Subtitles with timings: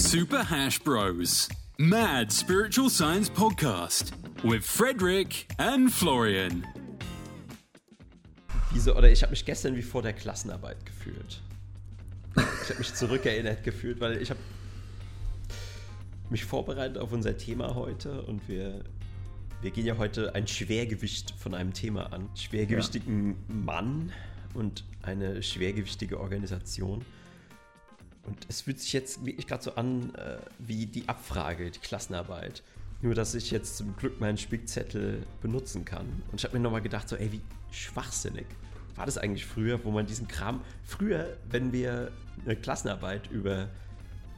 [0.00, 1.48] Super Hash Bros.
[1.78, 6.66] Mad Spiritual Science Podcast with Frederick and Florian.
[8.74, 11.42] Diese, oder ich habe mich gestern wie vor der Klassenarbeit gefühlt.
[12.34, 14.40] Ich habe mich zurückerinnert gefühlt, weil ich habe
[16.30, 18.82] mich vorbereitet auf unser Thema heute und wir,
[19.60, 22.30] wir gehen ja heute ein Schwergewicht von einem Thema an.
[22.34, 24.12] Schwergewichtigen Mann
[24.54, 27.04] und eine schwergewichtige Organisation.
[28.30, 32.62] Und es fühlt sich jetzt wirklich gerade so an äh, wie die Abfrage, die Klassenarbeit.
[33.02, 36.22] Nur, dass ich jetzt zum Glück meinen Spickzettel benutzen kann.
[36.30, 37.40] Und ich habe mir nochmal gedacht, so, ey, wie
[37.72, 38.46] schwachsinnig
[38.94, 40.60] war das eigentlich früher, wo man diesen Kram.
[40.84, 42.12] Früher, wenn wir
[42.44, 43.68] eine Klassenarbeit über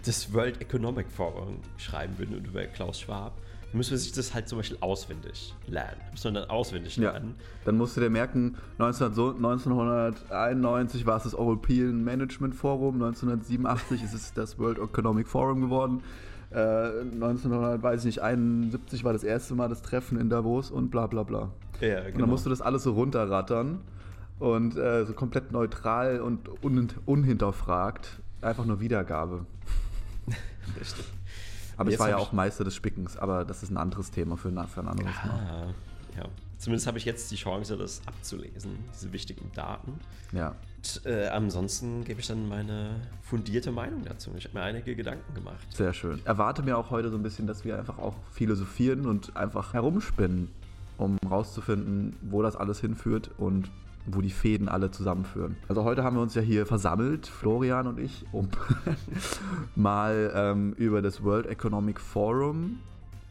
[0.04, 3.36] das World Economic Forum schreiben würden und über Klaus Schwab,
[3.72, 6.00] müssen wir sich das halt zum Beispiel auswendig lernen.
[6.10, 7.34] Muss man dann auswendig lernen.
[7.38, 12.96] Ja, dann musst du dir merken, 19, so, 1991 war es das European Management Forum,
[12.96, 16.02] 1987 ist es das World Economic Forum geworden.
[16.50, 21.50] Äh, 1971 war das erste Mal das Treffen in Davos und bla bla bla.
[21.80, 22.26] Ja, Und dann genau.
[22.26, 23.80] musst du das alles so runterrattern
[24.38, 28.20] und äh, so komplett neutral und un unhinterfragt.
[28.42, 29.46] Einfach nur Wiedergabe.
[30.80, 31.04] Richtig.
[31.82, 34.48] Aber ich war ja auch Meister des Spickens, aber das ist ein anderes Thema für,
[34.48, 35.30] ein- für ein anderes Mal.
[35.30, 36.24] Ah, ja.
[36.58, 39.94] Zumindest habe ich jetzt die Chance, das abzulesen, diese wichtigen Daten.
[40.30, 40.54] Ja.
[40.76, 44.30] Und, äh, ansonsten gebe ich dann meine fundierte Meinung dazu.
[44.36, 45.66] Ich habe mir einige Gedanken gemacht.
[45.70, 46.20] Sehr schön.
[46.24, 50.48] Erwarte mir auch heute so ein bisschen, dass wir einfach auch philosophieren und einfach herumspinnen,
[50.98, 53.68] um rauszufinden, wo das alles hinführt und
[54.06, 55.56] wo die Fäden alle zusammenführen.
[55.68, 58.48] Also heute haben wir uns ja hier versammelt, Florian und ich, um
[59.76, 62.78] mal ähm, über das World Economic Forum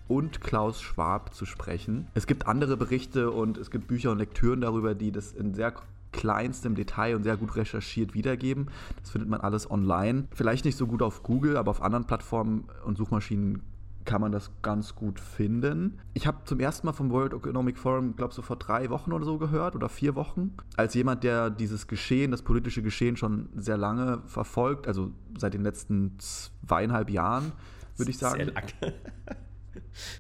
[0.08, 2.08] und Klaus Schwab zu sprechen.
[2.14, 5.74] Es gibt andere Berichte und es gibt Bücher und Lektüren darüber, die das in sehr
[6.12, 8.68] kleinstem Detail und sehr gut recherchiert wiedergeben.
[9.02, 10.26] Das findet man alles online.
[10.34, 13.62] Vielleicht nicht so gut auf Google, aber auf anderen Plattformen und Suchmaschinen
[14.06, 16.00] kann man das ganz gut finden.
[16.14, 19.26] Ich habe zum ersten Mal vom World Economic Forum, glaube so vor drei Wochen oder
[19.26, 23.78] so gehört oder vier Wochen, als jemand, der dieses Geschehen, das politische Geschehen schon sehr
[23.78, 27.52] lange verfolgt, also seit den letzten zweieinhalb Jahren,
[27.98, 28.46] würde ich sagen.
[28.46, 28.64] Sehr lang.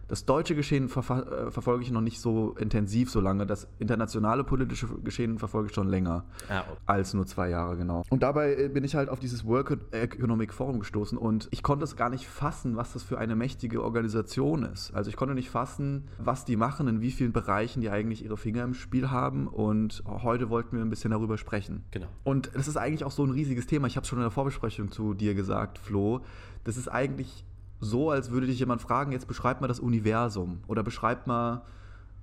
[0.07, 3.45] Das deutsche Geschehen verfa- äh, verfolge ich noch nicht so intensiv so lange.
[3.45, 6.77] Das internationale politische Geschehen verfolge ich schon länger Ah, okay.
[6.85, 8.03] als nur zwei Jahre, genau.
[8.09, 9.61] Und dabei äh, bin ich halt auf dieses World
[9.93, 13.83] Economic Forum gestoßen und ich konnte es gar nicht fassen, was das für eine mächtige
[13.83, 14.93] Organisation ist.
[14.93, 18.37] Also ich konnte nicht fassen, was die machen, in wie vielen Bereichen die eigentlich ihre
[18.37, 21.83] Finger im Spiel haben und heute wollten wir ein bisschen darüber sprechen.
[21.91, 22.07] Genau.
[22.23, 23.87] Und es ist eigentlich auch so ein riesiges Thema.
[23.87, 26.21] Ich habe es schon in der Vorbesprechung zu dir gesagt, Flo.
[26.63, 27.43] Das ist eigentlich
[27.81, 31.63] so, als würde dich jemand fragen, jetzt beschreib mal das Universum oder beschreib mal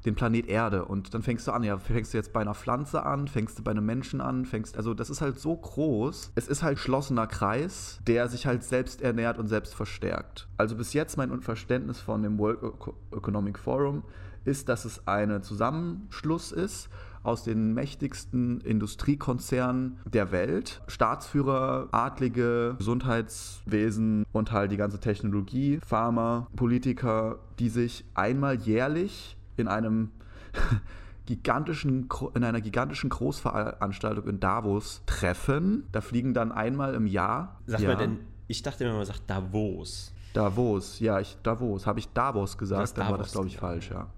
[0.04, 0.84] den Planet Erde.
[0.84, 3.64] Und dann fängst du an, ja, fängst du jetzt bei einer Pflanze an, fängst du
[3.64, 6.32] bei einem Menschen an, fängst, also das ist halt so groß.
[6.36, 10.48] Es ist halt geschlossener Kreis, der sich halt selbst ernährt und selbst verstärkt.
[10.56, 14.04] Also bis jetzt mein Verständnis von dem World Eco- Economic Forum
[14.44, 16.88] ist, dass es ein Zusammenschluss ist
[17.28, 20.80] aus den mächtigsten Industriekonzernen der Welt.
[20.88, 29.68] Staatsführer, Adlige, Gesundheitswesen und halt die ganze Technologie, Pharma, Politiker, die sich einmal jährlich in
[29.68, 30.10] einem
[31.26, 35.86] gigantischen, in einer gigantischen Großveranstaltung in Davos treffen.
[35.92, 37.60] Da fliegen dann einmal im Jahr.
[37.66, 40.14] Sagt ja, man denn, ich dachte immer, man sagt Davos.
[40.32, 41.86] Davos, ja, ich, Davos.
[41.86, 44.08] Habe ich Davos gesagt, dann war das, glaube ich, falsch, ja.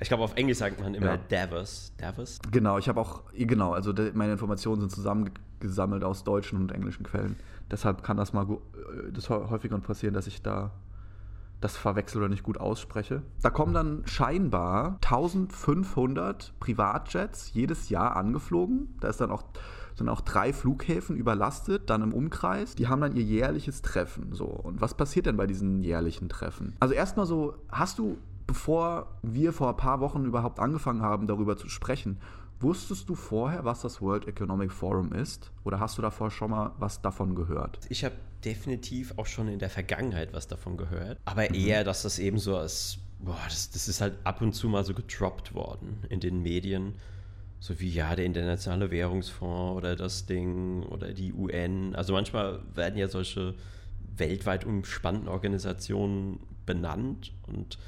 [0.00, 1.16] Ich glaube, auf Englisch sagt man immer Ja.
[1.28, 1.92] Davos.
[1.98, 2.38] Davos?
[2.50, 7.36] Genau, ich habe auch, genau, also meine Informationen sind zusammengesammelt aus deutschen und englischen Quellen.
[7.70, 10.72] Deshalb kann das mal äh, das hä- häufiger passieren, dass ich da
[11.60, 13.22] das verwechsel oder nicht gut ausspreche.
[13.42, 18.96] Da kommen dann scheinbar 1500 Privatjets jedes Jahr angeflogen.
[19.00, 19.44] Da ist dann auch,
[19.94, 22.74] sind auch drei Flughäfen überlastet, dann im Umkreis.
[22.74, 24.32] Die haben dann ihr jährliches Treffen.
[24.32, 24.46] So.
[24.46, 26.74] Und was passiert denn bei diesen jährlichen Treffen?
[26.80, 28.18] Also erstmal so, hast du,
[28.52, 32.18] bevor wir vor ein paar Wochen überhaupt angefangen haben, darüber zu sprechen,
[32.60, 35.50] wusstest du vorher, was das World Economic Forum ist?
[35.64, 37.78] Oder hast du davor schon mal was davon gehört?
[37.88, 38.14] Ich habe
[38.44, 41.18] definitiv auch schon in der Vergangenheit was davon gehört.
[41.24, 41.54] Aber Mhm.
[41.54, 44.84] eher, dass das eben so als, boah, das, das ist halt ab und zu mal
[44.84, 46.92] so gedroppt worden in den Medien.
[47.58, 51.94] So wie, ja, der Internationale Währungsfonds oder das Ding oder die UN.
[51.94, 53.54] Also manchmal werden ja solche
[54.14, 57.78] weltweit umspannten Organisationen benannt und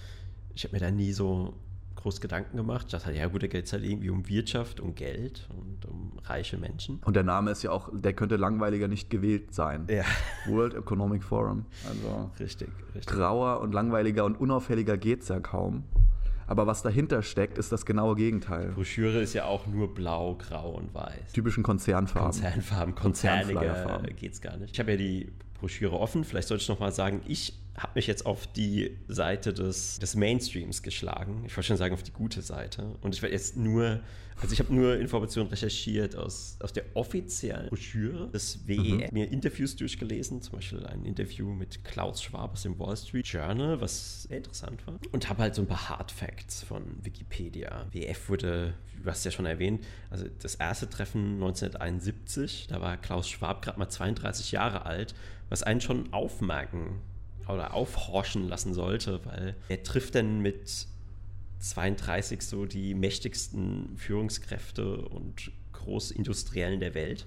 [0.55, 1.55] ich habe mir da nie so
[1.97, 2.87] groß Gedanken gemacht.
[2.87, 5.87] Ich dachte, halt, ja gut, da geht es halt irgendwie um Wirtschaft, um Geld und
[5.87, 7.01] um reiche Menschen.
[7.05, 9.87] Und der Name ist ja auch, der könnte langweiliger nicht gewählt sein.
[9.89, 10.05] Ja,
[10.47, 11.65] World Economic Forum.
[11.89, 13.07] Also richtig, richtig.
[13.07, 15.85] grauer und langweiliger und unauffälliger geht's ja kaum.
[16.47, 18.73] Aber was dahinter steckt, ist das genaue Gegenteil.
[18.73, 21.33] Broschüre ist ja auch nur blau, grau und weiß.
[21.33, 22.33] Typischen Konzernfarben.
[22.33, 24.75] Konzernfarben, konzerniger geht's gar nicht.
[24.75, 26.23] Ich habe ja die Broschüre offen.
[26.23, 30.83] Vielleicht sollte ich nochmal sagen, ich habe mich jetzt auf die Seite des, des Mainstreams
[30.83, 31.43] geschlagen.
[31.47, 32.97] Ich wollte schon sagen, auf die gute Seite.
[33.01, 34.01] Und ich werde jetzt nur,
[34.41, 39.09] also ich habe nur Informationen recherchiert aus, aus der offiziellen Broschüre des WEF, mhm.
[39.11, 43.81] mir Interviews durchgelesen, zum Beispiel ein Interview mit Klaus Schwab aus dem Wall Street Journal,
[43.81, 45.01] was sehr interessant war.
[45.11, 47.87] Und habe halt so ein paar Hard Facts von Wikipedia.
[47.91, 53.29] WEF wurde, du hast ja schon erwähnt, also das erste Treffen 1971, da war Klaus
[53.29, 55.17] Schwab gerade mal 32 Jahre alt,
[55.49, 57.01] was einen schon aufmerken
[57.49, 60.87] oder aufhorchen lassen sollte, weil er trifft dann mit
[61.61, 67.27] 32 so die mächtigsten Führungskräfte und Großindustriellen der Welt.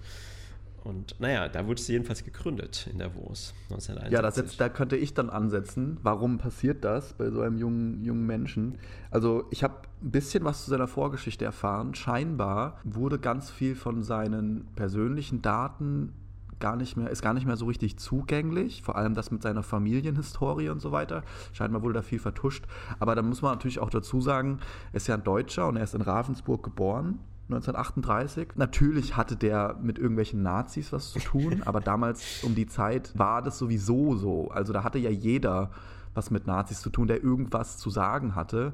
[0.84, 4.14] Und naja, da wurde es jedenfalls gegründet in Davos 1971.
[4.14, 5.98] Ja, das da könnte ich dann ansetzen.
[6.02, 8.80] Warum passiert das bei so einem jungen, jungen Menschen?
[9.12, 11.94] Also ich habe ein bisschen was zu seiner Vorgeschichte erfahren.
[11.94, 16.14] Scheinbar wurde ganz viel von seinen persönlichen Daten
[16.60, 19.64] gar nicht mehr, ist gar nicht mehr so richtig zugänglich, vor allem das mit seiner
[19.64, 21.24] Familienhistorie und so weiter.
[21.54, 22.66] Scheinbar wurde da viel vertuscht.
[23.00, 24.60] Aber da muss man natürlich auch dazu sagen,
[24.92, 27.20] er ist ja ein Deutscher und er ist in Ravensburg geboren.
[27.50, 28.50] 1938.
[28.56, 33.42] Natürlich hatte der mit irgendwelchen Nazis was zu tun, aber damals um die Zeit war
[33.42, 34.50] das sowieso so.
[34.50, 35.72] Also da hatte ja jeder
[36.14, 38.74] was mit Nazis zu tun, der irgendwas zu sagen hatte.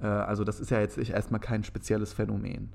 [0.00, 2.70] Äh, also das ist ja jetzt erstmal kein spezielles Phänomen.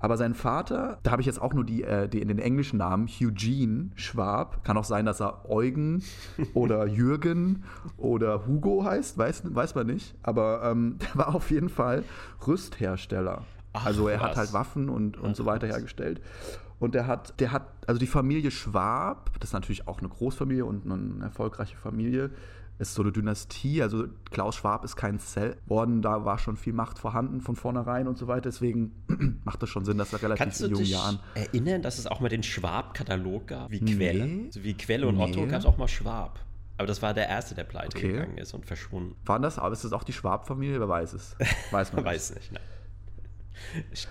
[0.00, 2.78] Aber sein Vater, da habe ich jetzt auch nur die, äh, die in den englischen
[2.78, 4.62] Namen, Eugene Schwab.
[4.64, 6.02] Kann auch sein, dass er Eugen
[6.54, 7.64] oder Jürgen
[7.96, 10.14] oder Hugo heißt, weiß, weiß man nicht.
[10.22, 12.04] Aber ähm, der war auf jeden Fall
[12.46, 13.44] Rüsthersteller.
[13.72, 14.30] Ach, also er was.
[14.30, 16.20] hat halt Waffen und, und Ach, so weiter hergestellt.
[16.78, 20.64] Und der hat, der hat, also die Familie Schwab, das ist natürlich auch eine Großfamilie
[20.64, 22.30] und eine erfolgreiche Familie,
[22.78, 23.82] ist so eine Dynastie.
[23.82, 28.06] Also Klaus Schwab ist kein Zell worden, da war schon viel Macht vorhanden von vornherein
[28.06, 28.42] und so weiter.
[28.42, 28.92] Deswegen
[29.44, 31.18] macht das schon Sinn, dass er relativ Kannst in jungen Jahren.
[31.34, 34.26] erinnern, dass es auch mal den Schwab-Katalog gab, wie Quelle?
[34.26, 34.46] Nee.
[34.46, 35.24] Also wie Quelle und nee.
[35.24, 36.40] Otto gab es auch mal Schwab.
[36.76, 38.12] Aber das war der erste, der pleite okay.
[38.12, 39.16] gegangen ist und verschwunden.
[39.26, 40.78] Waren das, aber ist das auch die Schwab-Familie?
[40.78, 41.34] Wer weiß es?
[41.72, 42.52] Weiß man weiß nicht.
[42.52, 42.62] Nein.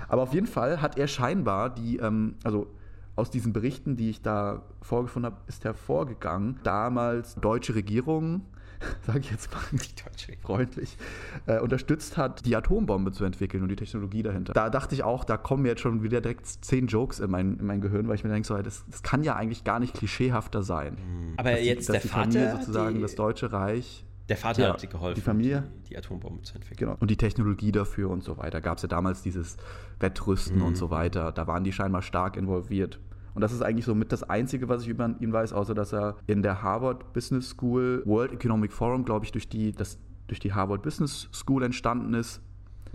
[0.09, 2.67] Aber auf jeden Fall hat er scheinbar die, ähm, also
[3.15, 8.41] aus diesen Berichten, die ich da vorgefunden habe, ist hervorgegangen, damals deutsche Regierung
[9.05, 9.61] sage ich jetzt mal
[10.41, 10.97] freundlich,
[11.45, 14.53] äh, unterstützt hat, die Atombombe zu entwickeln und die Technologie dahinter.
[14.53, 17.65] Da dachte ich auch, da kommen jetzt schon wieder direkt zehn Jokes in mein, in
[17.65, 20.63] mein Gehirn, weil ich mir denke, so, das, das kann ja eigentlich gar nicht klischeehafter
[20.63, 20.97] sein.
[20.97, 21.33] Hm.
[21.37, 24.61] Aber dass jetzt die, der die Vater, Familie sozusagen, die, das Deutsche Reich der Vater
[24.61, 26.89] ja, hat dir geholfen, die, Familie, die, die, Atombombe zu entwickeln.
[26.89, 26.97] Genau.
[26.99, 28.59] Und die Technologie dafür und so weiter.
[28.59, 29.57] Gab es ja damals dieses
[29.99, 30.65] Wettrüsten mhm.
[30.65, 31.31] und so weiter.
[31.31, 32.99] Da waren die scheinbar stark involviert.
[33.37, 35.93] Und das ist eigentlich so mit das Einzige, was ich über ihn weiß, außer dass
[35.93, 40.39] er in der Harvard Business School World Economic Forum, glaube ich, durch die, das, durch
[40.39, 42.41] die Harvard Business School entstanden ist,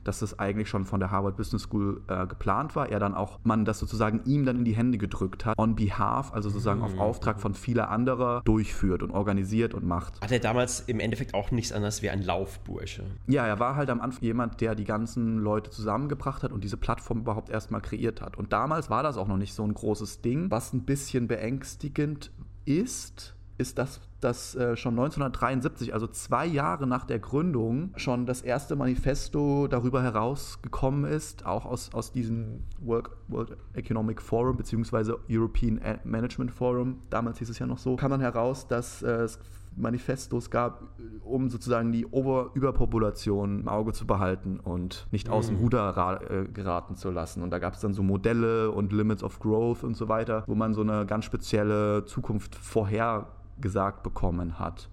[0.05, 2.89] dass das eigentlich schon von der Harvard Business School äh, geplant war.
[2.89, 6.33] Er dann auch, man das sozusagen ihm dann in die Hände gedrückt hat, on behalf,
[6.33, 6.87] also sozusagen mhm.
[6.87, 10.21] auf Auftrag von vieler anderer durchführt und organisiert und macht.
[10.21, 13.05] Hat er damals im Endeffekt auch nichts anderes wie ein Laufbursche?
[13.27, 16.77] Ja, er war halt am Anfang jemand, der die ganzen Leute zusammengebracht hat und diese
[16.77, 18.37] Plattform überhaupt erstmal kreiert hat.
[18.37, 22.31] Und damals war das auch noch nicht so ein großes Ding, was ein bisschen beängstigend
[22.65, 28.43] ist, ist, dass dass äh, schon 1973, also zwei Jahre nach der Gründung, schon das
[28.43, 35.15] erste Manifesto darüber herausgekommen ist, auch aus, aus diesem World, World Economic Forum bzw.
[35.29, 39.39] European Management Forum, damals hieß es ja noch so, kam man heraus, dass äh, es
[39.77, 40.83] Manifestos gab,
[41.25, 45.63] um sozusagen die Ober Überpopulation im Auge zu behalten und nicht aus dem mhm.
[45.63, 47.43] Ruder äh, geraten zu lassen.
[47.43, 50.55] Und da gab es dann so Modelle und Limits of Growth und so weiter, wo
[50.55, 53.29] man so eine ganz spezielle Zukunft vorher
[53.61, 54.89] gesagt bekommen hat.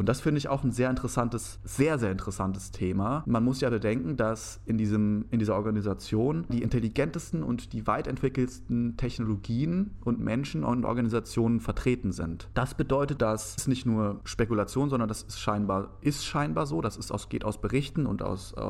[0.00, 3.22] Und das finde ich auch ein sehr interessantes, sehr, sehr interessantes Thema.
[3.26, 8.06] Man muss ja bedenken, dass in, diesem, in dieser Organisation die intelligentesten und die weit
[8.06, 12.48] entwickelsten Technologien und Menschen und Organisationen vertreten sind.
[12.54, 16.96] Das bedeutet, dass es nicht nur Spekulation, sondern das ist scheinbar, ist scheinbar so, das
[16.96, 18.62] ist aus, geht aus Berichten und aus äh,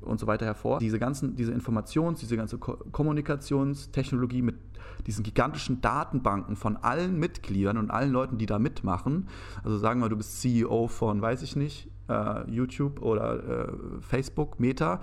[0.00, 0.80] und so weiter hervor.
[0.80, 4.65] Diese ganzen, diese Informations-, diese ganze Ko Kommunikationstechnologie mit
[5.06, 9.28] diesen gigantischen Datenbanken von allen Mitgliedern und allen Leuten, die da mitmachen.
[9.64, 14.60] Also sagen wir, du bist CEO von, weiß ich nicht, äh, YouTube oder äh, Facebook,
[14.60, 15.00] Meta,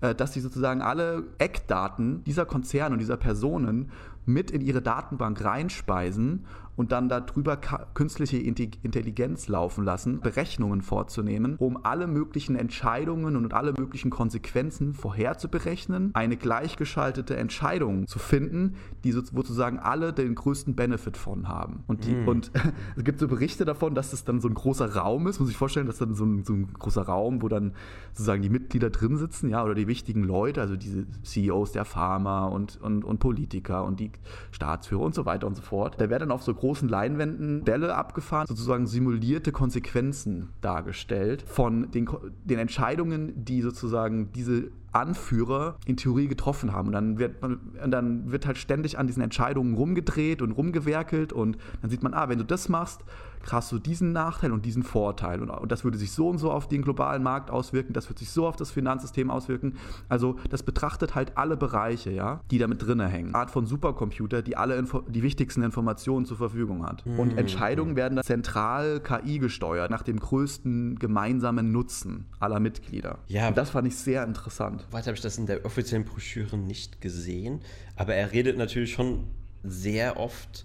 [0.00, 3.90] äh, dass die sozusagen alle Eckdaten dieser Konzerne und dieser Personen
[4.26, 11.78] mit in ihre Datenbank reinspeisen und dann darüber künstliche Intelligenz laufen lassen, Berechnungen vorzunehmen, um
[11.84, 19.78] alle möglichen Entscheidungen und alle möglichen Konsequenzen vorherzuberechnen, eine gleichgeschaltete Entscheidung zu finden, die sozusagen
[19.78, 21.84] alle den größten Benefit von haben.
[21.86, 22.28] Und, die, mm.
[22.28, 22.50] und
[22.96, 25.56] es gibt so Berichte davon, dass es dann so ein großer Raum ist, muss ich
[25.56, 27.72] vorstellen, dass dann so ein, so ein großer Raum, wo dann
[28.12, 32.46] sozusagen die Mitglieder drin sitzen, ja, oder die wichtigen Leute, also diese CEOs der Pharma
[32.46, 34.10] und, und, und Politiker und die
[34.50, 36.00] Staatsführer und so weiter und so fort.
[36.00, 42.08] Da werden dann auf so großen Leinwänden Bälle abgefahren, sozusagen simulierte Konsequenzen dargestellt von den,
[42.44, 46.86] den Entscheidungen, die sozusagen diese Anführer in Theorie getroffen haben.
[46.86, 51.58] Und dann wird, man, dann wird halt ständig an diesen Entscheidungen rumgedreht und rumgewerkelt und
[51.82, 53.04] dann sieht man, ah, wenn du das machst,
[53.52, 55.42] hast du diesen Nachteil und diesen Vorteil.
[55.42, 58.18] Und, und, das würde sich so und so auf den globalen Markt auswirken, das wird
[58.18, 59.76] sich so auf das Finanzsystem auswirken.
[60.08, 63.34] Also das betrachtet halt alle Bereiche, ja, die da mit drin hängen.
[63.34, 67.04] Art von Supercomputer, die alle Info die wichtigsten Informationen zur Verfügung hat.
[67.04, 67.18] Mhm.
[67.18, 73.18] Und Entscheidungen werden dann zentral KI gesteuert, nach dem größten gemeinsamen Nutzen aller Mitglieder.
[73.26, 73.48] Ja.
[73.48, 74.86] Und das fand ich sehr interessant.
[74.90, 77.60] Weiter habe ich das in der offiziellen Broschüre nicht gesehen,
[77.96, 79.24] aber er redet natürlich schon
[79.62, 80.64] sehr oft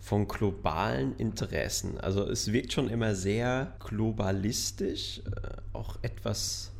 [0.00, 1.98] von globalen Interessen.
[1.98, 6.72] Also es wirkt schon immer sehr globalistisch, äh, auch etwas,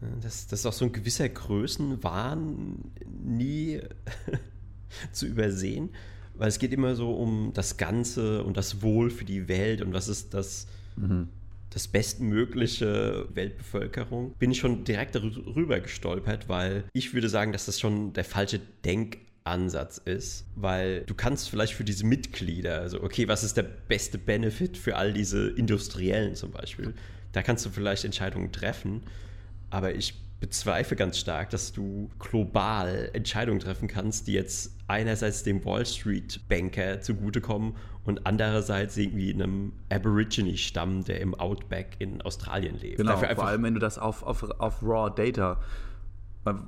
[0.00, 2.92] äh, das, das ist auch so ein gewisser Größenwahn
[3.22, 3.80] nie
[5.12, 5.90] zu übersehen,
[6.34, 9.92] weil es geht immer so um das Ganze und das Wohl für die Welt und
[9.92, 10.66] was ist das,
[10.96, 11.28] mhm.
[11.68, 14.32] das bestmögliche Weltbevölkerung.
[14.38, 18.60] Bin ich schon direkt darüber gestolpert, weil ich würde sagen, dass das schon der falsche
[18.86, 23.62] Denk Ansatz ist, weil du kannst vielleicht für diese Mitglieder, also okay, was ist der
[23.62, 26.94] beste Benefit für all diese Industriellen zum Beispiel,
[27.32, 29.02] da kannst du vielleicht Entscheidungen treffen,
[29.70, 35.64] aber ich bezweifle ganz stark, dass du global Entscheidungen treffen kannst, die jetzt einerseits dem
[35.64, 42.96] Wall Street Banker zugutekommen und andererseits irgendwie einem Aborigine-Stamm, der im Outback in Australien lebt.
[42.96, 45.60] Genau, vor allem wenn du das auf, auf, auf Raw Data,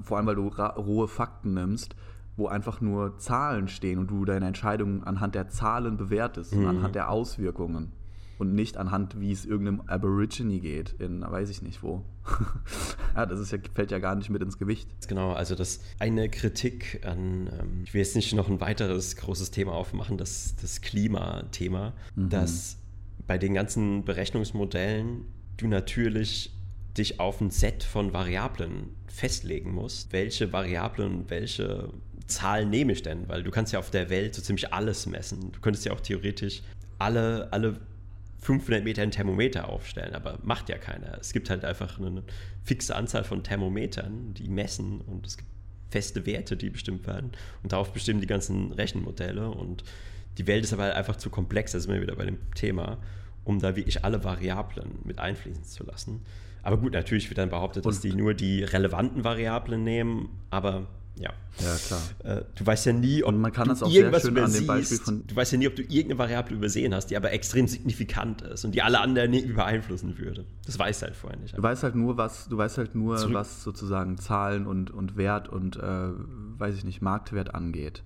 [0.02, 1.96] vor allem weil du rohe Fakten nimmst,
[2.36, 6.62] wo einfach nur Zahlen stehen und du deine Entscheidungen anhand der Zahlen bewertest mhm.
[6.62, 7.92] und anhand der Auswirkungen
[8.38, 12.04] und nicht anhand, wie es irgendeinem Aborigine geht, in weiß ich nicht wo.
[13.14, 14.88] ja, das ist ja, fällt ja gar nicht mit ins Gewicht.
[15.08, 19.52] Genau, also das eine Kritik an, ähm, ich will jetzt nicht noch ein weiteres großes
[19.52, 22.30] Thema aufmachen, das, das Klimathema, mhm.
[22.30, 22.78] dass
[23.26, 25.24] bei den ganzen Berechnungsmodellen
[25.56, 26.52] du natürlich
[26.98, 31.90] dich auf ein Set von Variablen festlegen musst, welche Variablen, welche
[32.26, 33.28] Zahlen nehme ich denn?
[33.28, 35.52] Weil du kannst ja auf der Welt so ziemlich alles messen.
[35.52, 36.62] Du könntest ja auch theoretisch
[36.98, 37.78] alle, alle
[38.40, 41.16] 500 Meter ein Thermometer aufstellen, aber macht ja keiner.
[41.20, 42.22] Es gibt halt einfach eine
[42.64, 45.48] fixe Anzahl von Thermometern, die messen und es gibt
[45.90, 49.84] feste Werte, die bestimmt werden und darauf bestimmen die ganzen Rechenmodelle und
[50.38, 52.98] die Welt ist aber halt einfach zu komplex, da sind wir wieder bei dem Thema,
[53.44, 56.22] um da wirklich alle Variablen mit einfließen zu lassen.
[56.62, 61.30] Aber gut, natürlich wird dann behauptet, dass die nur die relevanten Variablen nehmen, aber ja.
[61.58, 62.00] Ja, klar.
[62.24, 64.52] Äh, du weißt ja nie, ob man kann du das auch irgendwas sehr schön an
[64.52, 67.32] dem Beispiel von Du weißt ja nie, ob du irgendeine Variable übersehen hast, die aber
[67.32, 70.46] extrem signifikant ist und die alle anderen irgendwie beeinflussen würde.
[70.64, 71.56] Das weißt du halt vorher nicht.
[71.56, 73.34] Du weißt halt nur, was, du weißt halt nur, Zurück.
[73.34, 76.08] was sozusagen Zahlen und, und Wert und äh,
[76.58, 78.02] weiß ich nicht, Marktwert angeht.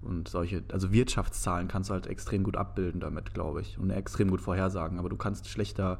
[0.00, 3.78] Und solche, also Wirtschaftszahlen kannst du halt extrem gut abbilden damit, glaube ich.
[3.78, 4.98] Und extrem gut vorhersagen.
[4.98, 5.98] Aber du kannst schlechter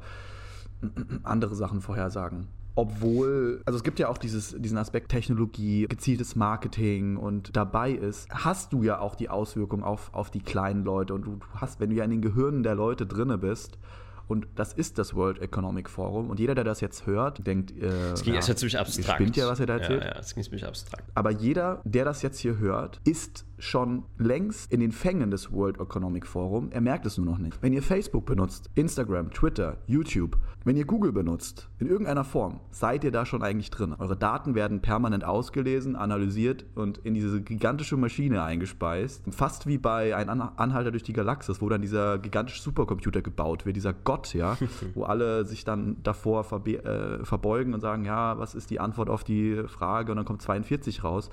[1.23, 2.47] andere Sachen vorhersagen
[2.77, 8.29] obwohl, also es gibt ja auch dieses, diesen Aspekt Technologie, gezieltes Marketing und dabei ist,
[8.29, 11.89] hast du ja auch die Auswirkung auf, auf die kleinen Leute und du hast, wenn
[11.89, 13.79] du ja in den Gehirnen der Leute drinne bist,
[14.27, 16.29] und das ist das World Economic Forum.
[16.29, 19.21] Und jeder, der das jetzt hört, denkt, äh, das ging ja, jetzt ziemlich abstrakt.
[19.21, 20.03] Spinnt ja, was er da erzählt.
[20.03, 21.09] Ja, ja, das ging ziemlich abstrakt.
[21.15, 25.79] Aber jeder, der das jetzt hier hört, ist schon längst in den Fängen des World
[25.79, 26.69] Economic Forum.
[26.71, 27.61] Er merkt es nur noch nicht.
[27.61, 33.03] Wenn ihr Facebook benutzt, Instagram, Twitter, YouTube, wenn ihr Google benutzt, in irgendeiner Form, seid
[33.03, 33.95] ihr da schon eigentlich drin.
[33.97, 39.23] Eure Daten werden permanent ausgelesen, analysiert und in diese gigantische Maschine eingespeist.
[39.29, 43.75] Fast wie bei ein Anhalter durch die Galaxis, wo dann dieser gigantische Supercomputer gebaut wird,
[43.75, 44.57] dieser Gott, ja,
[44.93, 49.23] wo alle sich dann davor äh, verbeugen und sagen, ja, was ist die Antwort auf
[49.23, 50.11] die Frage?
[50.11, 51.29] Und dann kommt 42 raus.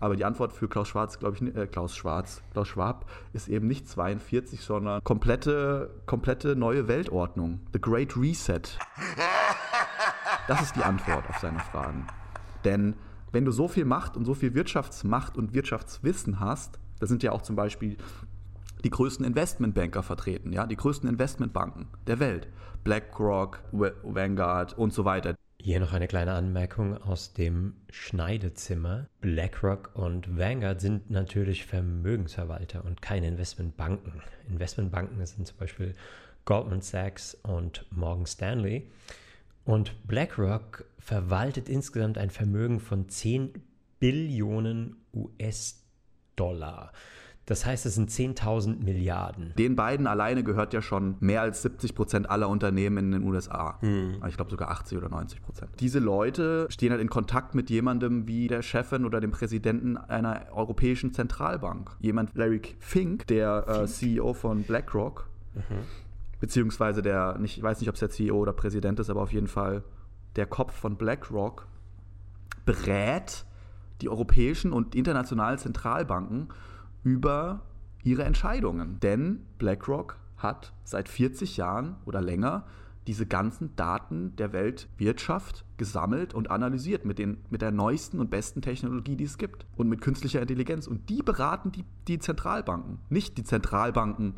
[0.00, 3.66] Aber die Antwort für Klaus Schwarz, glaube ich, äh, Klaus Schwarz, Klaus Schwab, ist eben
[3.66, 7.60] nicht 42, sondern komplette, komplette neue Weltordnung.
[7.72, 8.60] The Great Reset.
[10.46, 12.06] Das ist die Antwort auf seine Fragen.
[12.64, 12.94] Denn
[13.32, 17.32] wenn du so viel Macht und so viel Wirtschaftsmacht und Wirtschaftswissen hast, da sind ja
[17.32, 17.98] auch zum Beispiel
[18.82, 22.48] die größten Investmentbanker vertreten, ja, die größten Investmentbanken der Welt.
[22.82, 25.34] BlackRock, Vanguard und so weiter.
[25.60, 29.08] Hier noch eine kleine Anmerkung aus dem Schneidezimmer.
[29.20, 34.22] BlackRock und Vanguard sind natürlich Vermögensverwalter und keine Investmentbanken.
[34.48, 35.94] Investmentbanken sind zum Beispiel
[36.44, 38.88] Goldman Sachs und Morgan Stanley.
[39.64, 43.52] Und BlackRock verwaltet insgesamt ein Vermögen von 10
[43.98, 46.92] Billionen US-Dollar.
[47.48, 49.54] Das heißt, es sind 10.000 Milliarden.
[49.56, 53.78] Den beiden alleine gehört ja schon mehr als 70 Prozent aller Unternehmen in den USA.
[53.80, 54.22] Hm.
[54.28, 55.70] Ich glaube sogar 80 oder 90 Prozent.
[55.80, 60.42] Diese Leute stehen halt in Kontakt mit jemandem wie der Chefin oder dem Präsidenten einer
[60.52, 61.96] europäischen Zentralbank.
[62.00, 65.30] Jemand, Larry Fink, der äh, CEO von BlackRock,
[66.40, 69.32] beziehungsweise der, nicht, ich weiß nicht, ob es der CEO oder Präsident ist, aber auf
[69.32, 69.84] jeden Fall
[70.36, 71.66] der Kopf von BlackRock,
[72.66, 73.46] berät
[74.02, 76.48] die europäischen und internationalen Zentralbanken
[77.08, 77.62] über
[78.04, 79.00] ihre Entscheidungen.
[79.00, 82.64] Denn BlackRock hat seit 40 Jahren oder länger
[83.06, 88.60] diese ganzen Daten der Weltwirtschaft gesammelt und analysiert mit, den, mit der neuesten und besten
[88.60, 90.86] Technologie, die es gibt und mit künstlicher Intelligenz.
[90.86, 92.98] Und die beraten die, die Zentralbanken.
[93.08, 94.34] Nicht die Zentralbanken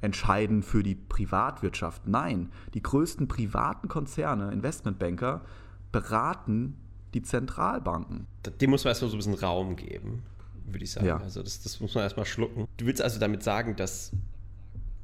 [0.00, 2.06] entscheiden für die Privatwirtschaft.
[2.06, 5.42] Nein, die größten privaten Konzerne, Investmentbanker,
[5.90, 6.76] beraten
[7.14, 8.26] die Zentralbanken.
[8.60, 10.22] Dem muss man erstmal so ein bisschen Raum geben,
[10.66, 11.06] würde ich sagen.
[11.06, 11.18] Ja.
[11.18, 12.66] Also das, das muss man erstmal schlucken.
[12.76, 14.12] Du willst also damit sagen, dass,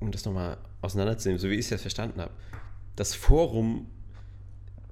[0.01, 2.33] um das nochmal auseinanderzunehmen, so wie ich es jetzt verstanden habe,
[2.97, 3.87] das Forum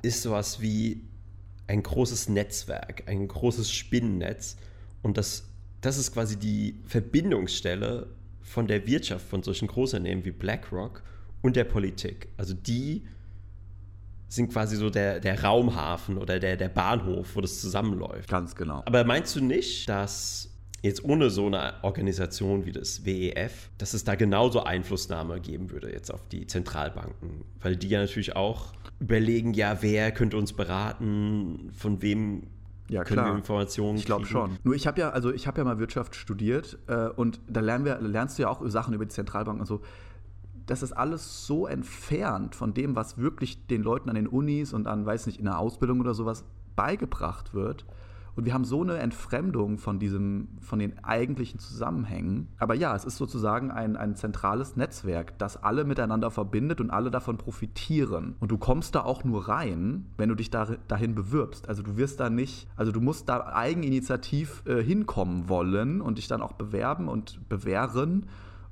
[0.03, 1.03] ist sowas wie
[1.67, 4.57] ein großes Netzwerk, ein großes Spinnennetz
[5.03, 5.49] und das,
[5.81, 8.09] das ist quasi die Verbindungsstelle
[8.41, 11.03] von der Wirtschaft von solchen Großunternehmen wie BlackRock
[11.43, 12.29] und der Politik.
[12.37, 13.07] Also die
[14.29, 18.29] sind quasi so der, der Raumhafen oder der, der Bahnhof, wo das zusammenläuft.
[18.29, 18.83] Ganz genau.
[18.87, 24.05] Aber meinst du nicht, dass jetzt ohne so eine Organisation wie das WEF, dass es
[24.05, 27.45] da genauso Einflussnahme geben würde jetzt auf die Zentralbanken?
[27.61, 32.45] Weil die ja natürlich auch überlegen, ja, wer könnte uns beraten, von wem
[32.89, 33.33] Ja, können klar.
[33.33, 34.59] wir Informationen Ich glaube schon.
[34.63, 37.85] Nur ich habe ja, also ich habe ja mal Wirtschaft studiert äh, und da lernen
[37.85, 39.83] wir, lernst du ja auch Sachen über die Zentralbanken und so.
[40.67, 44.87] Das ist alles so entfernt von dem, was wirklich den Leuten an den Unis und
[44.87, 47.87] an, weiß nicht, in der Ausbildung oder sowas beigebracht wird.
[48.37, 52.49] Und wir haben so eine Entfremdung von diesem, von den eigentlichen Zusammenhängen.
[52.59, 57.11] Aber ja, es ist sozusagen ein, ein zentrales Netzwerk, das alle miteinander verbindet und alle
[57.11, 58.37] davon profitieren.
[58.39, 61.67] Und du kommst da auch nur rein, wenn du dich da, dahin bewirbst.
[61.69, 66.29] Also du wirst da nicht, also du musst da eigeninitiativ äh, hinkommen wollen und dich
[66.29, 68.27] dann auch bewerben und bewähren.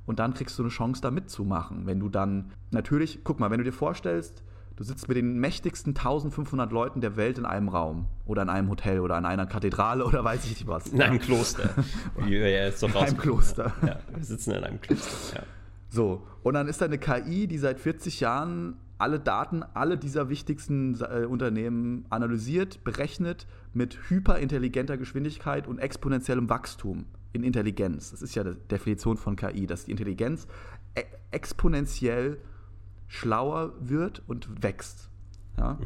[0.05, 1.87] Und dann kriegst du eine Chance, da mitzumachen.
[1.87, 4.43] Wenn du dann, natürlich, guck mal, wenn du dir vorstellst,
[4.75, 8.69] du sitzt mit den mächtigsten 1500 Leuten der Welt in einem Raum oder in einem
[8.69, 10.87] Hotel oder in einer Kathedrale oder weiß ich nicht was.
[10.87, 11.69] In einem Kloster,
[12.17, 13.73] wie wir jetzt doch In einem Kloster.
[13.85, 15.43] Ja, wir sitzen in einem Kloster, ja.
[15.89, 20.29] So, und dann ist da eine KI, die seit 40 Jahren alle Daten, alle dieser
[20.29, 28.11] wichtigsten äh, Unternehmen analysiert, berechnet mit hyperintelligenter Geschwindigkeit und exponentiellem Wachstum in Intelligenz.
[28.11, 30.47] Das ist ja die Definition von KI, dass die Intelligenz
[30.95, 32.37] e exponentiell
[33.07, 35.09] schlauer wird und wächst.
[35.57, 35.77] Ja?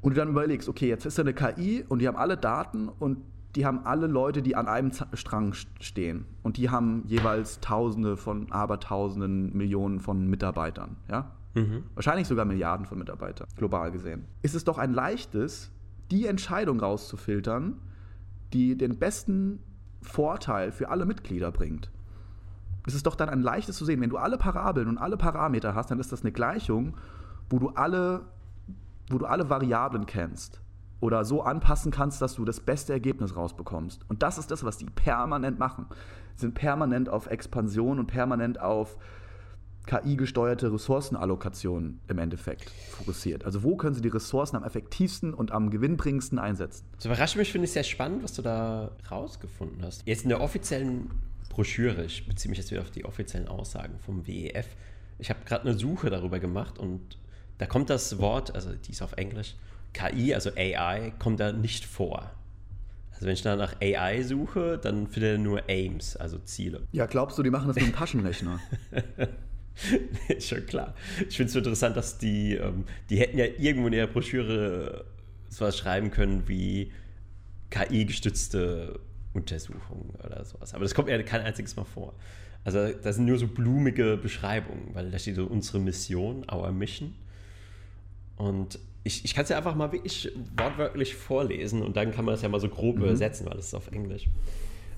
[0.00, 2.88] Und du dann überlegst, okay, jetzt ist da eine KI und die haben alle Daten
[2.88, 3.18] und
[3.54, 6.24] die haben alle Leute, die an einem Strang st- stehen.
[6.42, 10.96] Und die haben jeweils Tausende von, Abertausenden, Millionen von Mitarbeitern.
[11.08, 11.32] Ja?
[11.94, 14.24] Wahrscheinlich sogar Milliarden von Mitarbeitern, global gesehen.
[14.40, 15.70] Ist es doch ein leichtes,
[16.10, 17.76] die Entscheidung rauszufiltern,
[18.54, 19.58] die den besten
[20.00, 21.90] Vorteil für alle Mitglieder bringt.
[22.86, 25.74] Es ist doch dann ein leichtes zu sehen, wenn du alle Parabeln und alle Parameter
[25.74, 26.96] hast, dann ist das eine Gleichung,
[27.48, 28.22] wo du alle,
[29.10, 30.60] wo du alle Variablen kennst
[31.00, 34.04] oder so anpassen kannst, dass du das beste Ergebnis rausbekommst.
[34.08, 35.86] Und das ist das, was die permanent machen.
[36.36, 38.96] Sie sind permanent auf Expansion und permanent auf
[39.86, 43.44] KI-gesteuerte Ressourcenallokation im Endeffekt fokussiert.
[43.44, 46.86] Also wo können sie die Ressourcen am effektivsten und am gewinnbringendsten einsetzen?
[46.96, 50.06] Das überrascht mich, finde ich sehr spannend, was du da rausgefunden hast.
[50.06, 51.10] Jetzt in der offiziellen
[51.52, 54.66] Broschüre, ich beziehe mich jetzt wieder auf die offiziellen Aussagen vom WEF.
[55.18, 57.18] Ich habe gerade eine Suche darüber gemacht und
[57.58, 59.54] da kommt das Wort, also die ist auf Englisch,
[59.92, 62.30] KI, also AI, kommt da nicht vor.
[63.12, 66.82] Also wenn ich da nach AI suche, dann findet er nur Aims, also Ziele.
[66.92, 68.58] Ja, glaubst du, die machen das mit einem Taschenrechner?
[70.40, 70.94] Schon klar.
[71.28, 75.04] Ich finde es so interessant, dass die, ähm, die hätten ja irgendwo in ihrer Broschüre
[75.50, 76.92] sowas schreiben können wie
[77.70, 78.98] KI-gestützte
[79.34, 80.74] Untersuchungen oder sowas.
[80.74, 82.14] Aber das kommt ja kein einziges Mal vor.
[82.64, 87.14] Also das sind nur so blumige Beschreibungen, weil da steht so unsere Mission, our mission.
[88.36, 92.34] Und ich, ich kann es ja einfach mal wirklich wortwörtlich vorlesen und dann kann man
[92.34, 94.28] das ja mal so grob übersetzen, weil es ist auf Englisch.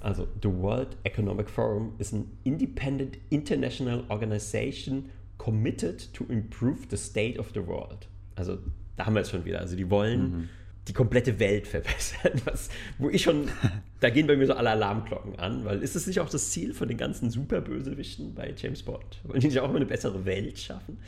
[0.00, 7.38] Also, the World Economic Forum is an independent international organization committed to improve the state
[7.38, 8.06] of the world.
[8.34, 8.58] Also,
[8.96, 9.60] da haben wir es schon wieder.
[9.60, 10.50] Also, die wollen
[10.88, 12.32] die komplette Welt verbessern.
[12.44, 12.68] Was,
[12.98, 13.48] wo ich schon,
[14.00, 16.74] da gehen bei mir so alle Alarmglocken an, weil ist es nicht auch das Ziel
[16.74, 19.20] von den ganzen Superbösewichten bei James Bond?
[19.24, 20.98] Wollen die nicht auch immer eine bessere Welt schaffen?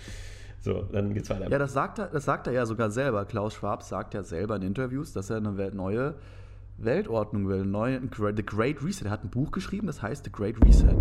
[0.61, 1.49] So, dann geht's weiter.
[1.49, 3.25] Ja, das sagt, er, das sagt er ja sogar selber.
[3.25, 6.15] Klaus Schwab sagt ja selber in Interviews, dass er eine neue
[6.79, 7.65] Weltordnung will.
[7.65, 9.05] Neue, The Great Reset.
[9.05, 10.97] Er hat ein Buch geschrieben, das heißt The Great Reset.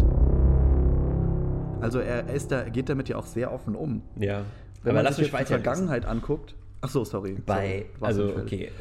[1.82, 4.04] Also er ist da, geht damit ja auch sehr offen um.
[4.18, 4.44] Ja.
[4.84, 5.46] Wenn Aber man sich die.
[5.46, 6.56] Vergangenheit anguckt.
[6.86, 7.34] Ach so, sorry.
[7.46, 8.08] Bei, sorry.
[8.08, 8.72] also, okay.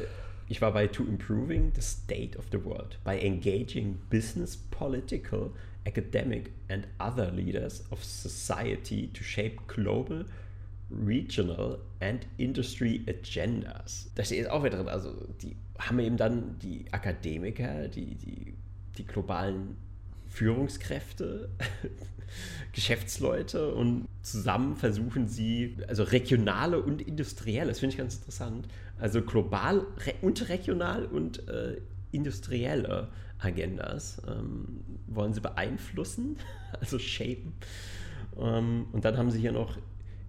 [0.47, 5.51] Ich war bei To Improving the State of the World by engaging business, political,
[5.87, 10.25] academic and other leaders of society to shape global,
[10.91, 14.11] regional and industry agendas.
[14.13, 18.53] Da steht jetzt auch wieder drin, also die haben eben dann die Akademiker, die, die,
[18.99, 19.77] die globalen
[20.27, 21.49] Führungskräfte,
[22.71, 28.67] Geschäftsleute und zusammen versuchen sie, also regionale und industrielle, das finde ich ganz interessant,
[28.99, 29.85] also global
[30.21, 36.37] und regional und äh, industrielle Agendas ähm, wollen sie beeinflussen,
[36.79, 37.53] also shapen.
[38.37, 39.77] Ähm, und dann haben sie hier noch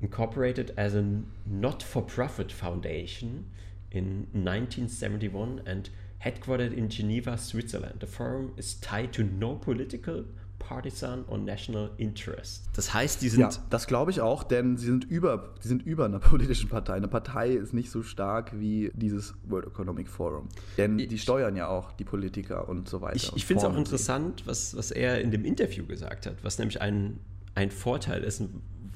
[0.01, 1.03] incorporated as a
[1.47, 3.47] not-for-profit foundation
[3.91, 8.01] in 1971 and headquartered in Geneva, Switzerland.
[8.01, 10.25] The forum is tied to no political,
[10.67, 12.65] partisan or national interest.
[12.75, 15.83] Das heißt, die sind Ja, das glaube ich auch, denn sie sind über, sie sind
[15.87, 16.95] über einer politischen Partei.
[16.95, 20.49] Eine Partei ist nicht so stark wie dieses World Economic Forum.
[20.77, 23.15] Denn die Ich- steuern ja auch die Politiker und so weiter.
[23.17, 26.59] Ich, ich finde es auch interessant, was, was er in dem Interview gesagt hat, was
[26.59, 27.21] nämlich ein,
[27.55, 28.43] ein Vorteil ist,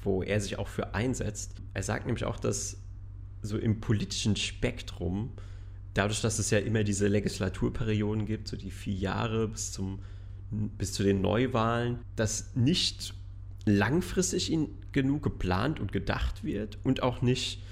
[0.03, 1.53] wo er sich auch für einsetzt.
[1.73, 2.77] Er sagt nämlich auch, dass
[3.43, 5.31] so im politischen Spektrum,
[5.93, 9.99] dadurch, dass es ja immer diese Legislaturperioden gibt, so die vier Jahre bis, zum,
[10.51, 13.13] bis zu den Neuwahlen, dass nicht
[13.65, 14.51] langfristig
[14.91, 17.63] genug geplant und gedacht wird und auch nicht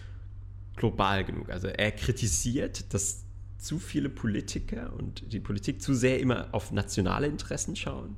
[0.75, 1.49] global genug.
[1.49, 3.25] Also er kritisiert, dass
[3.57, 8.15] zu viele Politiker und die Politik zu sehr immer auf nationale Interessen schauen,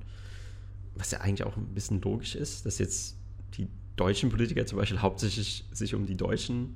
[0.95, 3.17] was ja eigentlich auch ein bisschen logisch ist, dass jetzt
[3.55, 6.75] die deutschen Politiker zum Beispiel hauptsächlich sich um die deutschen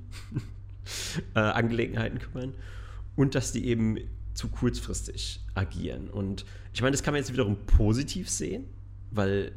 [1.34, 2.54] äh, Angelegenheiten kümmern
[3.14, 3.98] und dass die eben
[4.36, 6.08] zu kurzfristig agieren.
[6.08, 8.64] Und ich meine, das kann man jetzt wiederum positiv sehen,
[9.10, 9.52] weil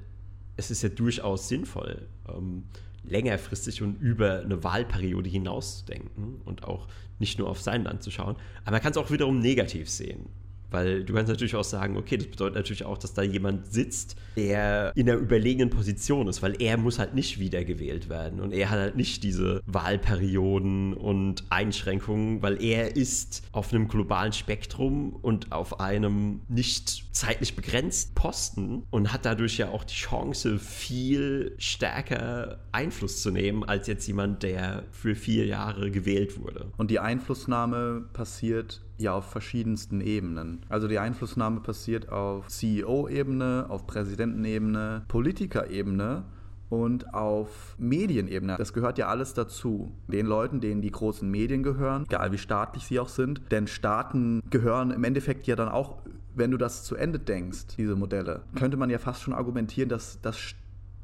[0.57, 2.63] es ist ja durchaus sinnvoll, ähm,
[3.03, 6.87] längerfristig und über eine Wahlperiode hinaus zu denken und auch
[7.17, 8.35] nicht nur auf sein Land zu schauen.
[8.63, 10.27] Aber man kann es auch wiederum negativ sehen.
[10.71, 14.15] Weil du kannst natürlich auch sagen, okay, das bedeutet natürlich auch, dass da jemand sitzt,
[14.35, 18.69] der in einer überlegenen Position ist, weil er muss halt nicht wiedergewählt werden und er
[18.69, 25.51] hat halt nicht diese Wahlperioden und Einschränkungen, weil er ist auf einem globalen Spektrum und
[25.51, 32.59] auf einem nicht zeitlich begrenzten Posten und hat dadurch ja auch die Chance, viel stärker
[32.71, 36.71] Einfluss zu nehmen, als jetzt jemand, der für vier Jahre gewählt wurde.
[36.77, 40.61] Und die Einflussnahme passiert ja auf verschiedensten Ebenen.
[40.69, 46.23] Also die Einflussnahme passiert auf CEO-Ebene, auf Präsidentenebene, Politikerebene
[46.69, 48.55] und auf Medienebene.
[48.57, 49.91] Das gehört ja alles dazu.
[50.07, 54.43] Den Leuten, denen die großen Medien gehören, egal wie staatlich sie auch sind, denn Staaten
[54.49, 55.97] gehören im Endeffekt ja dann auch,
[56.35, 60.21] wenn du das zu Ende denkst, diese Modelle, könnte man ja fast schon argumentieren, dass
[60.21, 60.55] das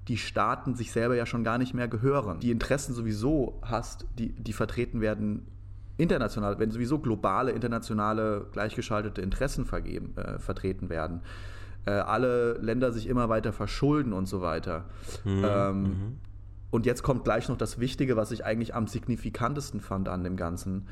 [0.07, 2.39] die Staaten sich selber ja schon gar nicht mehr gehören.
[2.39, 5.47] Die Interessen sowieso hast, die, die vertreten werden
[5.97, 11.21] international, wenn sowieso globale, internationale, gleichgeschaltete Interessen vergeben, äh, vertreten werden,
[11.85, 14.85] äh, alle Länder sich immer weiter verschulden und so weiter.
[15.25, 16.17] ähm,
[16.71, 20.35] Und jetzt kommt gleich noch das Wichtige, was ich eigentlich am signifikantesten fand an dem
[20.35, 20.87] Ganzen,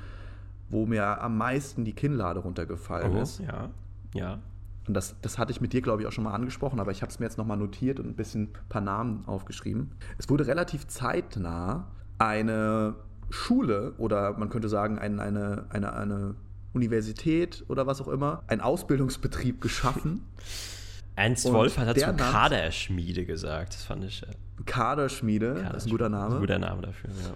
[0.69, 3.41] wo mir am meisten die Kinnlade runtergefallen ist.
[3.41, 3.69] Oh, ja,
[4.13, 4.39] ja.
[4.87, 7.01] Und das, das hatte ich mit dir, glaube ich, auch schon mal angesprochen, aber ich
[7.01, 9.91] habe es mir jetzt nochmal notiert und ein bisschen ein paar Namen aufgeschrieben.
[10.17, 11.87] Es wurde relativ zeitnah
[12.17, 12.95] eine
[13.33, 16.35] Schule oder man könnte sagen ein, eine, eine, eine
[16.73, 20.21] Universität oder was auch immer, ein Ausbildungsbetrieb geschaffen.
[21.15, 23.75] Ernst Wolf hat dazu Kaderschmiede gesagt.
[23.75, 24.23] Das fand ich.
[24.23, 24.27] Äh,
[24.65, 26.35] Kaderschmiede, das ist ein guter Name.
[26.35, 27.33] Ein guter Name dafür, ja.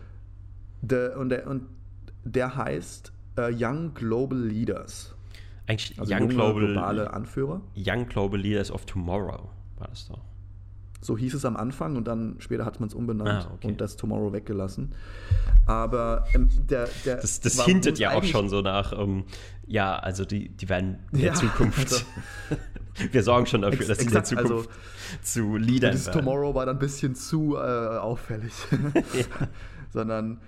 [0.82, 1.64] Der, und, der, und
[2.24, 5.16] der heißt äh, Young Global Leaders.
[5.68, 7.62] Eigentlich Also Young Global, globale Anführer.
[7.76, 10.22] Young Global Leaders of Tomorrow war das doch.
[11.08, 13.68] So hieß es am Anfang und dann später hat man es umbenannt Ah, okay.
[13.70, 14.94] und das Tomorrow weggelassen.
[15.66, 19.24] Aber ähm, der, der Das, das hintet ja auch schon so nach, ähm,
[19.66, 21.80] ja, also die, die werden in der Ja, Zukunft.
[21.80, 22.04] also-
[23.14, 24.70] wir sorgen schon dafür, Ex- dass sie in der also- Zukunft
[25.22, 26.26] zu Leadern Dieses werden.
[26.26, 28.52] Tomorrow war dann ein bisschen zu äh, auffällig.
[29.94, 30.42] Sondern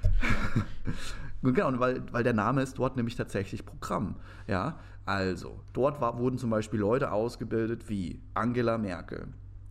[1.42, 4.18] Und genau, weil, weil der Name ist dort nämlich tatsächlich Programm.
[4.48, 9.28] Ja, also dort war, wurden zum Beispiel Leute ausgebildet wie Angela Merkel,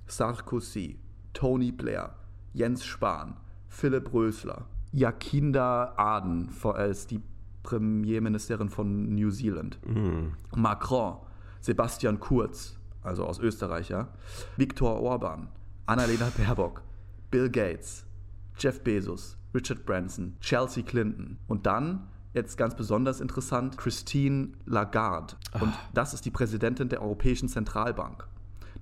[0.09, 0.99] Sarkozy,
[1.33, 2.15] Tony Blair,
[2.53, 3.37] Jens Spahn,
[3.69, 7.21] Philipp Rösler, Jacinda Ardern vor- als die
[7.63, 10.33] Premierministerin von New Zealand, Mhm.
[10.57, 11.19] Macron,
[11.61, 14.09] Sebastian Kurz, also aus Österreich, ja,
[14.57, 15.49] Viktor Orban,
[15.87, 16.83] Annalena Baerbock,
[17.31, 18.07] Bill Gates,
[18.59, 25.35] Jeff Bezos, Richard Branson, Chelsea Clinton und dann, jetzt ganz besonders interessant, Christine Lagarde.
[25.61, 28.27] Und das ist die Präsidentin der Europäischen Zentralbank.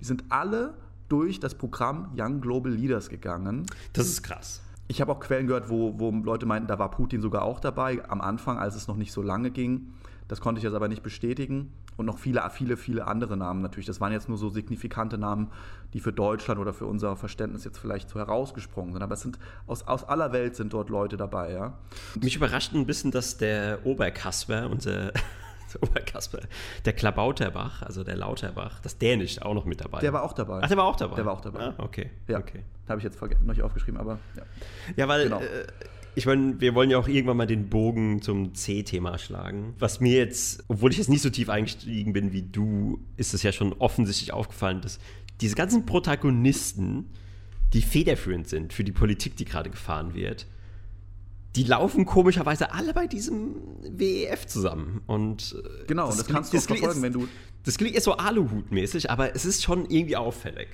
[0.01, 0.75] Die sind alle
[1.09, 3.67] durch das Programm Young Global Leaders gegangen.
[3.93, 4.63] Das ist krass.
[4.89, 8.09] Ich habe auch Quellen gehört, wo, wo Leute meinten, da war Putin sogar auch dabei,
[8.09, 9.93] am Anfang, als es noch nicht so lange ging.
[10.29, 11.73] Das konnte ich jetzt aber nicht bestätigen.
[11.97, 13.87] Und noch viele, viele, viele andere Namen natürlich.
[13.87, 15.49] Das waren jetzt nur so signifikante Namen,
[15.95, 19.03] die für Deutschland oder für unser Verständnis jetzt vielleicht so herausgesprungen sind.
[19.03, 21.79] Aber es sind aus, aus aller Welt sind dort Leute dabei, ja.
[22.21, 25.13] Mich überrascht ein bisschen, dass der Oberkasper, unser
[25.83, 26.41] Oberkasper,
[26.85, 30.33] der Klabauterbach, also der Lauterbach, dass der nicht auch noch mit dabei Der war auch
[30.33, 30.61] dabei.
[30.63, 31.17] Ach, der war auch dabei?
[31.17, 31.61] Der war auch dabei.
[31.61, 32.11] Ah, okay.
[32.29, 32.39] Ja.
[32.39, 32.63] okay.
[32.89, 34.43] Habe ich jetzt noch nicht aufgeschrieben, aber ja.
[34.97, 35.41] Ja, weil Genau.
[35.41, 35.67] äh,
[36.15, 39.75] ich meine, wir wollen ja auch irgendwann mal den Bogen zum C-Thema schlagen.
[39.79, 43.43] Was mir jetzt, obwohl ich jetzt nicht so tief eingestiegen bin wie du, ist es
[43.43, 44.99] ja schon offensichtlich aufgefallen, dass
[45.43, 47.11] diese ganzen Protagonisten,
[47.75, 50.47] die federführend sind für die Politik, die gerade gefahren wird,
[51.57, 53.57] die laufen komischerweise alle bei diesem
[53.91, 55.01] WEF zusammen.
[55.07, 57.29] Und äh, Genau, und das kannst du auch klingt verfolgen, jetzt- wenn du-
[57.65, 60.69] Das klingt jetzt so Aluhut-mäßig, aber es ist schon irgendwie auffällig.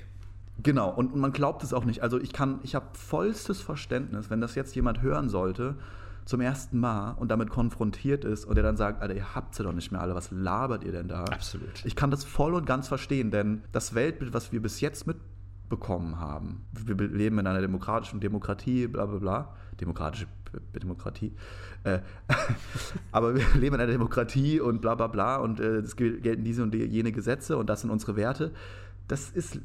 [0.61, 2.03] Genau, und man glaubt es auch nicht.
[2.03, 5.75] Also ich kann, ich habe vollstes Verständnis, wenn das jetzt jemand hören sollte,
[6.25, 9.63] zum ersten Mal und damit konfrontiert ist und der dann sagt, Alter, ihr habt sie
[9.63, 11.23] doch nicht mehr alle, was labert ihr denn da?
[11.25, 11.83] Absolut.
[11.83, 16.19] Ich kann das voll und ganz verstehen, denn das Weltbild, was wir bis jetzt mitbekommen
[16.19, 20.27] haben, wir leben in einer demokratischen Demokratie, bla bla bla, demokratische
[20.75, 21.33] Demokratie,
[21.83, 21.99] äh,
[23.11, 26.43] aber wir leben in einer Demokratie und bla bla bla und äh, es gel- gelten
[26.43, 28.51] diese und jene Gesetze und das sind unsere Werte.
[29.07, 29.59] Das ist äh,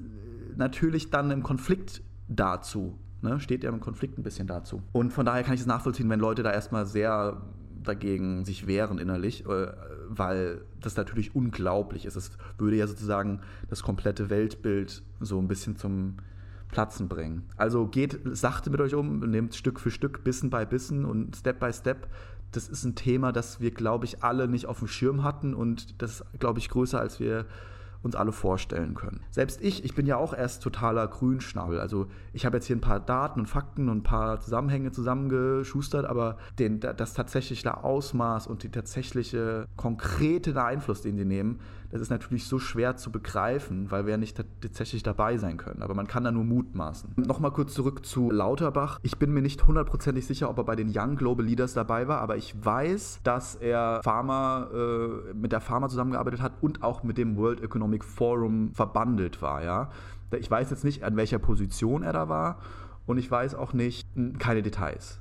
[0.56, 2.98] natürlich dann im Konflikt dazu.
[3.22, 3.40] Ne?
[3.40, 4.82] Steht ja im Konflikt ein bisschen dazu.
[4.92, 7.40] Und von daher kann ich es nachvollziehen, wenn Leute da erstmal sehr
[7.82, 9.72] dagegen sich wehren innerlich, äh,
[10.08, 12.16] weil das natürlich unglaublich ist.
[12.16, 16.16] Es würde ja sozusagen das komplette Weltbild so ein bisschen zum
[16.68, 17.48] Platzen bringen.
[17.56, 21.60] Also geht sachte mit euch um, nehmt Stück für Stück, Bissen bei Bissen und Step
[21.60, 22.08] by Step.
[22.52, 26.00] Das ist ein Thema, das wir, glaube ich, alle nicht auf dem Schirm hatten und
[26.00, 27.46] das ist, glaube ich, größer, als wir
[28.02, 29.20] uns alle vorstellen können.
[29.30, 31.80] Selbst ich, ich bin ja auch erst totaler Grünschnabel.
[31.80, 36.06] Also ich habe jetzt hier ein paar Daten und Fakten und ein paar Zusammenhänge zusammengeschustert,
[36.06, 41.58] aber den, das tatsächliche Ausmaß und die tatsächliche konkrete Einfluss, den die nehmen,
[41.90, 45.82] das ist natürlich so schwer zu begreifen, weil wir ja nicht tatsächlich dabei sein können.
[45.82, 47.14] Aber man kann da nur mutmaßen.
[47.16, 48.98] Nochmal kurz zurück zu Lauterbach.
[49.02, 52.20] Ich bin mir nicht hundertprozentig sicher, ob er bei den Young Global Leaders dabei war,
[52.20, 57.16] aber ich weiß, dass er Pharma, äh, mit der Pharma zusammengearbeitet hat und auch mit
[57.16, 59.62] dem World Economic Forum verbandelt war.
[59.64, 59.90] Ja?
[60.38, 62.58] Ich weiß jetzt nicht, an welcher Position er da war
[63.06, 64.06] und ich weiß auch nicht,
[64.38, 65.20] keine Details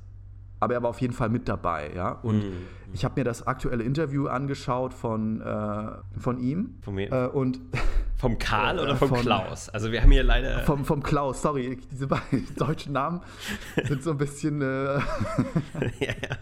[0.60, 2.12] aber er war auf jeden Fall mit dabei, ja.
[2.22, 2.52] Und Mhm.
[2.92, 6.76] Ich habe mir das aktuelle Interview angeschaut von, äh, von ihm.
[6.82, 7.12] Von wem?
[7.12, 7.60] Äh, und
[8.16, 9.68] Vom Karl oder Äh, vom von- Klaus?
[9.68, 10.58] Also wir haben hier leider.
[10.64, 13.20] vom, vom Klaus, sorry, diese beiden deutschen Namen
[13.84, 14.60] sind so ein bisschen.
[14.60, 14.64] Äh,
[14.98, 15.00] ja,
[16.00, 16.36] ja.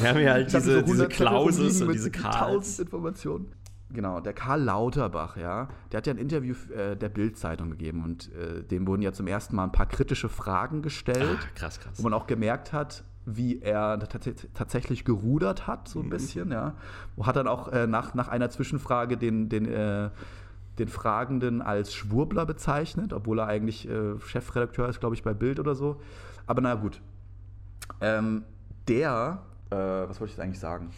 [0.00, 2.78] Wir haben hier halt diese, so diese 100 Zettel Klauses und diese 1000 Karls.
[2.78, 3.52] Informationen.
[3.92, 8.30] Genau, der Karl Lauterbach, ja, der hat ja ein Interview äh, der Bild-Zeitung gegeben und
[8.32, 11.38] äh, dem wurden ja zum ersten Mal ein paar kritische Fragen gestellt.
[11.42, 11.94] Ah, krass, krass.
[11.96, 16.10] wo man auch gemerkt hat, wie er tats tatsächlich gerudert hat, so ein Mhm.
[16.10, 16.74] bisschen, ja.
[17.22, 20.10] Hat dann auch äh, nach, nach einer Zwischenfrage den, den, äh,
[20.78, 25.60] den Fragenden als Schwurbler bezeichnet, obwohl er eigentlich äh, Chefredakteur ist, glaube ich, bei Bild
[25.60, 26.00] oder so.
[26.46, 27.00] Aber na gut.
[28.00, 28.44] Ähm,
[28.88, 30.90] der, äh, was wollte ich jetzt eigentlich sagen?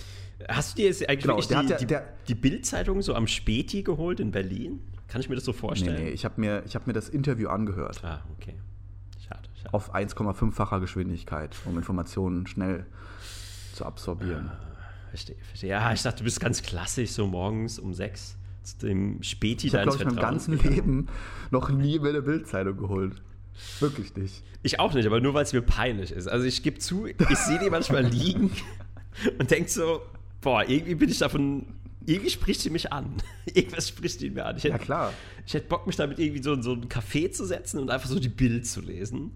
[0.48, 1.96] Hast du dir jetzt eigentlich Genau, die, die,
[2.28, 4.80] die Bild-Zeitung so am Späti geholt in Berlin?
[5.08, 6.04] Kann ich mir das so Nee, vorstellen?
[6.04, 8.02] nee, ich habe mir, ich hab mir das Interview angehört.
[8.04, 8.54] Ah, okay.
[9.32, 9.74] Schade, schade.
[9.74, 12.86] Auf 1,5-facher Geschwindigkeit, um Informationen schnell
[13.74, 14.50] zu absorbieren.
[15.08, 15.70] Verstehe, verstehe.
[15.70, 19.74] Ja, ich dachte, du bist ganz klassisch, so morgens um sechs zu dem Späti Ich
[19.74, 20.76] habe, deines glaube ich, mein Vertrauens ganzes gegangen.
[20.76, 21.08] Leben
[21.50, 23.22] noch nie mir eine Bildzeitung geholt.
[23.80, 24.42] Wirklich nicht.
[24.62, 26.28] Ich auch nicht, aber nur weil es mir peinlich ist.
[26.28, 28.52] Also ich gebe zu, ich sehe die manchmal liegen
[29.38, 30.02] und denke so,
[30.40, 31.66] boah, irgendwie bin ich davon,
[32.06, 33.14] irgendwie spricht sie mich an.
[33.54, 34.56] Irgendwas spricht die mir an.
[34.56, 35.12] Ich hätte, Ja, klar.
[35.46, 38.08] Ich hätte Bock, mich damit irgendwie so in so ein Café zu setzen und einfach
[38.08, 39.32] so die Bild zu lesen.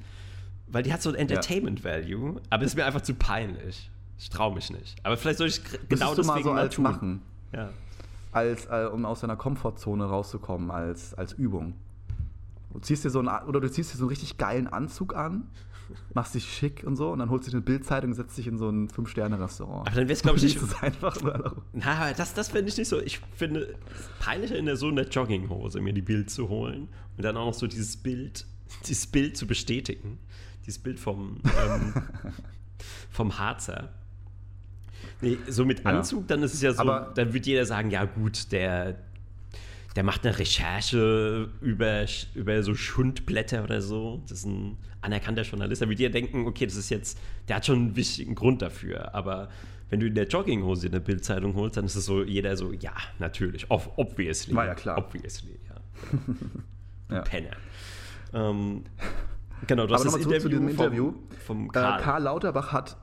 [0.68, 3.90] Weil die hat so ein Entertainment-Value, aber ist mir einfach zu peinlich.
[4.18, 4.96] Ich traue mich nicht.
[5.05, 6.83] Aber vielleicht soll ich genau du mal so mal als tun.
[6.85, 7.70] machen, Ja.
[8.33, 11.74] als, äh, um aus deiner Komfortzone rauszukommen, als, als Übung.
[12.72, 15.44] Du ziehst dir so einen, oder du ziehst dir so einen richtig geilen Anzug an,
[16.14, 18.59] machst dich schick und so, und dann holst du eine Bildzeitung und setzt dich in
[18.59, 19.87] so ein Fünf-Sterne-Restaurant.
[19.88, 21.62] Aber dann wär's, glaub ich, nicht- es einfach nur.
[21.72, 23.01] Na, aber das, das finde ich nicht so.
[23.01, 23.61] Ich finde
[23.94, 27.46] es peinlicher in der so einer Jogginghose mir die Bild zu holen und dann auch
[27.46, 28.46] noch so dieses Bild,
[28.87, 30.18] dieses Bild zu bestätigen.
[30.66, 31.94] Dieses Bild vom, ähm,
[33.11, 33.90] vom Harzer.
[35.20, 35.90] Nee, so mit Ja.
[35.90, 38.96] Anzug, dann ist es ja so, Aber- dann wird jeder sagen, ja gut, der,
[39.96, 42.04] der macht eine Recherche über,
[42.35, 44.22] über so Schundblätter oder so.
[44.28, 45.80] Das ist ein anerkannter Journalist.
[45.80, 49.14] Da wird jeder denken, okay, das ist jetzt, der hat schon einen wichtigen Grund dafür.
[49.14, 49.48] Aber
[49.88, 52.72] wenn du in der Jogginghose in der Bildzeitung holst, dann ist es so, jeder so,
[52.72, 54.54] ja, natürlich, ob, obviously.
[54.54, 54.98] War ja klar.
[54.98, 55.80] Obviously, ja.
[57.09, 57.20] Ja.
[57.20, 57.56] Penner.
[58.32, 58.82] Ähm,
[59.68, 61.12] genau, du hast Aber das Interview, zu diesem Interview.
[61.44, 62.00] Vom, vom Karl.
[62.00, 62.96] Äh, Karl Lauterbach hat,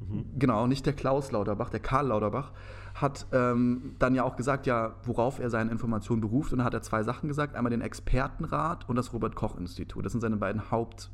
[0.00, 0.24] mhm.
[0.38, 2.52] genau, nicht der Klaus Lauterbach, der Karl Lauterbach,
[2.94, 6.52] hat ähm, dann ja auch gesagt, ja, worauf er seine Informationen beruft.
[6.52, 10.04] Und da hat er zwei Sachen gesagt: einmal den Expertenrat und das Robert-Koch-Institut.
[10.04, 11.10] Das sind seine beiden Haupt-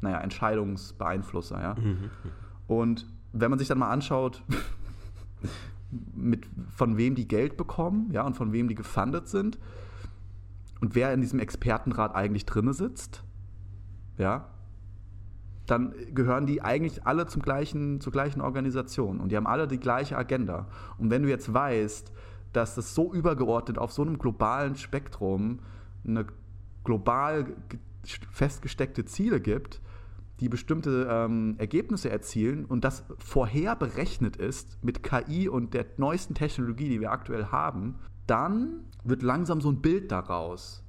[0.00, 1.62] naja, Entscheidungsbeeinflusser.
[1.62, 1.74] Ja?
[1.74, 2.10] Mhm.
[2.66, 4.42] Und wenn man sich dann mal anschaut,
[6.14, 9.58] mit, von wem die Geld bekommen ja, und von wem die gefundet sind
[10.80, 13.22] und wer in diesem Expertenrat eigentlich drinne sitzt,
[14.18, 14.48] ja,
[15.66, 19.78] dann gehören die eigentlich alle zum gleichen, zur gleichen Organisation und die haben alle die
[19.78, 20.66] gleiche Agenda.
[20.98, 22.12] Und wenn du jetzt weißt,
[22.52, 25.60] dass das so übergeordnet auf so einem globalen Spektrum
[26.06, 26.26] eine
[26.84, 27.46] global
[28.32, 29.80] festgesteckte Ziele gibt,
[30.40, 36.34] die bestimmte ähm, Ergebnisse erzielen und das vorher berechnet ist mit KI und der neuesten
[36.34, 37.94] Technologie, die wir aktuell haben,
[38.26, 40.82] dann wird langsam so ein Bild daraus.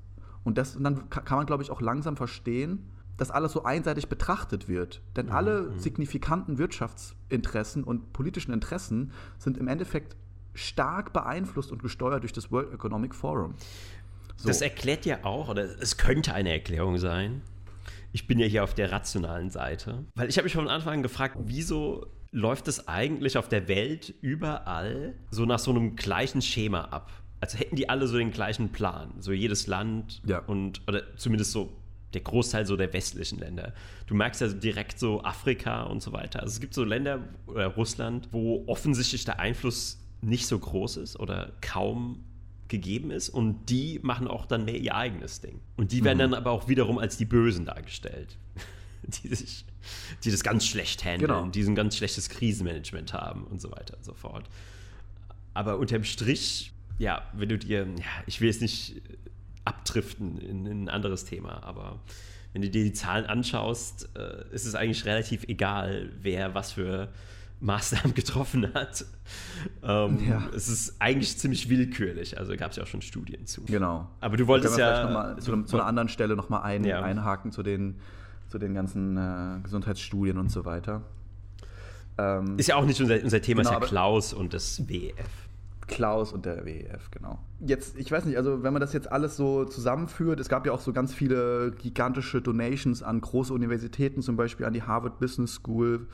[0.44, 4.08] Und, das, und dann kann man, glaube ich, auch langsam verstehen, dass alles so einseitig
[4.08, 5.02] betrachtet wird.
[5.16, 5.32] Denn mhm.
[5.32, 5.80] alle mhm.
[5.80, 10.16] signifikanten Wirtschaftsinteressen und politischen Interessen sind im Endeffekt
[10.54, 13.56] stark beeinflusst und gesteuert durch das World Economic Forum.
[14.36, 14.48] So.
[14.48, 17.42] Das erklärt ja auch, oder es könnte eine Erklärung sein,
[18.12, 20.06] ich bin ja hier auf der rationalen Seite.
[20.16, 24.14] Weil ich habe mich von Anfang an gefragt, wieso läuft es eigentlich auf der Welt
[24.22, 27.12] überall so nach so einem gleichen Schema ab?
[27.42, 30.40] Also hätten die alle so den gleichen Plan, so jedes Land ja.
[30.40, 31.74] und oder zumindest so
[32.14, 33.74] der Großteil so der westlichen Länder.
[34.08, 36.42] Du merkst ja direkt so Afrika und so weiter.
[36.42, 41.20] Also es gibt so Länder oder Russland, wo offensichtlich der Einfluss nicht so groß ist
[41.20, 42.24] oder kaum
[42.68, 45.60] gegeben ist und die machen auch dann mehr ihr eigenes Ding.
[45.78, 46.32] Und die werden mhm.
[46.32, 48.38] dann aber auch wiederum als die Bösen dargestellt.
[49.24, 49.66] die, sich,
[50.24, 51.46] die das ganz schlecht handeln, genau.
[51.48, 54.46] die ein ganz schlechtes Krisenmanagement haben und so weiter und so fort.
[55.54, 59.02] Aber unterm Strich, ja, wenn du dir, ja, ich will jetzt nicht
[59.66, 62.00] abdriften in, in ein anderes Thema, aber
[62.54, 67.10] wenn du dir die Zahlen anschaust, äh, ist es eigentlich relativ egal, wer was für
[67.64, 69.06] Maßnahmen getroffen hat.
[69.82, 70.48] Ähm, ja.
[70.56, 73.64] Es ist eigentlich ziemlich willkürlich, also gab es ja auch schon Studien zu.
[73.64, 74.08] Genau.
[74.20, 75.10] Aber du wolltest ja.
[75.10, 77.02] Mal, zu, zu, einer anderen Stelle nochmal ein, ja.
[77.02, 77.96] einhaken zu den,
[78.50, 81.02] zu den ganzen äh, Gesundheitsstudien und so weiter.
[82.18, 85.50] Ähm, ist ja auch nicht unser, unser Thema, genau, ist ja Klaus und das WEF.
[85.88, 87.40] Klaus und der WEF, genau.
[87.60, 90.72] Jetzt, ich weiß nicht, also wenn man das jetzt alles so zusammenführt, es gab ja
[90.72, 95.54] auch so ganz viele gigantische Donations an große Universitäten, zum Beispiel an die Harvard Business
[95.54, 96.08] School,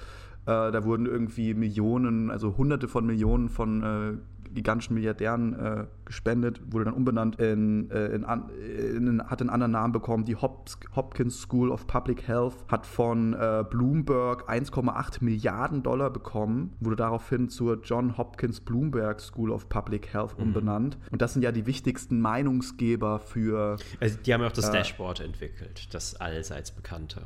[0.45, 6.61] äh, da wurden irgendwie Millionen, also Hunderte von Millionen von äh, gigantischen Milliardären äh, gespendet,
[6.71, 10.25] wurde dann umbenannt in, äh, in, in, hat einen anderen Namen bekommen.
[10.25, 16.73] Die Hop Hopkins School of Public Health hat von äh, Bloomberg 1,8 Milliarden Dollar bekommen,
[16.79, 20.45] wurde daraufhin zur John Hopkins Bloomberg School of Public Health mhm.
[20.45, 20.97] umbenannt.
[21.11, 23.77] Und das sind ja die wichtigsten Meinungsgeber für.
[23.99, 27.23] Also die haben ja auch das äh, Dashboard entwickelt, das allseits bekannte.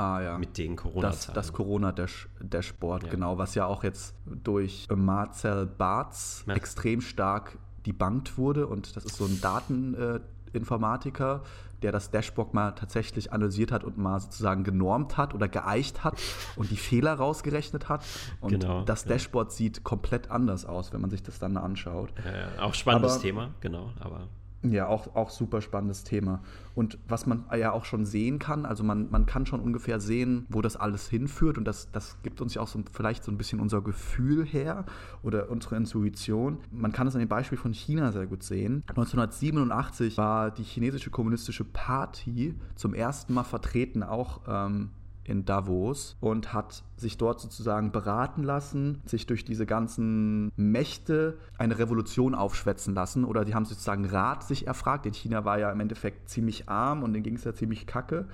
[0.00, 0.38] Ah, ja.
[0.38, 3.10] Mit den corona Das, das Corona-Dashboard, ja.
[3.10, 6.54] genau, was ja auch jetzt durch Marcel Bartz ja.
[6.54, 8.66] extrem stark debunked wurde.
[8.66, 11.42] Und das ist so ein Dateninformatiker,
[11.82, 16.14] der das Dashboard mal tatsächlich analysiert hat und mal sozusagen genormt hat oder geeicht hat
[16.56, 18.02] und die Fehler rausgerechnet hat.
[18.40, 19.56] Und genau, das Dashboard ja.
[19.56, 22.10] sieht komplett anders aus, wenn man sich das dann anschaut.
[22.58, 24.28] Auch spannendes aber, Thema, genau, aber.
[24.62, 26.42] Ja, auch, auch super spannendes Thema.
[26.74, 30.44] Und was man ja auch schon sehen kann, also man, man kann schon ungefähr sehen,
[30.50, 31.56] wo das alles hinführt.
[31.56, 34.84] Und das, das gibt uns ja auch so, vielleicht so ein bisschen unser Gefühl her
[35.22, 36.58] oder unsere Intuition.
[36.70, 38.84] Man kann es an dem Beispiel von China sehr gut sehen.
[38.88, 44.90] 1987 war die chinesische kommunistische Party zum ersten Mal vertreten, auch ähm,
[45.30, 51.78] in Davos und hat sich dort sozusagen beraten lassen, sich durch diese ganzen Mächte eine
[51.78, 55.06] Revolution aufschwätzen lassen oder die haben sozusagen Rat sich erfragt.
[55.06, 58.26] In China war ja im Endeffekt ziemlich arm und denen ging es ja ziemlich kacke.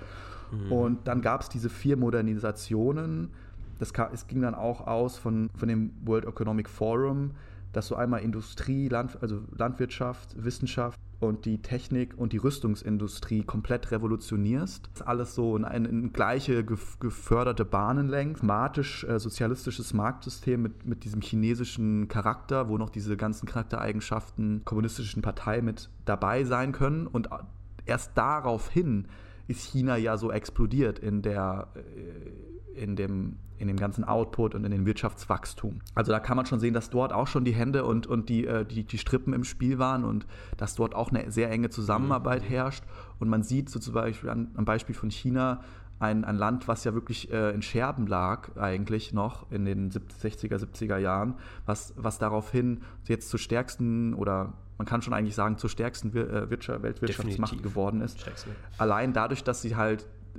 [0.50, 0.72] Mhm.
[0.72, 3.30] Und dann gab es diese vier Modernisationen.
[3.78, 7.32] Das, es ging dann auch aus von, von dem World Economic Forum,
[7.76, 13.90] dass du einmal Industrie, Land, also Landwirtschaft, Wissenschaft und die Technik und die Rüstungsindustrie komplett
[13.90, 14.88] revolutionierst.
[14.94, 18.42] Das alles so in, in, in gleiche geförderte Bahnen lenkt.
[18.42, 25.20] Matisch äh, sozialistisches Marktsystem mit, mit diesem chinesischen Charakter, wo noch diese ganzen Charaktereigenschaften kommunistischen
[25.20, 27.06] Partei mit dabei sein können.
[27.06, 27.28] Und
[27.84, 29.06] erst daraufhin
[29.48, 34.64] ist China ja so explodiert in der äh, in dem, in dem ganzen Output und
[34.64, 35.80] in dem Wirtschaftswachstum.
[35.94, 38.46] Also da kann man schon sehen, dass dort auch schon die Hände und, und die,
[38.46, 40.26] äh, die, die Strippen im Spiel waren und
[40.56, 42.48] dass dort auch eine sehr enge Zusammenarbeit mhm.
[42.48, 42.84] herrscht.
[43.18, 45.62] Und man sieht so zum Beispiel an, am Beispiel von China,
[45.98, 50.58] ein, ein Land, was ja wirklich äh, in Scherben lag, eigentlich noch in den 60er,
[50.58, 55.70] 70er Jahren, was, was daraufhin jetzt zur stärksten oder man kann schon eigentlich sagen, zur
[55.70, 57.62] stärksten Wir äh, Wirtschaft, Weltwirtschaftsmacht Definitiv.
[57.62, 58.20] geworden ist.
[58.20, 58.50] Stärkste.
[58.78, 60.38] Allein dadurch, dass sie halt äh,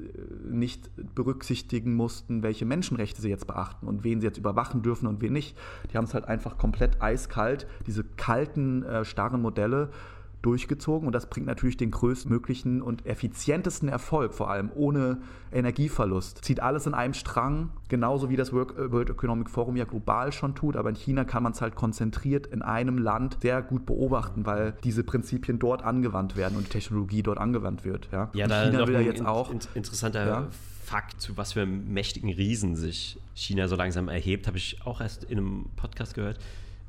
[0.49, 5.21] nicht berücksichtigen mussten, welche Menschenrechte sie jetzt beachten und wen sie jetzt überwachen dürfen und
[5.21, 5.57] wen nicht.
[5.91, 9.89] Die haben es halt einfach komplett eiskalt, diese kalten, äh, starren Modelle
[10.41, 15.17] durchgezogen und das bringt natürlich den größtmöglichen und effizientesten Erfolg, vor allem ohne
[15.51, 16.43] Energieverlust.
[16.45, 20.75] Zieht alles in einem Strang, genauso wie das World Economic Forum ja global schon tut,
[20.75, 24.73] aber in China kann man es halt konzentriert in einem Land sehr gut beobachten, weil
[24.83, 28.07] diese Prinzipien dort angewandt werden und die Technologie dort angewandt wird.
[28.11, 29.51] Ja, Ja, da China will ja jetzt in- auch.
[29.51, 30.47] in- interessanter Ja.
[30.83, 35.25] Fakt, zu was für mächtigen Riesen sich China so langsam erhebt, habe ich auch erst
[35.25, 36.39] in einem Podcast gehört.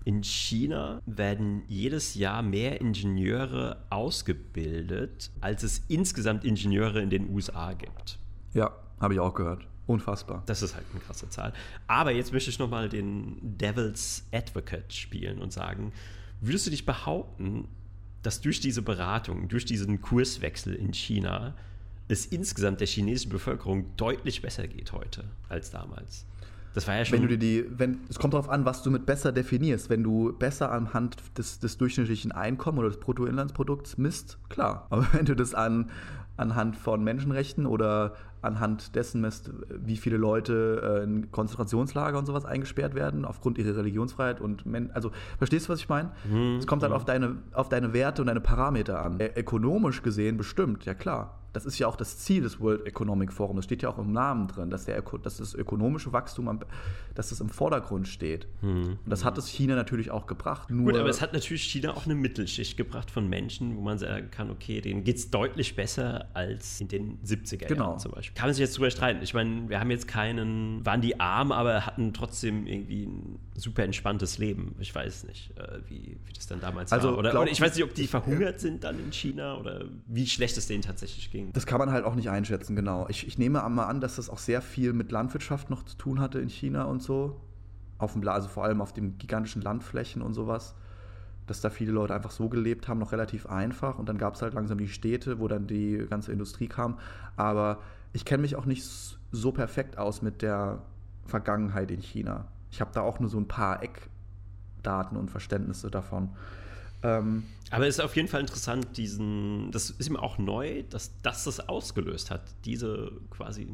[0.09, 7.75] In China werden jedes Jahr mehr Ingenieure ausgebildet, als es insgesamt Ingenieure in den USA
[7.75, 8.19] gibt.
[8.55, 9.67] Ja, habe ich auch gehört.
[9.87, 10.45] Unfassbar.
[10.47, 11.53] Das ist halt eine krasse Zahl.
[11.89, 15.93] Aber jetzt möchte ich nochmal den Devil's Advocate spielen und sagen,
[16.41, 17.69] würdest du dich behaupten,
[18.23, 21.55] dass durch diese Beratung, durch diesen Kurswechsel in China,
[22.09, 26.25] es insgesamt der chinesischen Bevölkerung deutlich besser geht heute als damals?
[26.79, 27.15] Das war ja schon.
[27.15, 29.91] Wenn du dir die, wenn, es kommt darauf an, was du mit besser definierst.
[29.91, 34.87] Wenn du besser anhand des, des durchschnittlichen Einkommens oder des Bruttoinlandsprodukts misst, klar.
[34.91, 35.91] Aber wenn du das an,
[36.39, 42.45] anhand von Menschenrechten oder anhand dessen misst, wie viele Leute äh, in Konzentrationslager und sowas
[42.45, 46.13] eingesperrt werden, aufgrund ihrer Religionsfreiheit und Men also verstehst du, was ich meine?
[46.59, 49.21] Es kommt halt auf deine, auf deine Werte und deine Parameter an.
[49.21, 51.35] Äh, ökonomisch gesehen bestimmt, ja klar.
[51.55, 53.57] Das ist ja auch das Ziel des World Economic Forum.
[53.57, 56.61] Das steht ja auch im Namen drin, dass, der, dass das ökonomische Wachstum, am,
[57.15, 58.47] dass das im Vordergrund steht.
[58.61, 60.69] Und das hat es China natürlich auch gebracht.
[60.69, 64.31] Gut, aber es hat natürlich China auch eine Mittelschicht gebracht von Menschen, wo man sagen
[64.31, 67.85] kann, okay, denen geht es deutlich besser als in den 70er Genau.
[67.91, 68.35] Jahren zum Beispiel.
[68.37, 69.23] Kann man sich jetzt drüber streiten.
[69.23, 73.83] Ich meine, wir haben jetzt keinen, waren die arm, aber hatten trotzdem irgendwie ein super
[73.85, 74.75] entspanntes Leben.
[74.79, 77.19] Ich weiß nicht, äh, wie, wie das dann damals Also, war.
[77.19, 80.27] Oder, glaub- oder ich weiß nicht, ob die verhungert sind dann in China oder wie
[80.27, 81.53] schlecht es denen tatsächlich ging.
[81.53, 83.07] Das kann man halt auch nicht einschätzen, genau.
[83.09, 86.21] Ich, ich nehme mal an, dass das auch sehr viel mit Landwirtschaft noch zu tun
[86.21, 87.41] hatte in China und so.
[87.99, 90.75] Auf dem, also vor allem auf den gigantischen Landflächen und sowas.
[91.49, 93.99] Dass da viele Leute einfach so gelebt haben, noch relativ einfach.
[93.99, 96.99] Und dann gab es halt langsam die Städte, wo dann die ganze Industrie kam.
[97.37, 97.81] Aber
[98.13, 98.85] ich kenne mich auch nicht
[99.33, 100.83] so perfekt aus mit der
[101.27, 102.47] Vergangenheit in China.
[102.71, 106.31] Ich habe da auch nur so ein paar Eckdaten und Verständnisse davon.
[107.03, 111.13] Ähm, Aber es ist auf jeden Fall interessant, diesen, das ist ihm auch neu, dass
[111.23, 113.69] das das ausgelöst hat, diese quasi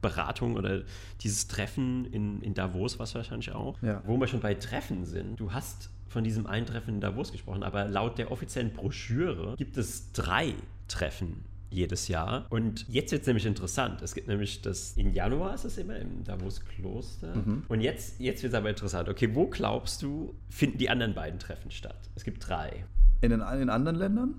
[0.00, 0.82] Beratung oder
[1.22, 3.80] dieses Treffen in, in Davos, was wahrscheinlich auch.
[3.82, 4.02] Ja.
[4.06, 7.62] Wo wir schon bei Treffen sind, du hast von diesem einen Treffen in Davos gesprochen,
[7.62, 10.54] aber laut der offiziellen Broschüre gibt es drei
[10.88, 12.46] Treffen jedes Jahr.
[12.50, 14.00] Und jetzt wird es nämlich interessant.
[14.02, 17.34] Es gibt nämlich das, in Januar ist es immer im Davos Kloster.
[17.68, 19.08] Und jetzt, jetzt wird es aber interessant.
[19.08, 21.98] Okay, wo glaubst du, finden die anderen beiden Treffen statt?
[22.14, 22.84] Es gibt drei.
[23.20, 24.34] in, den, in anderen Ländern?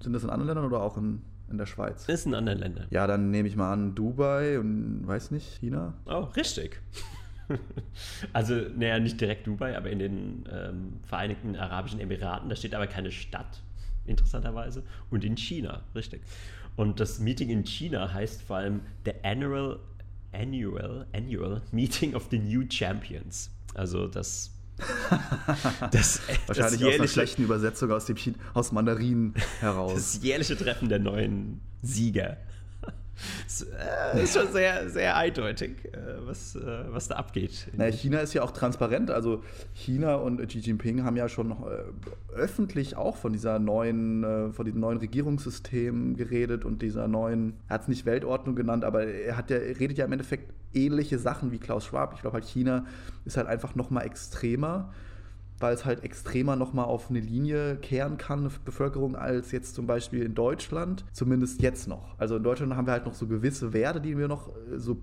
[0.00, 2.06] Sind das in anderen Ländern oder auch in, in der Schweiz?
[2.06, 2.86] Das ist in anderen Ländern.
[2.90, 5.94] Ja, dann nehme ich mal an Dubai und weiß nicht, China.
[6.06, 6.80] Oh, richtig.
[8.32, 12.48] also, naja, nicht direkt Dubai, aber in den ähm, Vereinigten Arabischen Emiraten.
[12.48, 13.62] Da steht aber keine Stadt,
[14.06, 14.82] interessanterweise.
[15.10, 16.22] Und in China, richtig.
[16.76, 19.78] Und das Meeting in China heißt vor allem The Annual,
[20.32, 23.50] Annual, Annual Meeting of the New Champions.
[23.74, 24.50] Also das.
[25.90, 28.16] das, Wahrscheinlich aus einer jährliche- schlechten Übersetzung aus, dem
[28.54, 29.94] aus Mandarin heraus.
[29.94, 32.38] Das jährliche Treffen der neuen Sieger.
[33.44, 33.66] Das
[34.14, 37.68] äh, ist schon sehr, sehr eindeutig, äh, was, äh, was da abgeht.
[37.76, 39.10] Na, China ist ja auch transparent.
[39.10, 39.42] Also
[39.74, 41.54] China und Xi Jinping haben ja schon
[42.34, 47.82] öffentlich auch von dieser neuen, von diesem neuen Regierungssystem geredet und dieser neuen, er hat
[47.82, 51.58] es nicht Weltordnung genannt, aber er hat ja, redet ja im Endeffekt ähnliche Sachen wie
[51.58, 52.14] Klaus Schwab.
[52.14, 52.86] Ich glaube halt China
[53.24, 54.92] ist halt einfach noch mal extremer,
[55.62, 59.86] weil es halt extremer noch mal auf eine Linie kehren kann, Bevölkerung, als jetzt zum
[59.86, 61.04] Beispiel in Deutschland.
[61.12, 62.18] Zumindest jetzt noch.
[62.18, 64.98] Also in Deutschland haben wir halt noch so gewisse Werte, die wir noch äh, so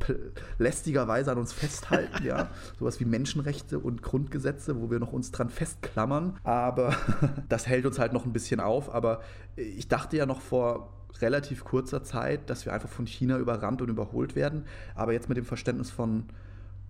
[0.58, 2.50] lästigerweise an uns festhalten, ja.
[2.80, 6.38] Sowas wie Menschenrechte und Grundgesetze, wo wir noch uns dran festklammern.
[6.44, 6.94] Aber
[7.50, 8.94] das hält uns halt noch ein bisschen auf.
[8.94, 9.22] Aber
[9.56, 13.90] ich dachte ja noch vor relativ kurzer Zeit, dass wir einfach von China überrannt und
[13.90, 14.66] überholt werden.
[14.96, 16.26] Aber jetzt mit dem Verständnis von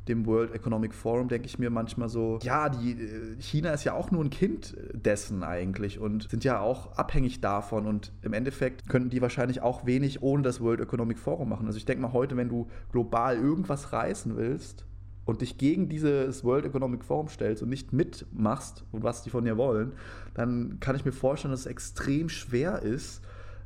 [0.08, 3.94] dem World Economic Forum denke ich mir manchmal so, ja, die, äh, China ist ja
[3.94, 8.90] auch nur ein Kind dessen eigentlich und sind ja auch abhängig davon und im Endeffekt
[8.90, 11.68] könnten die wahrscheinlich auch wenig ohne das World Economic Forum machen.
[11.68, 14.86] Also ich denke mal heute, wenn du global irgendwas reißen willst
[15.26, 19.46] und dich gegen dieses World Economic Forum stellst und nicht mitmachst und was die von
[19.46, 19.94] dir wollen,
[20.34, 23.22] dann kann ich mir vorstellen, dass es extrem schwer ist,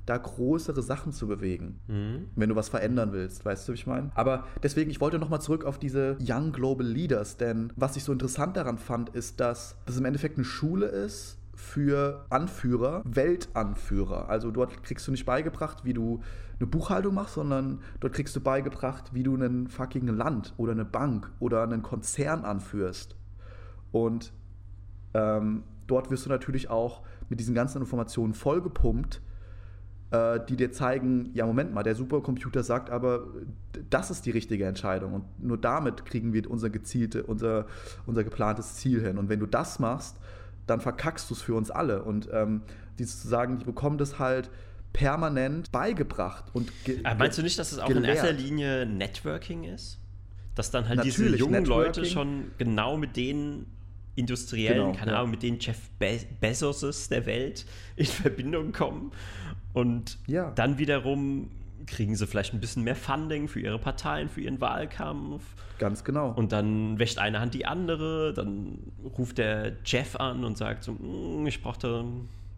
[0.06, 1.80] da größere Sachen zu bewegen,
[2.36, 4.12] wenn du was verändern willst, weißt du, wie ich meine?
[4.16, 8.12] Aber deswegen, ich wollte nochmal zurück auf diese Young Global Leaders, denn was ich so
[8.12, 14.30] interessant daran fand, ist, dass das im Endeffekt eine Schule ist, für Anführer, Weltanführer.
[14.30, 16.22] Also dort kriegst du nicht beigebracht, wie du
[16.60, 20.86] eine Buchhaltung machst, sondern dort kriegst du beigebracht, wie du ein fucking Land oder eine
[20.86, 23.16] Bank oder einen Konzern anführst.
[23.92, 24.34] Und
[25.14, 29.22] ähm, dort wirst du natürlich auch mit diesen ganzen Informationen vollgepumpt,
[30.14, 33.26] äh, die dir zeigen, ja Moment mal, der Supercomputer sagt aber,
[33.90, 37.66] das ist die richtige Entscheidung und nur damit kriegen wir unser gezielte, unser,
[38.06, 39.18] unser geplantes Ziel hin.
[39.18, 40.18] Und wenn du das machst,
[40.68, 42.04] dann verkackst du es für uns alle.
[42.04, 42.62] Und ähm,
[43.00, 44.52] die zu sagen, die bekommen das halt
[44.94, 46.46] permanent beigebracht.
[46.54, 46.72] Und
[47.04, 48.06] Aber meinst du nicht, dass es auch gelehrt.
[48.06, 50.00] in erster Linie Networking ist?
[50.54, 51.86] Dass dann halt Natürlich, diese jungen Networking.
[51.86, 53.66] Leute schon genau mit den
[54.16, 55.18] Industriellen, genau, keine ja.
[55.20, 59.12] Ahnung, mit den Jeff Be Bezoses der Welt in Verbindung kommen
[59.74, 60.52] und ja.
[60.52, 61.50] dann wiederum
[61.86, 65.44] kriegen sie vielleicht ein bisschen mehr Funding für ihre Parteien, für ihren Wahlkampf.
[65.80, 66.32] Ganz genau.
[66.32, 68.80] Und dann wäscht eine Hand die andere, dann
[69.18, 72.06] ruft der Jeff an und sagt so, hm, ich brauchte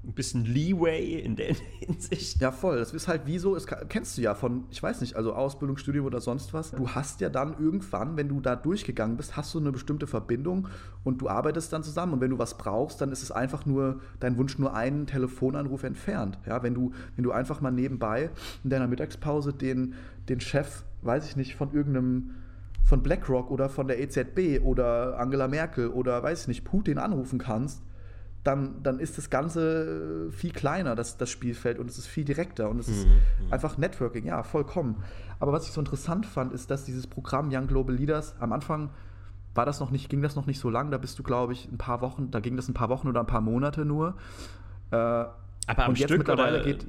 [0.06, 2.41] ein bisschen Leeway in der Hinsicht.
[2.41, 2.78] Ja, voll.
[2.78, 5.78] Das ist halt wie so, das kennst du ja von, ich weiß nicht, also Ausbildung,
[5.78, 6.72] Studium oder sonst was.
[6.72, 10.68] Du hast ja dann irgendwann, wenn du da durchgegangen bist, hast du eine bestimmte Verbindung
[11.03, 12.14] und du arbeitest dann zusammen.
[12.14, 15.84] Und wenn du was brauchst, dann ist es einfach nur dein Wunsch nur einen Telefonanruf
[15.84, 16.38] entfernt.
[16.45, 18.30] Ja, wenn du, wenn du einfach mal nebenbei
[18.64, 19.95] in deiner Mittagspause den,
[20.30, 22.32] den Chef, weiß ich nicht, von irgendeinem
[22.84, 27.39] von BlackRock oder von der EZB oder Angela Merkel oder weiß ich nicht, Putin anrufen
[27.39, 27.82] kannst,
[28.46, 32.70] dann, dann ist das Ganze viel kleiner, das, das Spielfeld, und es ist viel direkter
[32.70, 33.14] und es ist mhm,
[33.48, 33.54] mhm.
[33.54, 35.04] einfach Networking, ja, vollkommen.
[35.39, 38.91] Aber was ich so interessant fand, ist, dass dieses Programm Young Global Leaders am Anfang
[39.56, 41.72] war das noch nicht, ging das noch nicht so lang, da bist du, glaube ich,
[41.72, 44.16] ein paar Wochen, da ging das ein paar Wochen oder ein paar Monate nur.
[44.91, 45.34] Äh, Aber
[45.68, 46.86] am und Stück jetzt mittlerweile oder geht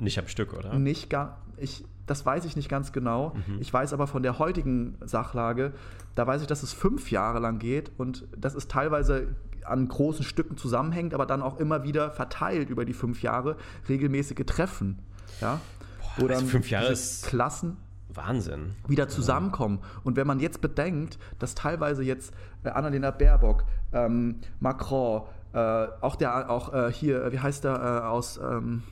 [0.00, 0.74] nicht am Stück, oder?
[0.74, 3.34] Nicht gar, ich, das weiß ich nicht ganz genau.
[3.46, 3.58] Mhm.
[3.60, 5.72] Ich weiß aber von der heutigen Sachlage,
[6.14, 9.28] da weiß ich, dass es fünf Jahre lang geht und das ist teilweise
[9.64, 13.56] an großen Stücken zusammenhängt, aber dann auch immer wieder verteilt über die fünf Jahre
[13.88, 14.98] regelmäßige Treffen.
[15.40, 15.60] Ja?
[16.00, 17.76] Boah, Wo dann also fünf Jahre ist Klassen
[18.08, 18.74] Wahnsinn.
[18.88, 19.80] wieder zusammenkommen.
[20.02, 22.32] Und wenn man jetzt bedenkt, dass teilweise jetzt
[22.64, 25.22] äh, Annalena Baerbock, ähm, Macron,
[25.52, 25.58] äh,
[26.00, 28.82] auch der, auch äh, hier, wie heißt der äh, aus ähm,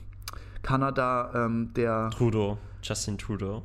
[0.61, 3.63] Kanada, ähm, der Trudeau, Justin Trudeau.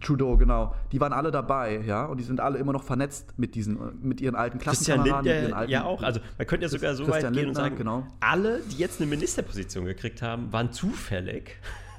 [0.00, 0.74] Trudeau, genau.
[0.92, 4.20] Die waren alle dabei, ja, und die sind alle immer noch vernetzt mit diesen, mit
[4.20, 5.24] ihren alten Klassenkameraden.
[5.24, 6.02] Christian Lindner, ja auch.
[6.02, 8.06] Also man könnte ja sogar so Christian weit gehen Lindner, und sagen, genau.
[8.20, 11.56] alle, die jetzt eine Ministerposition gekriegt haben, waren zufällig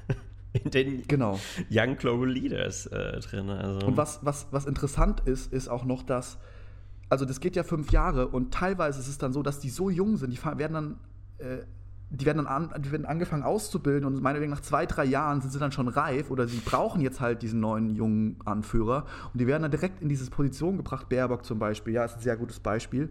[0.52, 1.38] in den genau.
[1.70, 3.50] Young Global Leaders äh, drin.
[3.50, 3.86] Also.
[3.86, 6.38] Und was, was, was interessant ist, ist auch noch, dass,
[7.10, 9.90] also das geht ja fünf Jahre und teilweise ist es dann so, dass die so
[9.90, 10.96] jung sind, die werden dann
[11.38, 11.58] äh,
[12.12, 15.50] die werden dann an, die werden angefangen auszubilden und meinetwegen nach zwei, drei Jahren sind
[15.50, 19.46] sie dann schon reif oder sie brauchen jetzt halt diesen neuen jungen Anführer und die
[19.46, 21.08] werden dann direkt in diese Position gebracht.
[21.08, 23.10] Baerbock zum Beispiel, ja, ist ein sehr gutes Beispiel.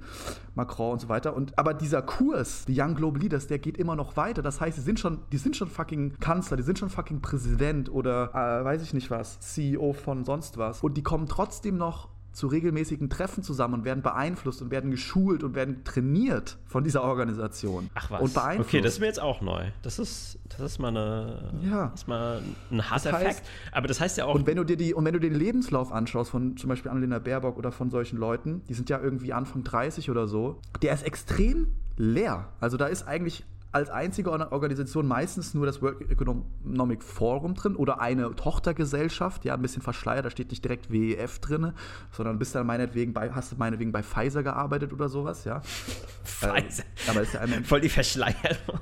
[0.54, 1.36] Macron und so weiter.
[1.36, 4.41] Und, aber dieser Kurs, die Young Global Leaders, der geht immer noch weiter.
[4.41, 7.91] Das heißt, die sind schon, die sind schon fucking Kanzler, die sind schon fucking Präsident
[7.91, 10.84] oder äh, weiß ich nicht was, CEO von sonst was.
[10.84, 15.44] Und die kommen trotzdem noch zu regelmäßigen Treffen zusammen und werden beeinflusst und werden geschult
[15.44, 17.90] und werden trainiert von dieser Organisation.
[17.94, 18.22] Ach was.
[18.22, 18.70] Und beeinflusst.
[18.70, 19.66] Okay, das ist mir jetzt auch neu.
[19.82, 21.88] Das ist, das ist mal, eine, ja.
[21.88, 23.50] das ist mal ein harter das heißt, Fact.
[23.74, 24.36] Aber das heißt ja auch.
[24.36, 27.20] Und wenn du dir die, und wenn du den Lebenslauf anschaust von zum Beispiel Annalena
[27.20, 31.04] Baerbock oder von solchen Leuten, die sind ja irgendwie Anfang 30 oder so, der ist
[31.04, 31.68] extrem
[31.98, 32.50] leer.
[32.60, 38.02] Also da ist eigentlich als einzige Organisation meistens nur das World Economic Forum drin oder
[38.02, 41.74] eine Tochtergesellschaft, ja, ein bisschen verschleiert, da steht nicht direkt WEF drin,
[42.12, 45.62] sondern bist dann meinetwegen bei, hast du meinetwegen bei Pfizer gearbeitet oder sowas, ja.
[46.24, 46.84] Pfizer.
[46.84, 48.80] Äh, aber ist ja einmal Voll die Verschleierung.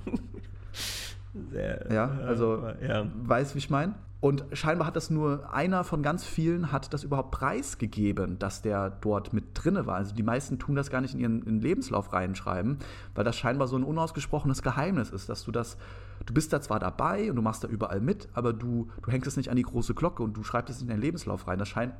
[1.52, 3.06] Sehr, ja, also ja.
[3.24, 3.94] weißt wie ich meine?
[4.22, 8.89] Und scheinbar hat das nur einer von ganz vielen hat das überhaupt preisgegeben, dass der
[8.89, 9.95] dort mit drinne war.
[9.95, 12.80] Also die meisten tun das gar nicht in ihren in Lebenslauf reinschreiben,
[13.15, 15.78] weil das scheinbar so ein unausgesprochenes Geheimnis ist, dass du das,
[16.26, 19.28] du bist da zwar dabei und du machst da überall mit, aber du, du hängst
[19.28, 21.57] es nicht an die große Glocke und du schreibst es in deinen Lebenslauf rein.
[21.57, 21.93] Das scheint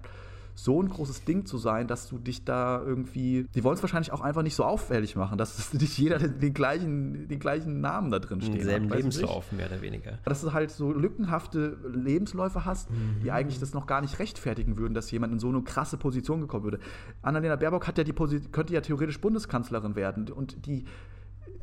[0.64, 3.48] so ein großes Ding zu sein, dass du dich da irgendwie.
[3.56, 7.28] Die wollen es wahrscheinlich auch einfach nicht so auffällig machen, dass nicht jeder den, gleichen,
[7.28, 8.56] den gleichen Namen da drin steht.
[8.56, 10.20] Denselben Lebenslauf, mehr oder weniger.
[10.26, 13.22] Dass du halt so lückenhafte Lebensläufe hast, mhm.
[13.24, 16.42] die eigentlich das noch gar nicht rechtfertigen würden, dass jemand in so eine krasse Position
[16.42, 16.80] gekommen würde.
[17.22, 20.86] Annalena Baerbock hat ja die könnte ja theoretisch Bundeskanzlerin werden und die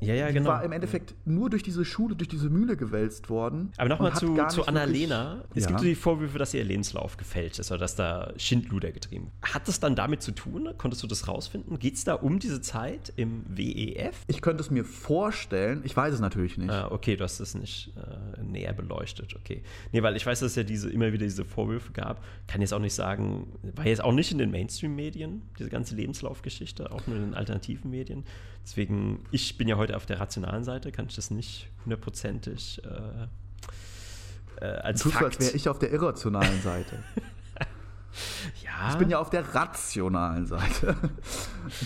[0.01, 0.51] ja, ja, genau.
[0.51, 3.72] war im Endeffekt nur durch diese Schule, durch diese Mühle gewälzt worden.
[3.76, 5.44] Aber nochmal zu, zu Annalena.
[5.55, 5.68] Es ja.
[5.68, 9.68] gibt so die Vorwürfe, dass ihr Lebenslauf gefälscht ist oder dass da Schindluder getrieben Hat
[9.68, 10.68] das dann damit zu tun?
[10.76, 11.78] Konntest du das rausfinden?
[11.78, 14.22] Geht es da um diese Zeit im WEF?
[14.26, 15.80] Ich könnte es mir vorstellen.
[15.84, 16.70] Ich weiß es natürlich nicht.
[16.70, 19.34] Ah, okay, du hast es nicht äh, näher beleuchtet.
[19.36, 19.62] Okay.
[19.92, 22.22] Nee, weil ich weiß, dass es ja diese, immer wieder diese Vorwürfe gab.
[22.47, 26.92] Kann jetzt auch nicht sagen, war jetzt auch nicht in den Mainstream-Medien, diese ganze Lebenslaufgeschichte,
[26.92, 28.24] auch nur in den alternativen Medien.
[28.66, 32.82] Deswegen, ich bin ja heute heute auf der rationalen Seite, kann ich das nicht hundertprozentig
[32.84, 35.22] äh, äh, als Tust Fakt.
[35.22, 36.99] du, als wäre ich auf der irrationalen Seite.
[38.64, 40.97] ja, Ich bin ja auf der rationalen Seite.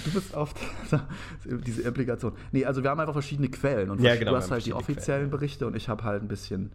[0.05, 0.55] Du bist auf
[0.90, 1.07] der,
[1.44, 2.32] diese Implikation.
[2.53, 3.90] Nee, also wir haben einfach verschiedene Quellen.
[3.90, 5.30] Und Ja, genau, du hast halt die offiziellen Quellen.
[5.30, 6.72] Berichte und ich habe halt ein bisschen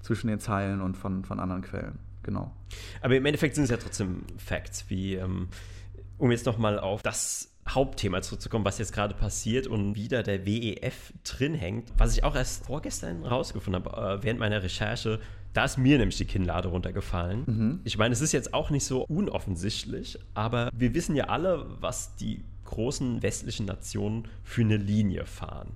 [0.00, 1.98] zwischen den Zeilen und von, von anderen Quellen.
[2.22, 2.50] Genau.
[3.02, 5.48] Aber im Endeffekt sind es ja trotzdem Facts, wie, ähm,
[6.16, 11.12] um jetzt nochmal auf das Hauptthema zurückzukommen, was jetzt gerade passiert und wieder der WEF
[11.24, 15.20] drin hängt, was ich auch erst vorgestern rausgefunden habe, äh, während meiner Recherche,
[15.52, 17.80] da ist mir nämlich die Kinnlade runtergefallen.
[17.84, 22.16] Ich meine, es ist jetzt auch nicht so unoffensichtlich, aber wir wissen ja alle, was
[22.16, 25.72] die großen westlichen Nationen für eine Linie fahren,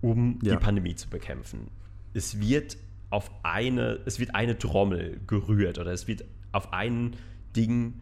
[0.00, 0.54] um Ja.
[0.56, 1.68] die Pandemie zu bekämpfen.
[2.14, 2.76] Es wird
[3.10, 7.14] auf eine, es wird eine Trommel gerührt oder es wird auf ein
[7.54, 8.00] Ding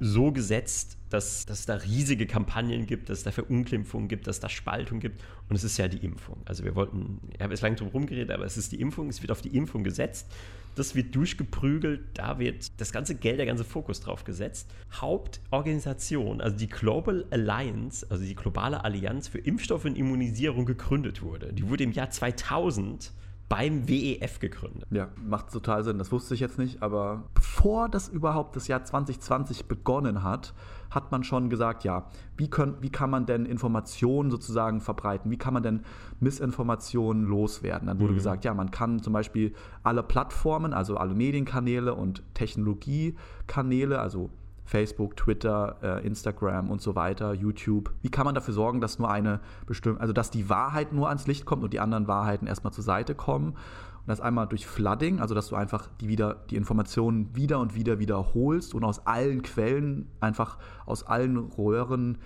[0.00, 4.36] so gesetzt, dass, dass es da riesige Kampagnen gibt, dass es da Verunglimpfungen gibt, dass
[4.36, 5.22] es da Spaltung gibt.
[5.48, 6.42] Und es ist ja die Impfung.
[6.44, 9.22] Also wir wollten, ich habe jetzt lange drum rumgeredet, aber es ist die Impfung, es
[9.22, 10.26] wird auf die Impfung gesetzt.
[10.74, 14.68] Das wird durchgeprügelt, da wird das ganze Geld, der ganze Fokus drauf gesetzt.
[14.92, 21.52] Hauptorganisation, also die Global Alliance, also die globale Allianz für Impfstoffe und Immunisierung gegründet wurde.
[21.52, 23.12] Die wurde im Jahr 2000
[23.48, 24.86] beim WEF gegründet.
[24.90, 25.98] Ja, macht total Sinn.
[25.98, 30.54] Das wusste ich jetzt nicht, aber bevor das überhaupt das Jahr 2020 begonnen hat,
[30.90, 35.30] hat man schon gesagt, ja, wie, können, wie kann man denn Informationen sozusagen verbreiten?
[35.30, 35.82] Wie kann man denn
[36.20, 37.88] Missinformationen loswerden?
[37.88, 43.98] Dann wurde gesagt, ja, man kann zum Beispiel alle Plattformen, also alle Medienkanäle und Technologiekanäle,
[43.98, 44.30] also
[44.64, 47.92] Facebook, Twitter, äh, Instagram und so weiter, YouTube.
[48.02, 51.26] Wie kann man dafür sorgen, dass nur eine bestimmte, also dass die Wahrheit nur ans
[51.26, 53.50] Licht kommt und die anderen Wahrheiten erstmal zur Seite kommen?
[53.50, 57.74] Und das einmal durch Flooding, also dass du einfach die, wieder, die Informationen wieder und
[57.74, 62.18] wieder wiederholst und aus allen Quellen, einfach aus allen Röhren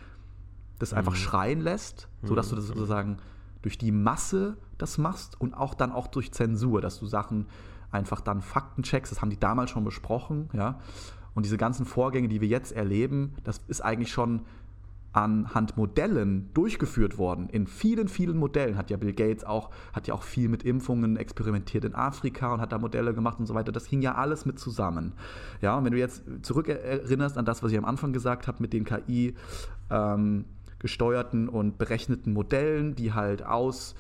[0.78, 3.18] das einfach schreien lässt, sodass du das sozusagen
[3.62, 7.46] durch die Masse das machst und auch dann auch durch Zensur, dass du Sachen
[7.90, 9.10] einfach dann Fakten checkst.
[9.10, 10.78] Das haben die damals schon besprochen, ja.
[11.38, 14.40] Und diese ganzen Vorgänge, die wir jetzt erleben, das ist eigentlich schon
[15.12, 17.48] anhand Modellen durchgeführt worden.
[17.48, 21.16] In vielen, vielen Modellen hat ja Bill Gates auch, hat ja auch viel mit Impfungen
[21.16, 23.70] experimentiert in Afrika und hat da Modelle gemacht und so weiter.
[23.70, 25.12] Das hing ja alles mit zusammen.
[25.60, 28.72] Ja, und wenn du jetzt zurückerinnerst an das, was ich am Anfang gesagt habe mit
[28.72, 29.36] den KI
[29.90, 30.44] ähm,
[30.80, 33.94] gesteuerten und berechneten Modellen, die halt aus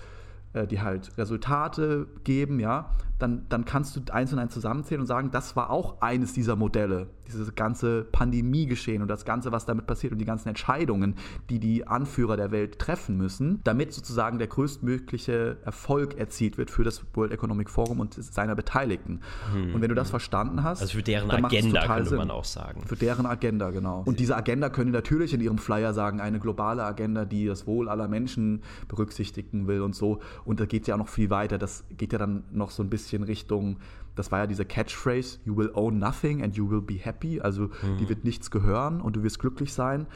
[0.54, 5.06] äh, die halt Resultate geben, ja, dann, dann kannst du eins und eins zusammenzählen und
[5.06, 9.86] sagen, das war auch eines dieser Modelle, dieses ganze Pandemiegeschehen und das Ganze, was damit
[9.86, 11.14] passiert und die ganzen Entscheidungen,
[11.50, 16.84] die die Anführer der Welt treffen müssen, damit sozusagen der größtmögliche Erfolg erzielt wird für
[16.84, 19.20] das World Economic Forum und seiner Beteiligten.
[19.54, 22.18] Und wenn du das verstanden hast, Also für deren Agenda könnte Sinn.
[22.18, 22.82] man auch sagen.
[22.86, 24.02] Für deren Agenda, genau.
[24.04, 27.66] Und diese Agenda können die natürlich in ihrem Flyer sagen, eine globale Agenda, die das
[27.66, 30.20] Wohl aller Menschen berücksichtigen will und so.
[30.44, 31.58] Und da geht es ja auch noch viel weiter.
[31.58, 33.76] Das geht ja dann noch so ein bisschen Richtung,
[34.18, 37.40] das war ja diese Catchphrase, you will own nothing and you will be happy.
[37.40, 40.06] Also die wird nichts gehören und du wirst glücklich sein.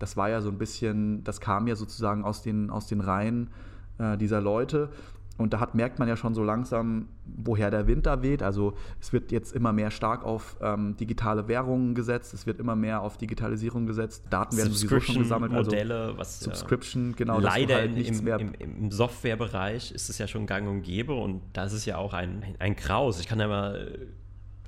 [0.00, 3.50] Das war ja so ein bisschen, das kam ja sozusagen aus den, aus den Reihen
[3.98, 4.90] äh, dieser Leute.
[5.36, 8.40] Und da hat, merkt man ja schon so langsam, woher der Wind da weht.
[8.40, 12.76] Also es wird jetzt immer mehr stark auf ähm, digitale Währungen gesetzt, es wird immer
[12.76, 14.24] mehr auf Digitalisierung gesetzt.
[14.30, 15.52] Daten werden sowieso schon gesammelt.
[15.52, 17.40] Also Modelle, was ja Subscription, genau.
[17.40, 20.82] dass du leider halt im, mehr im, im Softwarebereich ist es ja schon gang und
[20.82, 23.18] gäbe und da ist ja auch ein, ein, Graus.
[23.18, 23.98] Ich kann ja mal,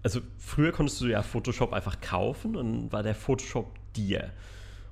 [0.03, 4.33] also früher konntest du ja Photoshop einfach kaufen und war der Photoshop dir.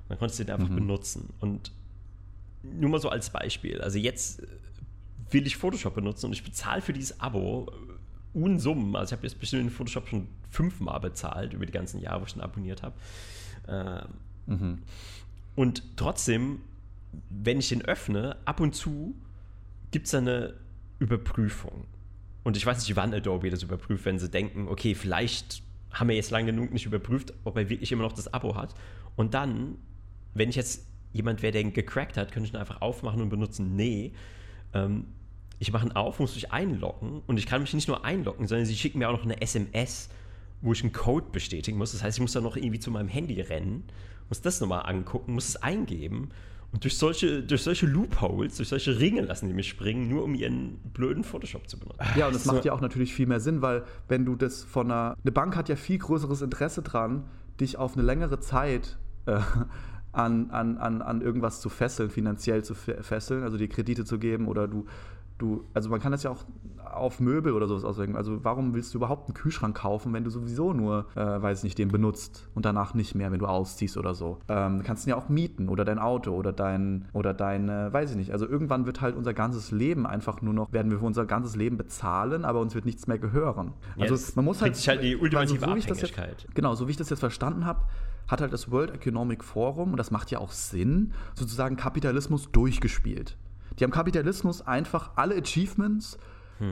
[0.03, 0.75] Und dann konntest du den einfach Mhm.
[0.75, 1.33] benutzen.
[1.41, 1.73] Und
[2.63, 3.81] nur mal so als Beispiel.
[3.81, 4.41] Also jetzt
[5.31, 8.95] will ich Photoshop benutzen und ich bezahle für dieses Abo äh, Unsummen.
[8.95, 12.25] Also ich habe jetzt bestimmt in Photoshop schon fünfmal bezahlt über die ganzen Jahre, wo
[12.25, 12.95] ich ihn abonniert habe.
[13.67, 14.07] Ähm,
[14.47, 14.79] Mhm.
[15.55, 16.59] und trotzdem,
[17.31, 19.15] wenn ich den öffne, ab und zu
[19.89, 20.53] gibt es eine
[20.99, 21.85] Überprüfung.
[22.43, 26.15] Und ich weiß nicht, wann Adobe das überprüft, wenn sie denken, okay, vielleicht haben wir
[26.15, 28.75] jetzt lange genug nicht überprüft, ob er wirklich immer noch das Abo hat.
[29.15, 29.77] Und dann,
[30.35, 33.29] wenn ich jetzt jemand wäre, der ihn gecrackt hat, könnte ich ihn einfach aufmachen und
[33.29, 33.75] benutzen.
[33.75, 34.13] Nee,
[34.75, 35.05] ähm,
[35.57, 38.65] ich mache ihn auf, muss mich einloggen und ich kann mich nicht nur einloggen, sondern
[38.65, 40.09] sie schicken mir auch noch eine SMS,
[40.61, 41.93] wo ich einen Code bestätigen muss.
[41.93, 43.85] Das heißt, ich muss dann noch irgendwie zu meinem Handy rennen,
[44.29, 46.29] muss das nochmal angucken, muss es eingeben.
[46.71, 50.35] Und durch solche, durch solche Loopholes, durch solche Ringe lassen die mich springen, nur um
[50.35, 52.03] ihren blöden Photoshop zu benutzen.
[52.17, 54.91] Ja, und das macht ja auch natürlich viel mehr Sinn, weil wenn du das von
[54.91, 55.15] einer.
[55.23, 57.23] Eine Bank hat ja viel größeres Interesse dran,
[57.61, 59.39] dich auf eine längere Zeit äh,
[60.15, 64.17] an, an, an, an irgendwas zu fesseln, finanziell zu fe- fesseln, also die Kredite zu
[64.19, 64.85] geben oder du
[65.37, 66.45] du, also man kann das ja auch
[66.93, 68.15] auf Möbel oder sowas auswirken.
[68.15, 71.77] Also warum willst du überhaupt einen Kühlschrank kaufen, wenn du sowieso nur, äh, weiß nicht,
[71.77, 74.37] den benutzt und danach nicht mehr, wenn du ausziehst oder so?
[74.47, 78.11] Ähm, kannst du ja auch mieten oder dein Auto oder dein, oder dein, äh, weiß
[78.11, 78.31] ich nicht.
[78.31, 81.57] Also irgendwann wird halt unser ganzes Leben einfach nur noch, werden wir für unser ganzes
[81.57, 83.73] Leben bezahlen, aber uns wird nichts mehr gehören.
[83.99, 86.43] Also Jetzt man muss halt, sich halt die ultimative so ich das Abhängigkeit.
[86.43, 87.81] Jetzt, genau, so wie ich das jetzt verstanden habe,
[88.27, 93.37] hat halt das World Economic Forum, und das macht ja auch Sinn, sozusagen Kapitalismus durchgespielt.
[93.77, 96.17] Die haben Kapitalismus einfach alle Achievements,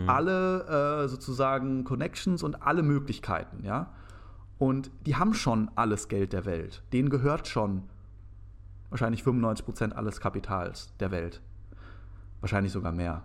[0.07, 3.91] alle äh, sozusagen Connections und alle Möglichkeiten, ja.
[4.57, 6.83] Und die haben schon alles Geld der Welt.
[6.93, 7.83] Denen gehört schon
[8.89, 11.41] wahrscheinlich 95% alles Kapitals der Welt.
[12.39, 13.23] Wahrscheinlich sogar mehr,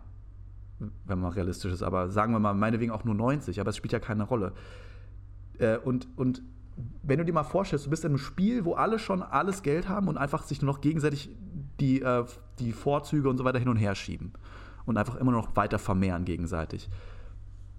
[1.05, 1.83] wenn man realistisch ist.
[1.83, 4.53] Aber sagen wir mal, meinetwegen auch nur 90, aber es spielt ja keine Rolle.
[5.59, 6.43] Äh, und, und
[7.03, 9.89] wenn du dir mal vorstellst, du bist in einem Spiel, wo alle schon alles Geld
[9.89, 11.31] haben und einfach sich nur noch gegenseitig
[11.81, 12.25] die, äh,
[12.59, 14.33] die Vorzüge und so weiter hin und her schieben
[14.87, 16.89] und einfach immer noch weiter vermehren gegenseitig.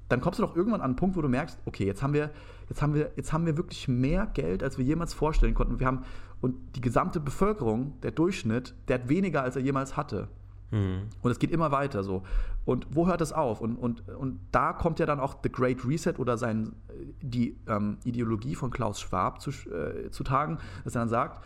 [0.09, 2.31] Dann kommst du doch irgendwann an einen Punkt, wo du merkst, okay, jetzt haben wir,
[2.67, 5.79] jetzt haben wir, jetzt haben wir wirklich mehr Geld, als wir jemals vorstellen konnten.
[5.79, 6.03] Wir haben,
[6.41, 10.27] und die gesamte Bevölkerung, der Durchschnitt, der hat weniger, als er jemals hatte.
[10.71, 12.23] Und es geht immer weiter so.
[12.65, 13.61] Und wo hört es auf?
[13.61, 16.73] Und, und, und da kommt ja dann auch The Great Reset oder sein,
[17.21, 21.43] die ähm, Ideologie von Klaus Schwab zu, äh, zu tagen, dass er dann sagt,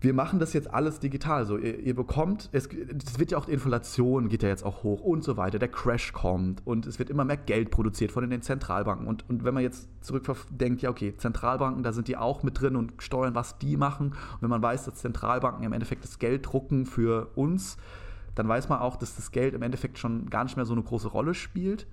[0.00, 1.44] wir machen das jetzt alles digital.
[1.44, 4.82] So, ihr, ihr bekommt, es, es, wird ja auch die Inflation geht ja jetzt auch
[4.82, 5.58] hoch und so weiter.
[5.58, 9.06] Der Crash kommt und es wird immer mehr Geld produziert von den Zentralbanken.
[9.06, 12.76] Und, und wenn man jetzt zurückdenkt, ja, okay, Zentralbanken, da sind die auch mit drin
[12.76, 14.08] und steuern, was die machen.
[14.08, 17.76] Und wenn man weiß, dass Zentralbanken im Endeffekt das Geld drucken für uns,
[18.34, 20.82] dann weiß man auch, dass das Geld im Endeffekt schon gar nicht mehr so eine
[20.82, 21.86] große Rolle spielt.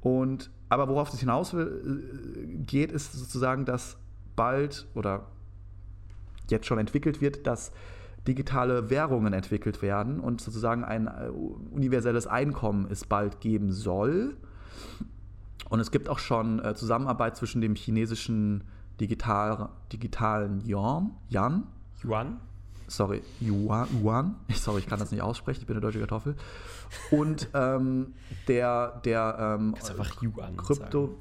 [0.00, 3.98] Und aber worauf es hinaus will, geht, ist sozusagen, dass
[4.34, 5.26] bald oder
[6.50, 7.72] jetzt schon entwickelt wird, dass
[8.26, 11.08] digitale Währungen entwickelt werden und sozusagen ein
[11.70, 14.36] universelles Einkommen es bald geben soll.
[15.68, 18.64] Und es gibt auch schon äh, Zusammenarbeit zwischen dem chinesischen
[19.00, 21.64] digital, digitalen Yuan, Yan,
[22.04, 22.40] Yuan?
[22.88, 24.36] Sorry, Yuan, Yuan.
[24.54, 26.36] Sorry, ich kann das nicht aussprechen, ich bin eine deutsche Kartoffel.
[27.10, 28.14] Und ähm,
[28.46, 29.74] der, der ähm,
[30.56, 31.16] Krypto,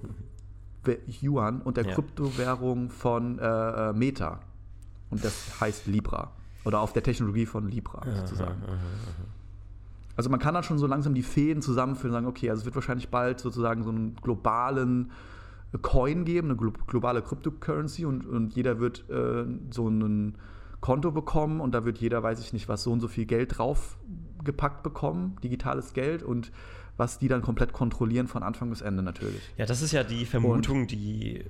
[1.21, 1.95] Yuan und der Ja.
[1.95, 4.39] Kryptowährung von äh, Meta.
[5.09, 6.31] Und das heißt Libra.
[6.63, 8.61] Oder auf der Technologie von Libra sozusagen.
[10.15, 12.65] Also man kann dann schon so langsam die Fäden zusammenführen und sagen, okay, also es
[12.65, 15.11] wird wahrscheinlich bald sozusagen so einen globalen
[15.81, 20.35] Coin geben, eine glo globale Cryptocurrency und, und jeder wird äh, so ein
[20.79, 23.57] Konto bekommen und da wird jeder, weiß ich nicht was, so und so viel Geld
[23.57, 26.51] draufgepackt bekommen, digitales Geld und
[26.97, 29.41] was die dann komplett kontrollieren von Anfang bis Ende natürlich.
[29.57, 31.43] Ja, das ist ja die Vermutung, die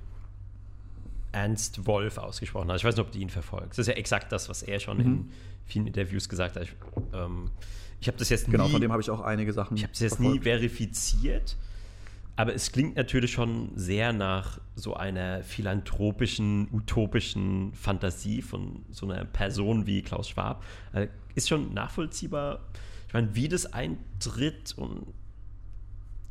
[1.36, 2.78] Ernst Wolf ausgesprochen hat.
[2.78, 3.72] Ich weiß nicht, ob du ihn verfolgst.
[3.72, 5.04] Das ist ja exakt das, was er schon Mhm.
[5.04, 5.30] in
[5.66, 6.62] vielen Interviews gesagt hat.
[6.62, 6.72] Ich,
[7.12, 7.50] ähm,
[8.00, 9.76] ich habe das jetzt Genau, nie, von dem habe ich auch einige Sachen.
[9.76, 11.56] ich habe das jetzt nie verifiziert,
[12.36, 19.24] aber es klingt natürlich schon sehr nach so einer philanthropischen, utopischen Fantasie von so einer
[19.24, 20.64] Person wie Klaus Schwab.
[20.92, 22.60] Also ist schon nachvollziehbar.
[23.08, 25.06] Ich meine, wie das eintritt und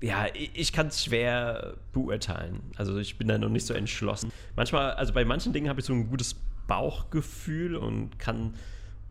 [0.01, 2.61] ja, ich, kann es schwer beurteilen.
[2.75, 4.31] Also ich bin da noch nicht so entschlossen.
[4.55, 6.35] Manchmal, also bei manchen Dingen habe ich so ein gutes
[6.67, 8.53] Bauchgefühl und kann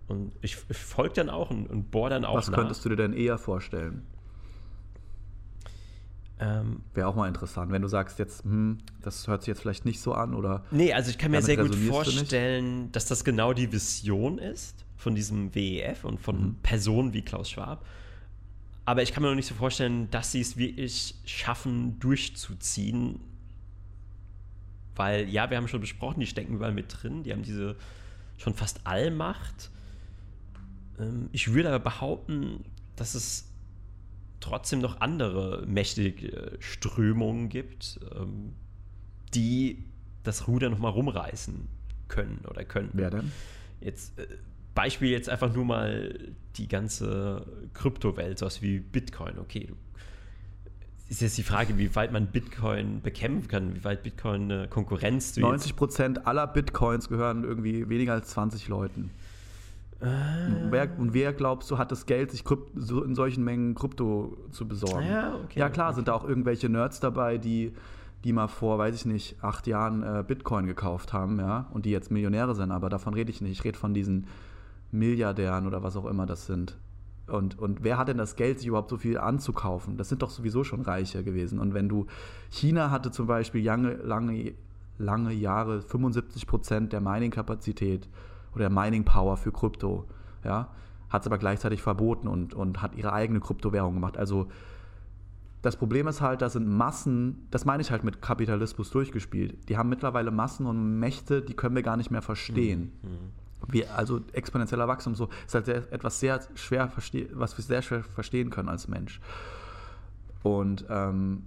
[0.06, 2.58] und ich, ich folge dann auch und, und bohr dann auch Was nach.
[2.58, 4.06] könntest du dir denn eher vorstellen?
[6.40, 9.84] Ähm, Wäre auch mal interessant, wenn du sagst jetzt, hm, das hört sich jetzt vielleicht
[9.84, 13.52] nicht so an oder nee, also ich kann mir sehr gut vorstellen, dass das genau
[13.52, 16.54] die Vision ist von diesem WEF und von Mhm.
[16.62, 17.84] Personen wie Klaus Schwab.
[18.84, 23.20] Aber ich kann mir noch nicht so vorstellen, dass sie es wirklich schaffen, durchzuziehen.
[24.94, 27.22] Weil, ja, wir haben schon besprochen, die stecken überall mit drin.
[27.22, 27.76] Die haben diese
[28.36, 29.70] schon fast Allmacht.
[30.98, 32.64] Ähm, ich würde aber behaupten,
[32.96, 33.48] dass es
[34.40, 38.52] trotzdem noch andere mächtige Strömungen gibt, ähm,
[39.34, 39.84] die
[40.22, 41.66] das Ruder nochmal rumreißen
[42.08, 42.98] können oder könnten.
[42.98, 43.32] wer denn?
[43.80, 44.26] Jetzt äh,
[44.74, 46.18] Beispiel jetzt einfach nur mal
[46.56, 49.38] die ganze Kryptowelt, sowas wie Bitcoin.
[49.38, 49.74] Okay, du,
[51.08, 55.34] ist jetzt die Frage, wie weit man Bitcoin bekämpfen kann, wie weit Bitcoin eine Konkurrenz
[55.34, 59.10] zu 90 Prozent aller Bitcoins gehören irgendwie weniger als 20 Leuten.
[60.00, 60.06] Äh.
[60.06, 63.74] Und wer, und wer glaubst du, hat das Geld, sich Krypt, so in solchen Mengen
[63.74, 65.06] Krypto zu besorgen?
[65.06, 65.96] Ja, okay, ja klar, okay.
[65.96, 67.72] sind da auch irgendwelche Nerds dabei, die,
[68.24, 71.90] die mal vor, weiß ich nicht, acht Jahren äh, Bitcoin gekauft haben, ja, und die
[71.90, 73.52] jetzt Millionäre sind, aber davon rede ich nicht.
[73.52, 74.26] Ich rede von diesen
[74.94, 76.78] Milliardären oder was auch immer das sind.
[77.26, 79.96] Und, und wer hat denn das Geld, sich überhaupt so viel anzukaufen?
[79.96, 81.58] Das sind doch sowieso schon Reiche gewesen.
[81.58, 82.06] Und wenn du,
[82.50, 84.54] China hatte zum Beispiel lange, lange,
[84.98, 88.08] lange Jahre 75 Prozent der Mining-Kapazität
[88.52, 90.04] oder der Mining-Power für Krypto,
[90.44, 90.68] ja,
[91.08, 94.18] hat es aber gleichzeitig verboten und, und hat ihre eigene Kryptowährung gemacht.
[94.18, 94.48] Also
[95.62, 99.66] das Problem ist halt, da sind Massen, das meine ich halt mit Kapitalismus durchgespielt.
[99.70, 102.92] Die haben mittlerweile Massen und Mächte, die können wir gar nicht mehr verstehen.
[103.02, 103.43] Mhm.
[103.68, 106.92] Wie, also exponentieller Wachstum so ist halt sehr, etwas sehr schwer
[107.32, 109.20] was wir sehr schwer verstehen können als Mensch.
[110.42, 111.44] Und ähm,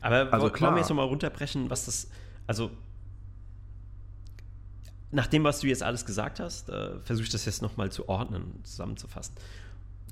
[0.00, 0.68] aber also klar.
[0.68, 2.10] wollen wir jetzt nochmal runterbrechen, was das,
[2.46, 2.70] also
[5.10, 8.08] nach dem, was du jetzt alles gesagt hast, äh, versuche ich das jetzt nochmal zu
[8.08, 9.34] ordnen, zusammenzufassen.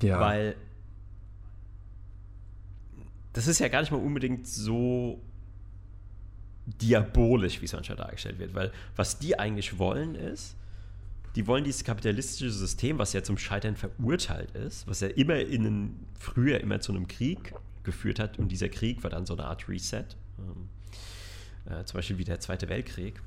[0.03, 0.21] Ja.
[0.21, 0.57] Weil
[3.33, 5.23] das ist ja gar nicht mal unbedingt so
[6.67, 10.57] diabolisch, wie es manchmal dargestellt wird, weil was die eigentlich wollen ist,
[11.39, 15.65] die wollen dieses kapitalistische System, was ja zum Scheitern verurteilt ist, was ja immer in
[15.65, 19.45] einen, früher immer zu einem Krieg geführt hat und dieser Krieg war dann so eine
[19.45, 20.05] Art Reset,
[20.41, 23.23] ähm, äh, zum Beispiel wie der Zweite Weltkrieg.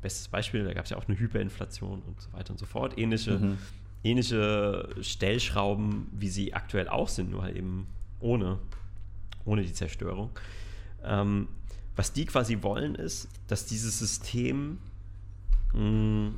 [0.00, 2.96] Bestes Beispiel, da gab es ja auch eine Hyperinflation und so weiter und so fort.
[2.96, 3.58] Ähnliche, mhm.
[4.04, 7.88] ähnliche Stellschrauben, wie sie aktuell auch sind, nur halt eben
[8.20, 8.60] ohne
[9.44, 10.30] ohne die Zerstörung.
[11.02, 11.48] Ähm,
[11.96, 14.78] was die quasi wollen, ist, dass dieses System
[15.74, 16.30] mh,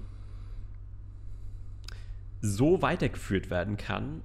[2.43, 4.21] so weitergeführt werden kann,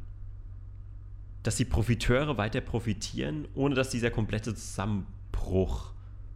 [1.44, 5.94] dass die Profiteure weiter profitieren, ohne dass dieser komplette Zusammenbruch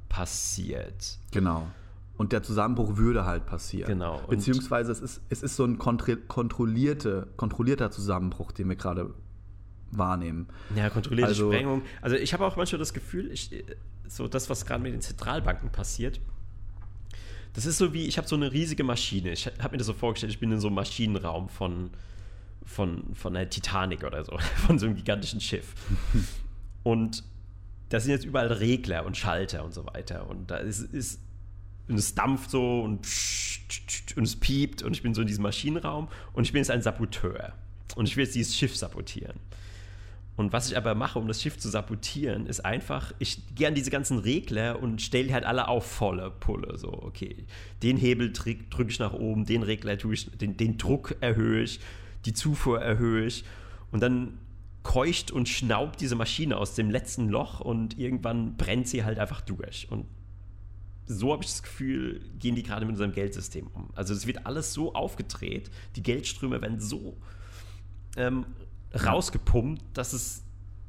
[0.08, 1.18] passiert.
[1.32, 1.68] Genau.
[2.18, 3.88] Und der Zusammenbruch würde halt passieren.
[3.88, 4.22] Genau.
[4.30, 9.14] Beziehungsweise es ist, es ist so ein kontrollierte, kontrollierter Zusammenbruch, den wir gerade
[9.90, 10.48] wahrnehmen.
[10.76, 11.82] Ja, kontrollierte also, Sprengung.
[12.02, 13.50] Also ich habe auch manchmal das Gefühl, ich,
[14.08, 16.22] so das, was gerade mit den Zentralbanken passiert,
[17.54, 19.32] das ist so wie, ich habe so eine riesige Maschine.
[19.32, 21.92] Ich habe mir das so vorgestellt, ich bin in so einem Maschinenraum von,
[22.66, 24.38] von, von der Titanic oder so,
[24.68, 25.74] von so einem gigantischen Schiff.
[26.84, 27.24] Und
[27.90, 30.30] da sind jetzt überall Regler und Schalter und so weiter.
[30.30, 31.20] Und da ist, ist
[31.88, 33.06] und es dampft so und,
[34.16, 36.82] und es piept und ich bin so in diesem Maschinenraum und ich bin jetzt ein
[36.82, 37.54] Saboteur.
[37.96, 39.38] Und ich will jetzt dieses Schiff sabotieren.
[40.38, 43.76] Und was ich aber mache, um das Schiff zu sabotieren, ist einfach, ich gehe an
[43.76, 46.78] diese ganzen Regler und stelle die halt alle auf volle Pulle.
[46.78, 47.46] So, okay,
[47.84, 51.80] den Hebel drücke ich nach oben, den Regler tue ich, den, den Druck erhöhe ich,
[52.26, 53.44] die Zufuhr erhöhe ich.
[53.92, 54.38] Und dann
[54.84, 59.42] keucht und schnaubt diese Maschine aus dem letzten Loch und irgendwann brennt sie halt einfach
[59.42, 59.88] durch.
[59.92, 60.06] Und
[61.06, 63.90] so habe ich das Gefühl, gehen die gerade mit unserem Geldsystem um.
[63.96, 67.18] Also es wird alles so aufgedreht, die Geldströme werden so
[68.18, 68.46] ähm,
[68.94, 70.44] rausgepumpt, dass es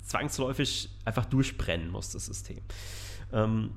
[0.04, 2.60] zwangsläufig einfach durchbrennen muss, das System.
[3.32, 3.70] Ähm,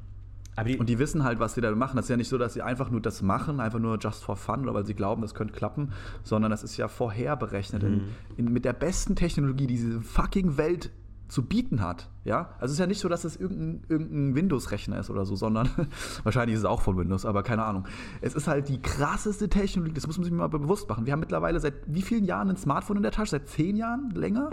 [0.64, 1.98] die und die wissen halt, was sie da machen.
[1.98, 4.38] Das ist ja nicht so, dass sie einfach nur das machen, einfach nur just for
[4.38, 5.92] fun oder weil sie glauben, das könnte klappen,
[6.24, 7.84] sondern das ist ja vorher berechnet.
[7.84, 7.88] Mhm.
[7.90, 8.04] In,
[8.38, 10.92] in, mit der besten Technologie, die diese fucking Welt
[11.28, 12.10] zu bieten hat.
[12.24, 12.50] Ja?
[12.60, 15.70] Also es ist ja nicht so, dass es irgendein, irgendein Windows-Rechner ist oder so, sondern
[16.24, 17.86] wahrscheinlich ist es auch von Windows, aber keine Ahnung.
[18.22, 21.06] Es ist halt die krasseste Technologie, das muss man sich mal bewusst machen.
[21.06, 23.32] Wir haben mittlerweile seit wie vielen Jahren ein Smartphone in der Tasche?
[23.32, 24.12] Seit zehn Jahren?
[24.12, 24.50] Länger?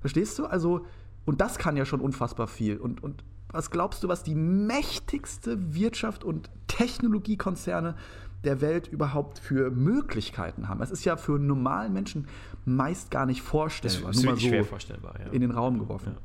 [0.00, 0.46] Verstehst du?
[0.46, 0.86] Also,
[1.24, 2.76] und das kann ja schon unfassbar viel.
[2.76, 7.96] Und, und was glaubst du, was die mächtigste Wirtschaft und Technologiekonzerne
[8.44, 10.82] der Welt überhaupt für Möglichkeiten haben?
[10.82, 12.28] Es ist ja für einen normalen Menschen
[12.68, 14.08] meist gar nicht vorstellbar.
[14.08, 15.32] Das ist Nur mal so schwer vorstellbar, ja.
[15.32, 16.16] in den Raum geworfen.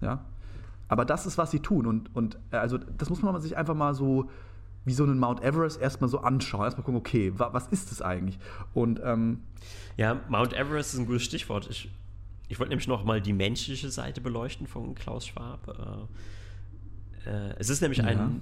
[0.00, 0.06] Ja.
[0.06, 0.24] ja.
[0.88, 1.86] Aber das ist, was sie tun.
[1.86, 4.30] Und, und äh, also das muss man sich einfach mal so
[4.84, 6.64] wie so einen Mount Everest erstmal so anschauen.
[6.64, 8.38] Erstmal gucken, okay, wa was ist das eigentlich?
[8.72, 9.42] Und ähm,
[9.96, 11.68] ja, Mount Everest ist ein gutes Stichwort.
[11.70, 11.90] Ich,
[12.48, 16.08] ich wollte nämlich noch mal die menschliche Seite beleuchten von Klaus Schwab.
[17.26, 18.06] Äh, äh, es ist nämlich ja.
[18.06, 18.40] ein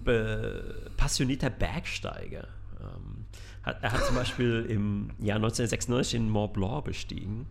[0.96, 2.46] passionierter Bergsteiger.
[2.80, 3.15] Ähm,
[3.62, 7.47] hat, er hat zum Beispiel im Jahr 1996 den Mont Blanc bestiegen.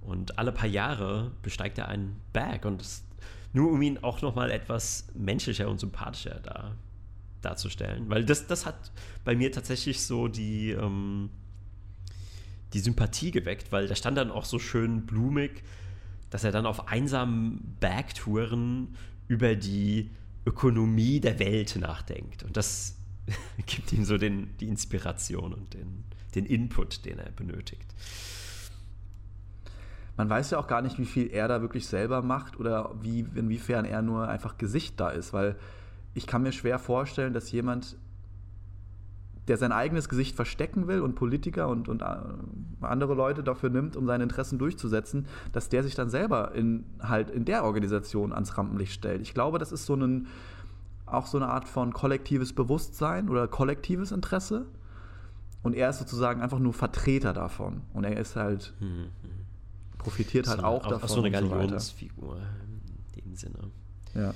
[0.00, 2.64] Und alle paar Jahre besteigt er einen Berg.
[2.64, 3.04] Und das,
[3.52, 6.76] nur um ihn auch nochmal etwas menschlicher und sympathischer da,
[7.42, 8.08] darzustellen.
[8.08, 8.92] Weil das, das hat
[9.24, 11.30] bei mir tatsächlich so die, ähm,
[12.72, 15.62] die Sympathie geweckt, weil da stand dann auch so schön blumig,
[16.30, 18.94] dass er dann auf einsamen Bergtouren
[19.28, 20.10] über die
[20.44, 22.42] Ökonomie der Welt nachdenkt.
[22.42, 22.95] Und das
[23.66, 26.04] gibt ihm so den, die Inspiration und den,
[26.34, 27.94] den Input, den er benötigt.
[30.16, 33.26] Man weiß ja auch gar nicht, wie viel er da wirklich selber macht oder wie,
[33.34, 35.56] inwiefern er nur einfach Gesicht da ist, weil
[36.14, 37.98] ich kann mir schwer vorstellen, dass jemand,
[39.48, 42.06] der sein eigenes Gesicht verstecken will und Politiker und, und äh,
[42.80, 47.28] andere Leute dafür nimmt, um seine Interessen durchzusetzen, dass der sich dann selber in, halt
[47.28, 49.20] in der Organisation ans Rampenlicht stellt.
[49.20, 50.28] Ich glaube, das ist so ein,
[51.06, 54.66] auch so eine Art von kollektives Bewusstsein oder kollektives Interesse.
[55.62, 57.82] Und er ist sozusagen einfach nur Vertreter davon.
[57.92, 59.06] Und er ist halt, mhm.
[59.98, 61.02] profitiert halt so auch, davon.
[61.02, 62.38] Auch so eine Galionsfigur
[63.16, 63.70] in dem Sinne.
[64.14, 64.30] Ja.
[64.30, 64.34] Äh.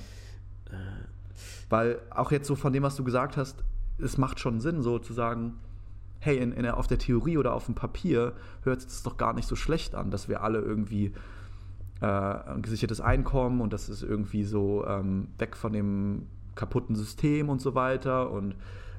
[1.69, 3.63] Weil auch jetzt so von dem, was du gesagt hast,
[3.97, 5.55] es macht schon Sinn, sozusagen,
[6.19, 9.33] hey, in, in der, auf der Theorie oder auf dem Papier hört es doch gar
[9.33, 11.13] nicht so schlecht an, dass wir alle irgendwie
[12.01, 16.27] äh, ein gesichertes Einkommen und das ist irgendwie so ähm, weg von dem
[16.61, 18.55] kaputten System und so weiter und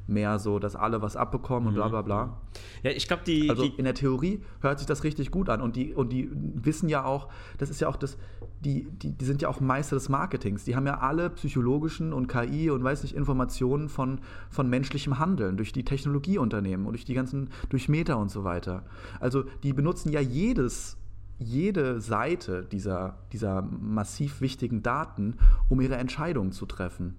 [0.09, 2.41] mehr so, dass alle was abbekommen und bla bla bla.
[2.83, 3.49] Ja, ich glaube, die.
[3.49, 6.29] Also die in der Theorie hört sich das richtig gut an und die, und die
[6.33, 8.19] wissen ja auch, das ist ja auch das,
[8.65, 10.65] die, die, die sind ja auch Meister des Marketings.
[10.65, 15.57] Die haben ja alle psychologischen und KI und weiß nicht, Informationen von, von menschlichem Handeln
[15.57, 18.83] durch die Technologieunternehmen und durch die ganzen, durch Meta und so weiter.
[19.21, 20.97] Also die benutzen ja jedes
[21.39, 25.35] jede Seite dieser, dieser massiv wichtigen Daten,
[25.69, 27.17] um ihre Entscheidungen zu treffen.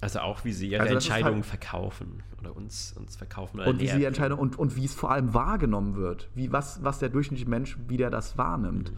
[0.00, 3.58] Also auch, wie sie ihre Also ist Entscheidungen halt- verkaufen oder uns, uns verkaufen.
[3.60, 6.28] Oder Und wie sie die näher Entscheidung und, und wie es vor allem wahrgenommen wird,
[6.34, 8.92] wie was, was der durchschnittliche Mensch, wie der das wahrnimmt.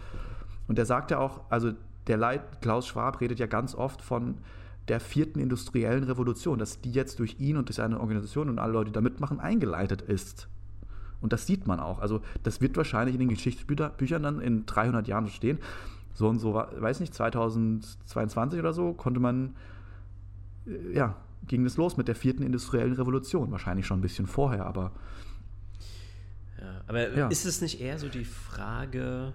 [0.68, 1.72] Und der sagt ja auch, also
[2.06, 4.38] der Leit, Klaus Schwab redet ja ganz oft von
[4.88, 8.72] der vierten industriellen Revolution, dass die jetzt durch ihn und durch seine Organisation und alle
[8.72, 10.48] Leute, die da mitmachen, eingeleitet ist.
[11.20, 11.98] Und das sieht man auch.
[12.00, 15.58] Also das wird wahrscheinlich in den Geschichtsbüchern dann in 300 Jahren stehen.
[16.14, 19.54] So und so, weiß nicht, 2022 oder so konnte man,
[20.92, 21.16] ja,
[21.46, 23.50] ging es los mit der vierten industriellen Revolution.
[23.50, 24.92] Wahrscheinlich schon ein bisschen vorher, aber
[26.60, 27.28] Ja, aber Ja.
[27.28, 29.32] ist es nicht eher so die Frage,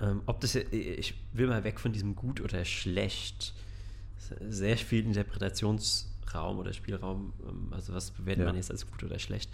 [0.00, 3.54] ähm, ob das, ich will mal weg von diesem gut oder schlecht,
[4.48, 8.46] sehr viel Interpretationsraum oder Spielraum, ähm, also was bewertet Ja.
[8.46, 9.50] man jetzt als gut oder schlecht.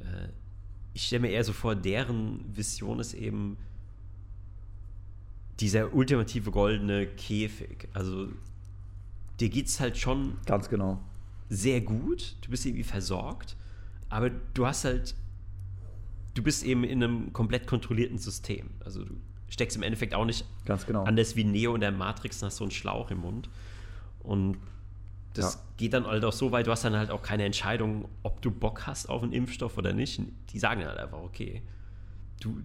[0.00, 0.28] Äh,
[0.94, 3.56] Ich stelle mir eher so vor, deren Vision ist eben
[5.60, 7.88] dieser ultimative goldene Käfig.
[7.92, 8.28] Also
[9.40, 11.00] dir geht es halt schon ganz genau.
[11.48, 13.56] sehr gut, du bist irgendwie versorgt,
[14.08, 15.14] aber du hast halt,
[16.34, 18.70] du bist eben in einem komplett kontrollierten System.
[18.84, 19.14] Also du
[19.48, 21.04] steckst im Endeffekt auch nicht Ganz genau.
[21.04, 23.48] anders wie Neo in der Matrix hast so einen Schlauch im Mund.
[24.22, 24.58] Und
[25.32, 25.60] das Ja.
[25.76, 28.50] geht dann halt auch so weit, du hast dann halt auch keine Entscheidung, ob du
[28.50, 30.20] Bock hast auf einen Impfstoff oder nicht.
[30.52, 31.62] Die sagen halt einfach, okay,
[32.40, 32.60] du,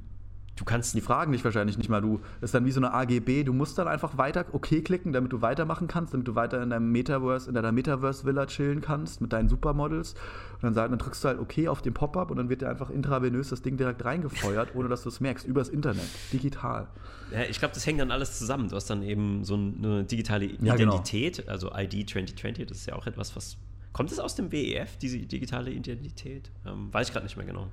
[0.56, 2.02] du kannst Die fragen dich wahrscheinlich nicht mal.
[2.02, 3.44] Du das ist dann wie so eine AGB.
[3.44, 6.70] Du musst dann einfach weiter OK klicken, damit du weitermachen kannst, damit du weiter in
[6.70, 10.14] deinem Metaverse, in deiner Metaverse-Villa chillen kannst mit deinen Supermodels.
[10.56, 12.70] Und dann, sag- dann drückst du halt OK auf den Pop-up und dann wird dir
[12.70, 16.88] einfach intravenös das Ding direkt reingefeuert, ohne dass du es merkst, übers Internet, digital.
[17.32, 18.70] Ja, ich glaube, das hängt dann alles zusammen.
[18.70, 20.94] Du hast dann eben so eine digitale Ja, genau.
[20.96, 23.58] Identität, also ID 2020, das ist ja auch etwas, was.
[23.94, 26.52] Kommt es aus dem WEF, diese digitale Identität?
[26.66, 27.68] Ähm, weiß ich gerade nicht mehr genau,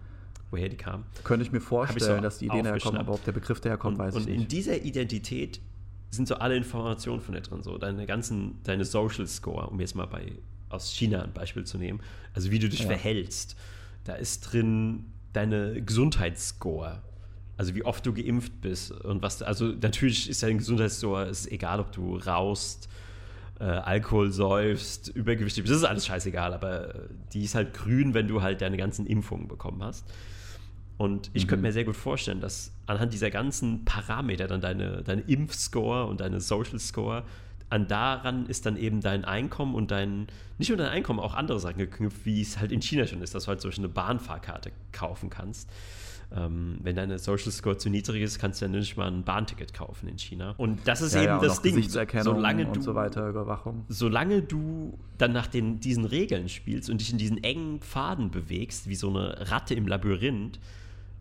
[0.53, 1.05] woher die kam.
[1.25, 3.01] Könnte ich mir vorstellen, so dass die Ideen herkommen, aufgeschnappt.
[3.09, 4.53] aber ob der Begriff daherkommt, Und, weiß und ich in nicht.
[4.53, 5.61] dieser Identität
[6.11, 9.97] sind so alle Informationen von dir drin, so deine ganzen, deine Social Score, um jetzt
[9.97, 10.33] mal bei
[10.69, 12.01] aus China ein Beispiel zu nehmen,
[12.35, 12.87] also wie du dich Ja.
[12.87, 13.57] verhältst.
[14.05, 17.03] Da ist drin deine Gesundheitsscore.
[17.57, 21.81] Also wie oft du geimpft bist und was, also natürlich ist dein Gesundheitsscore, ist egal,
[21.81, 22.89] ob du rauchst,
[23.61, 26.99] äh, Alkohol säufst, übergewichtig bist, das ist alles scheißegal, aber äh,
[27.33, 30.07] die ist halt grün, wenn du halt deine ganzen Impfungen bekommen hast.
[30.99, 35.23] Und ich könnte mir sehr gut vorstellen, dass anhand dieser ganzen Parameter dann deine, deine
[35.23, 37.25] Impfscore und deine Social Score,
[37.71, 40.27] an daran ist dann eben dein Einkommen und dein,
[40.59, 43.35] nicht nur dein Einkommen, auch andere Sachen geknüpft, wie es halt in China schon ist,
[43.35, 45.71] dass du halt solche eine Bahnfahrkarte kaufen kannst.
[46.35, 49.75] Ähm, wenn deine Social Score zu niedrig ist, kannst du ja nicht mal ein Bahnticket
[49.75, 50.55] kaufen in China.
[50.57, 51.83] Und das ist Ja, eben ja, das Ding.
[51.83, 53.85] Solange und du, so weiter, Überwachung.
[53.89, 58.89] solange du dann nach den, diesen Regeln spielst und dich in diesen engen Pfaden bewegst,
[58.89, 60.59] wie so eine Ratte im Labyrinth,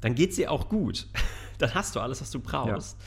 [0.01, 1.07] dann geht es dir auch gut.
[1.57, 2.97] dann hast du alles, was du brauchst.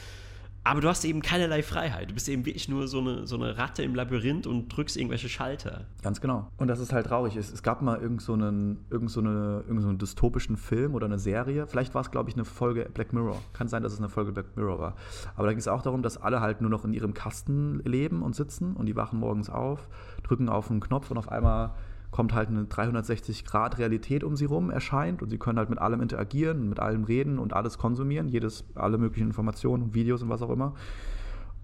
[0.66, 2.08] Aber du hast eben keinerlei Freiheit.
[2.08, 5.28] Du bist eben wirklich nur so eine, so eine Ratte im Labyrinth und drückst irgendwelche
[5.28, 5.84] Schalter.
[6.00, 6.48] Ganz genau.
[6.56, 7.36] Und das ist halt traurig.
[7.36, 10.94] Es, es gab mal irgend so einen, irgend so eine, irgend so einen dystopischen Film
[10.94, 11.66] oder eine Serie.
[11.66, 13.42] Vielleicht war es, glaube ich, eine Folge Black Mirror.
[13.52, 14.96] Kann sein, dass es eine Folge Black Mirror war.
[15.36, 18.22] Aber da ging es auch darum, dass alle halt nur noch in ihrem Kasten leben
[18.22, 19.86] und sitzen und die wachen morgens auf,
[20.22, 21.74] drücken auf einen Knopf und auf einmal
[22.14, 26.68] kommt halt eine 360-Grad-Realität um sie rum, erscheint und sie können halt mit allem interagieren,
[26.68, 30.50] mit allem reden und alles konsumieren, jedes, alle möglichen Informationen und Videos und was auch
[30.50, 30.74] immer.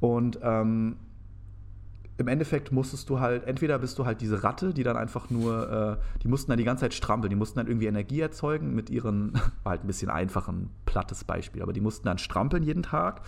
[0.01, 0.97] Und ähm,
[2.19, 6.01] im Endeffekt musstest du halt, entweder bist du halt diese Ratte, die dann einfach nur,
[6.01, 8.91] äh, die mussten dann die ganze Zeit strampeln, die mussten dann irgendwie Energie erzeugen mit
[8.91, 12.83] ihren, war halt ein bisschen einfach ein plattes Beispiel, aber die mussten dann strampeln jeden
[12.83, 13.21] Tag,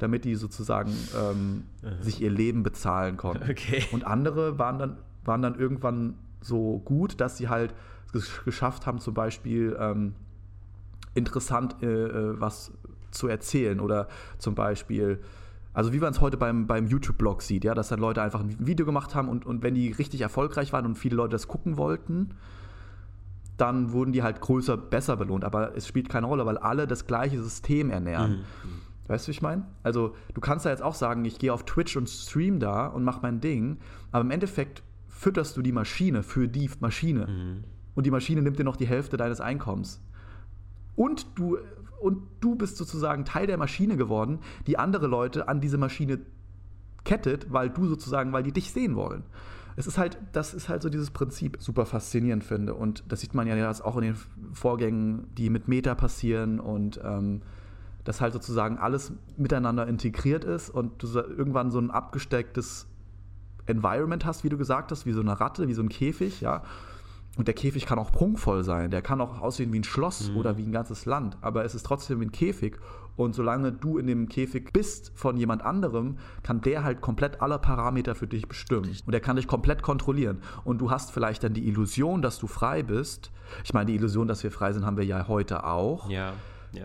[0.00, 1.62] damit die sozusagen ähm,
[2.00, 3.48] sich ihr Leben bezahlen konnten.
[3.48, 3.84] Okay.
[3.92, 6.14] Und andere waren dann, waren dann irgendwann
[6.46, 7.74] so gut, dass sie halt
[8.14, 10.14] es geschafft haben, zum Beispiel ähm,
[11.14, 12.72] interessant äh, äh, was
[13.10, 15.20] zu erzählen oder zum Beispiel,
[15.74, 18.54] also wie man es heute beim, beim YouTube-Blog sieht, ja, dass dann Leute einfach ein
[18.58, 21.76] Video gemacht haben und, und wenn die richtig erfolgreich waren und viele Leute das gucken
[21.76, 22.30] wollten,
[23.56, 25.44] dann wurden die halt größer, besser belohnt.
[25.44, 28.44] Aber es spielt keine Rolle, weil alle das gleiche System ernähren.
[29.08, 29.64] Weißt du, wie ich meine?
[29.82, 33.04] Also, du kannst da jetzt auch sagen, ich gehe auf Twitch und stream da und
[33.04, 33.78] mache mein Ding,
[34.10, 34.82] aber im Endeffekt
[35.16, 37.26] fütterst du die Maschine für die Maschine.
[37.94, 40.00] und die Maschine nimmt dir noch die Hälfte deines Einkommens.
[40.94, 41.58] Und du,
[42.00, 46.20] und du bist sozusagen Teil der Maschine geworden, die andere Leute an diese Maschine
[47.04, 49.22] kettet, weil du sozusagen, weil die dich sehen wollen.
[49.76, 52.74] Es ist halt, das ist halt so dieses Prinzip, super faszinierend finde.
[52.74, 54.16] Und das sieht man ja jetzt auch in den
[54.52, 57.42] Vorgängen, die mit Meta passieren und ähm,
[58.04, 62.86] dass halt sozusagen alles miteinander integriert ist und du irgendwann so ein abgestecktes
[63.66, 66.62] Environment hast, wie du gesagt hast, wie so eine Ratte, wie so ein Käfig, ja.
[67.36, 70.36] Und der Käfig kann auch prunkvoll sein, der kann auch aussehen wie ein Schloss mhm.
[70.38, 72.78] oder wie ein ganzes Land, aber es ist trotzdem ein Käfig.
[73.16, 77.58] Und solange du in dem Käfig bist von jemand anderem, kann der halt komplett alle
[77.58, 78.90] Parameter für dich bestimmen.
[79.06, 80.42] Und der kann dich komplett kontrollieren.
[80.64, 83.30] Und du hast vielleicht dann die Illusion, dass du frei bist.
[83.64, 86.10] Ich meine, die Illusion, dass wir frei sind, haben wir ja heute auch.
[86.10, 86.34] Ja.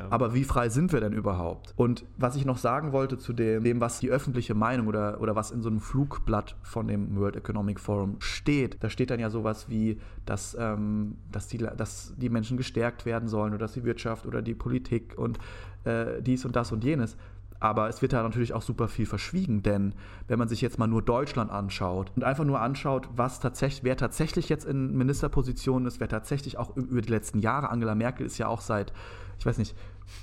[0.10, 1.74] Aber wie frei sind wir denn überhaupt?
[1.76, 5.36] Und was ich noch sagen wollte zu dem, dem, was die öffentliche Meinung oder, oder
[5.36, 9.30] was in so einem Flugblatt von dem World Economic Forum steht, da steht dann ja
[9.30, 13.84] sowas wie, dass, ähm, dass, die, dass die Menschen gestärkt werden sollen oder dass die
[13.84, 15.39] Wirtschaft oder die Politik und
[15.84, 17.18] äh, dies und das und jenes.
[17.62, 19.94] Aber es wird da natürlich auch super viel verschwiegen, denn
[20.28, 23.96] wenn man sich jetzt mal nur Deutschland anschaut und einfach nur anschaut, was tatsächlich, wer
[23.96, 28.39] tatsächlich jetzt in Ministerpositionen ist, wer tatsächlich auch über die letzten Jahre, Angela Merkel ist
[28.39, 28.94] ja auch seit
[29.42, 29.76] ich weiß nicht,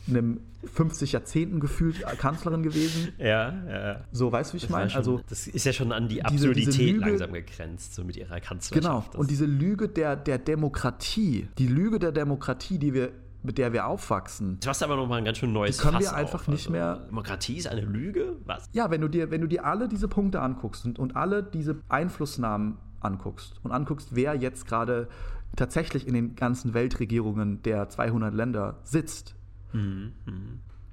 [0.07, 0.39] einem
[0.75, 3.13] 50 Jahrzehnten gefühlt Kanzlerin gewesen.
[3.19, 4.05] Ja, ja.
[4.13, 4.95] So, weißt du, wie ich meine?
[4.95, 8.17] Also, das ist ja schon an die Absurdität diese, diese Lüge, langsam gegrenzt, so mit
[8.17, 9.11] ihrer Kanzlerschaft.
[9.11, 13.11] Genau, und diese Lüge der, der Demokratie, die Lüge der Demokratie, die wir
[13.43, 14.59] mit der wir aufwachsen.
[14.61, 16.49] Du hast aber nochmal ein ganz schön neues die können Fass wir einfach auf.
[16.49, 16.97] nicht also, mehr.
[17.07, 18.37] Demokratie ist eine Lüge?
[18.45, 18.69] Was?
[18.73, 21.81] Ja, wenn du dir, wenn du dir alle diese Punkte anguckst und, und alle diese
[21.89, 25.09] Einflussnahmen anguckst und anguckst, wer jetzt gerade
[25.57, 29.35] tatsächlich in den ganzen Weltregierungen der 200 Länder sitzt,
[29.73, 30.13] mhm.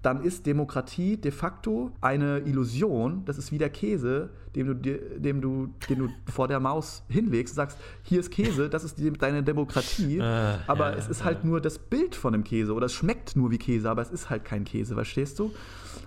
[0.06, 3.24] Dann ist Demokratie de facto eine Illusion.
[3.26, 7.54] Das ist wie der Käse, dem du, dem du, den du vor der Maus hinlegst
[7.54, 10.20] und sagst, hier ist Käse, das ist die, deine Demokratie.
[10.20, 11.42] Äh, aber ja, es ist halt ja.
[11.42, 14.12] halt nur das Bild von dem Käse oder es schmeckt nur wie Käse, aber es
[14.12, 15.52] ist halt kein Käse, verstehst du?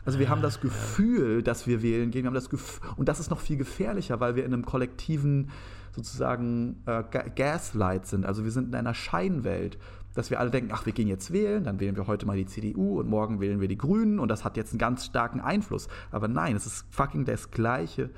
[0.05, 3.09] Also wir äh, haben das Gefühl, dass wir wählen gehen, wir haben das Gefühl, und
[3.09, 5.51] das ist noch viel gefährlicher, weil wir in einem kollektiven
[5.93, 7.03] sozusagen äh,
[7.35, 8.25] Gaslight sind.
[8.25, 9.79] Also wir sind in einer Scheinwelt,
[10.19, 12.47] dass wir alle denken, ach, wir gehen jetzt wählen, dann wählen wir heute mal die
[12.47, 15.89] CDU und morgen wählen wir die Grünen und das hat jetzt einen ganz starken Einfluss.
[16.11, 18.11] Aber nein, es ist fucking das Gleiche,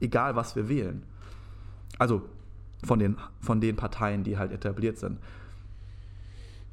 [0.00, 1.02] egal was wir wählen.
[1.98, 2.22] Also
[2.84, 5.18] von den, von den Parteien, die halt etabliert sind.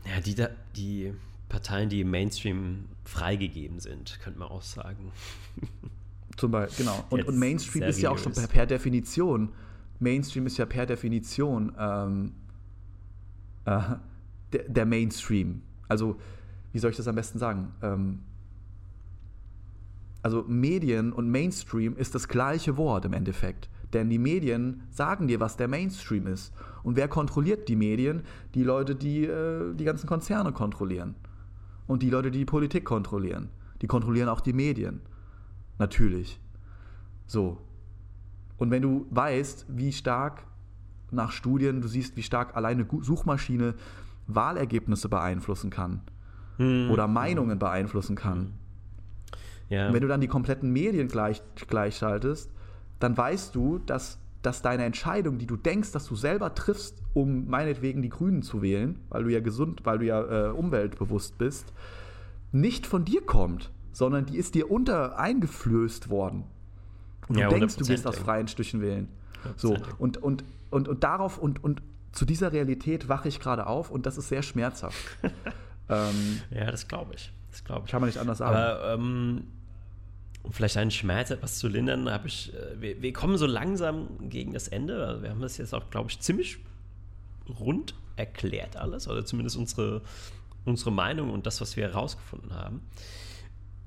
[0.05, 0.35] Ja, die,
[0.75, 1.13] die
[1.47, 5.11] Parteien, die im Mainstream freigegeben sind, könnte man auch sagen.
[6.35, 7.05] Zum Beispiel, genau.
[7.09, 9.53] Und, und Mainstream ist ja auch schon per, per Definition
[9.99, 12.31] Mainstream ist ja per Definition ähm,
[13.65, 13.81] äh,
[14.53, 15.61] der, der, Mainstream.
[15.87, 16.17] Also,
[16.71, 17.71] wie soll ich das am besten sagen?
[17.81, 18.19] Ähm,
[20.21, 23.69] also Medien und Mainstream ist das gleiche Wort im Endeffekt.
[23.93, 26.53] Denn die Medien sagen dir, was der Mainstream ist.
[26.83, 28.23] Und wer kontrolliert die Medien?
[28.53, 31.15] Die Leute, die äh, die ganzen Konzerne kontrollieren.
[31.87, 33.49] Und die Leute, die die Politik kontrollieren.
[33.81, 35.01] Die kontrollieren auch die Medien.
[35.79, 36.39] Natürlich.
[37.25, 37.57] So.
[38.57, 40.43] Und wenn du weißt, wie stark
[41.11, 43.73] nach Studien, du siehst, wie stark alleine Suchmaschine
[44.35, 46.01] Wahlergebnisse beeinflussen kann
[46.57, 46.91] hm.
[46.91, 48.53] oder Meinungen beeinflussen kann.
[49.69, 49.93] Ja.
[49.93, 52.51] Wenn du dann die kompletten Medien gleich, gleichschaltest,
[52.99, 57.47] dann weißt du, dass, dass deine Entscheidung, die du denkst, dass du selber triffst, um
[57.47, 61.71] meinetwegen die Grünen zu wählen, weil du ja gesund, weil du ja äh, umweltbewusst bist,
[62.51, 66.45] nicht von dir kommt, sondern die ist dir unter eingeflößt worden.
[67.27, 69.07] Und du ja, denkst, du gehst aus freien Stücken wählen.
[69.55, 71.81] So, und, und, und, und darauf und, und
[72.11, 74.97] zu dieser Realität wache ich gerade auf und das ist sehr schmerzhaft.
[75.89, 77.31] ähm, ja, das glaube ich.
[77.51, 77.91] Das glaube ich.
[77.91, 78.55] Kann man nicht anders sagen.
[78.55, 79.47] Aber ähm,
[80.43, 84.29] um vielleicht einen Schmerz etwas zu lindern, habe ich, äh, wir, wir, kommen so langsam
[84.29, 85.05] gegen das Ende.
[85.05, 86.59] Also wir haben das jetzt auch, glaube ich, ziemlich
[87.59, 90.01] rund erklärt alles, oder zumindest unsere,
[90.65, 92.81] unsere Meinung und das, was wir herausgefunden haben.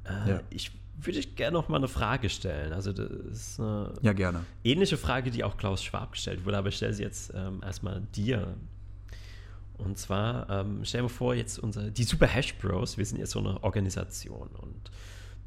[0.05, 0.41] Äh, ja.
[0.51, 2.73] Ich würde ich gerne noch mal eine Frage stellen.
[2.73, 4.45] Also das ist eine ja, gerne.
[4.65, 8.03] ähnliche Frage, die auch Klaus Schwab gestellt wurde, aber ich stelle sie jetzt ähm, erstmal
[8.15, 8.55] dir.
[9.79, 13.33] Und zwar, ähm, stell dir vor, jetzt unser, die Super Hash Bros, wir sind jetzt
[13.33, 14.91] so eine Organisation und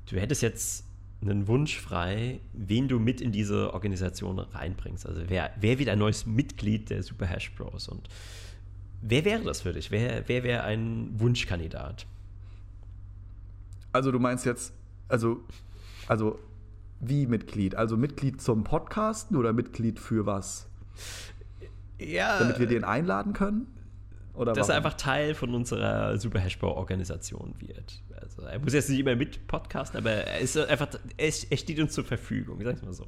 [0.10, 0.86] du hättest jetzt
[1.22, 5.08] einen Wunsch frei, wen du mit in diese Organisation reinbringst.
[5.08, 8.10] Also wer, wer wird ein neues Mitglied der Super Hash Bros und
[9.02, 9.92] wer wäre das für dich?
[9.92, 12.06] Wer, wer wäre ein Wunschkandidat?
[13.94, 14.74] Also du meinst jetzt
[15.08, 15.42] also,
[16.08, 16.40] also
[17.00, 17.76] wie Mitglied?
[17.76, 20.68] Also Mitglied zum Podcasten oder Mitglied für was?
[22.00, 22.40] Ja.
[22.40, 23.68] Damit wir den einladen können?
[24.34, 24.72] Oder dass warum?
[24.72, 28.02] er einfach Teil von unserer Super Hashbau-Organisation wird.
[28.22, 31.94] Also er muss jetzt nicht immer mit podcasten, aber er ist einfach, er, steht uns
[31.94, 33.08] zur Verfügung, sag ich mal so.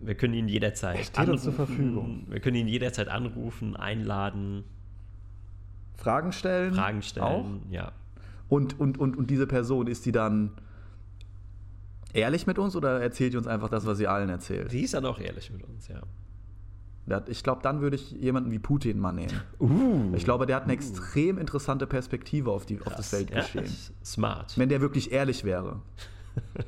[0.00, 2.26] wir können ihn jederzeit Steht uns zur Verfügung.
[2.28, 4.64] Wir können ihn jederzeit anrufen, einladen,
[5.96, 6.74] Fragen stellen.
[6.74, 7.26] Fragen stellen.
[7.26, 7.46] Auch?
[7.70, 7.92] Ja.
[8.48, 10.52] Und, und, und, und diese Person, ist die dann
[12.12, 14.70] ehrlich mit uns oder erzählt die uns einfach das, was sie allen erzählt?
[14.70, 16.00] Sie ist dann auch ehrlich mit uns, ja.
[17.26, 19.40] Ich glaube, dann würde ich jemanden wie Putin mal nehmen.
[19.58, 23.64] Uh, Ich glaube, der hat eine extrem interessante Perspektive auf, die, auf das Weltgeschehen.
[23.64, 24.56] Ja, smart.
[24.56, 25.80] Wenn der wirklich ehrlich wäre.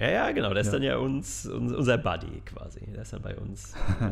[0.00, 0.50] Ja, ja, genau.
[0.50, 0.72] Der ist Ja.
[0.72, 2.80] dann ja uns, uns, unser Buddy quasi.
[2.92, 3.74] Der ist dann bei uns.
[4.00, 4.10] ähm,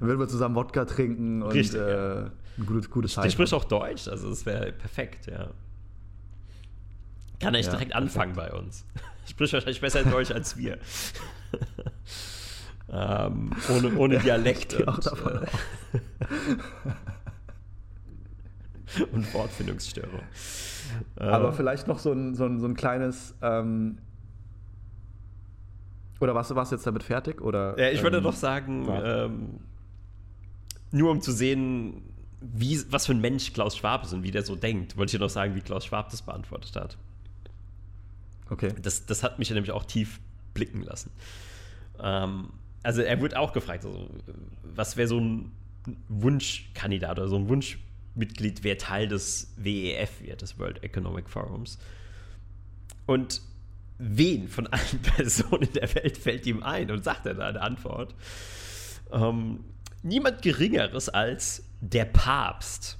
[0.00, 1.92] Dann würden wir zusammen Wodka trinken und Richtig, äh,
[2.22, 2.30] ja.
[2.58, 5.50] ein gutes, gutes der spricht auch Deutsch, also es wäre perfekt, ja.
[7.40, 8.84] Kann er Ja, direkt anfangen bei uns.
[9.28, 10.78] Spricht wahrscheinlich besser Deutsch als wir.
[12.92, 15.46] ähm, ohne, ohne Dialekt und, davon äh,
[19.12, 20.20] und Wortfindungsstörung.
[21.16, 23.34] Aber Äh, vielleicht noch so ein, so ein, so ein kleines.
[23.42, 23.98] Ähm,
[26.20, 27.40] oder warst du warst jetzt damit fertig?
[27.40, 29.60] Oder, Ja, ich würde ähm, doch sagen, ähm,
[30.90, 32.02] nur um zu sehen,
[32.40, 35.18] wie, was für ein Mensch Klaus Schwab ist und wie der so denkt, wollte ich
[35.18, 36.98] dir noch sagen, wie Klaus Schwab das beantwortet hat.
[38.50, 38.74] Okay.
[38.82, 40.20] Das, das hat mich ja nämlich auch tief
[40.54, 41.10] blicken lassen.
[42.02, 42.50] Ähm,
[42.82, 44.08] also er wurde auch gefragt, also,
[44.62, 45.52] was wäre so ein
[46.08, 51.78] Wunschkandidat oder so ein Wunschmitglied, wer Teil des WEF wird, des World Economic Forums.
[53.06, 53.42] Und
[53.98, 57.60] wen von allen Personen in der Welt fällt ihm ein und sagt er da eine
[57.60, 58.14] Antwort?
[59.12, 59.64] Ähm,
[60.02, 62.98] niemand Geringeres als der Papst.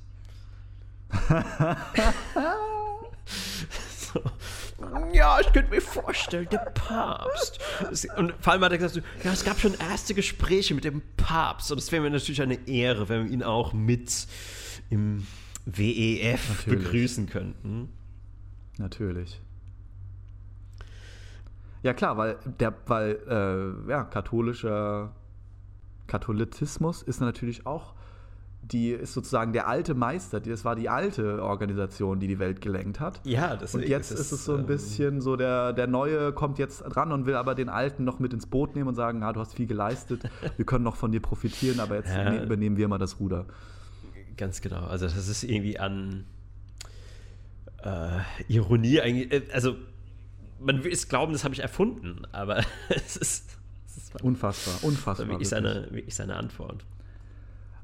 [3.96, 4.22] so.
[5.12, 7.58] Ja, ich könnte mir vorstellen, der Papst.
[8.16, 11.70] Und vor allem hat er gesagt, ja, es gab schon erste Gespräche mit dem Papst.
[11.72, 14.26] Und es wäre mir natürlich eine Ehre, wenn wir ihn auch mit
[14.88, 15.26] im
[15.66, 16.84] WEF Natürlich.
[16.84, 17.92] begrüßen könnten.
[18.78, 19.40] Natürlich.
[21.82, 23.18] Ja klar, weil der, weil
[23.86, 25.14] äh, ja, katholischer
[26.06, 27.94] Katholizismus ist natürlich auch
[28.72, 32.60] die ist sozusagen der alte Meister, die- das war die alte Organisation, die die Welt
[32.60, 33.20] gelenkt hat.
[33.24, 36.58] Ja, deswegen Und jetzt ist es so ein ähm, bisschen so, der, der Neue kommt
[36.58, 39.32] jetzt dran und will aber den Alten noch mit ins Boot nehmen und sagen, ah,
[39.32, 40.22] du hast viel geleistet,
[40.56, 42.30] wir können noch von dir profitieren, aber jetzt Ja.
[42.30, 43.46] ne- übernehmen wir mal das Ruder.
[44.36, 44.84] Ganz genau.
[44.86, 46.24] Also das ist irgendwie an
[47.82, 49.32] äh, Ironie eigentlich.
[49.32, 49.76] äh, Also
[50.60, 55.28] man will es glauben, das habe ich erfunden, aber es ist, es ist Unfassbar, unfassbar.
[55.28, 55.48] wirklich.
[55.48, 56.84] seine, wirklich seine Antwort.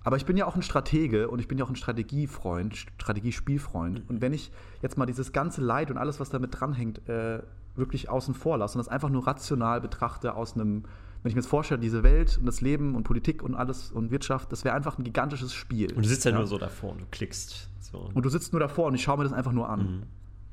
[0.07, 4.09] Aber ich bin ja auch ein Stratege und ich bin ja auch ein Strategiefreund, Strategiespielfreund.
[4.09, 7.43] Und wenn ich jetzt mal dieses ganze Leid und alles, was damit dranhängt, äh,
[7.75, 10.85] wirklich außen vor lasse und das einfach nur rational betrachte aus einem,
[11.23, 14.13] wenn ich mir jetzt vorstelle, diese Welt und das Leben und Politik und alles und
[14.13, 15.93] Wirtschaft, das wäre einfach ein gigantisches Spiel.
[15.93, 17.69] Und du sitzt ja, nur so davor und du klickst.
[17.81, 18.09] So.
[18.15, 19.81] Und du sitzt nur davor und ich schaue mir das einfach nur an.
[19.81, 20.03] Mhm.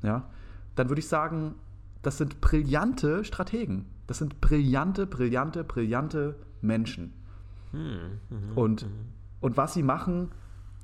[0.08, 0.28] Ja?
[0.74, 1.54] Dann würde ich sagen,
[2.02, 3.86] das sind brillante Strategen.
[4.08, 7.12] Das sind brillante, brillante, brillante Menschen.
[7.70, 8.18] Hm,
[8.56, 8.86] Und,
[9.44, 10.30] und was sie machen,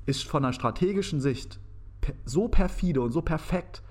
[0.05, 1.59] ist von einer strategischen Sicht
[2.25, 3.81] so perfide und so perfekt,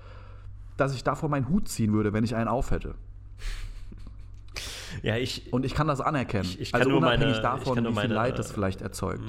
[0.77, 2.95] dass ich davor meinen Hut ziehen würde, wenn ich einen aufhätte.
[5.03, 6.43] Ja, ich, Und ich kann das anerkennen.
[6.43, 8.81] Ich- ich kann also nur unabhängig meine- ich davon, wie viel meine- Leid das vielleicht
[8.81, 9.23] erzeugt.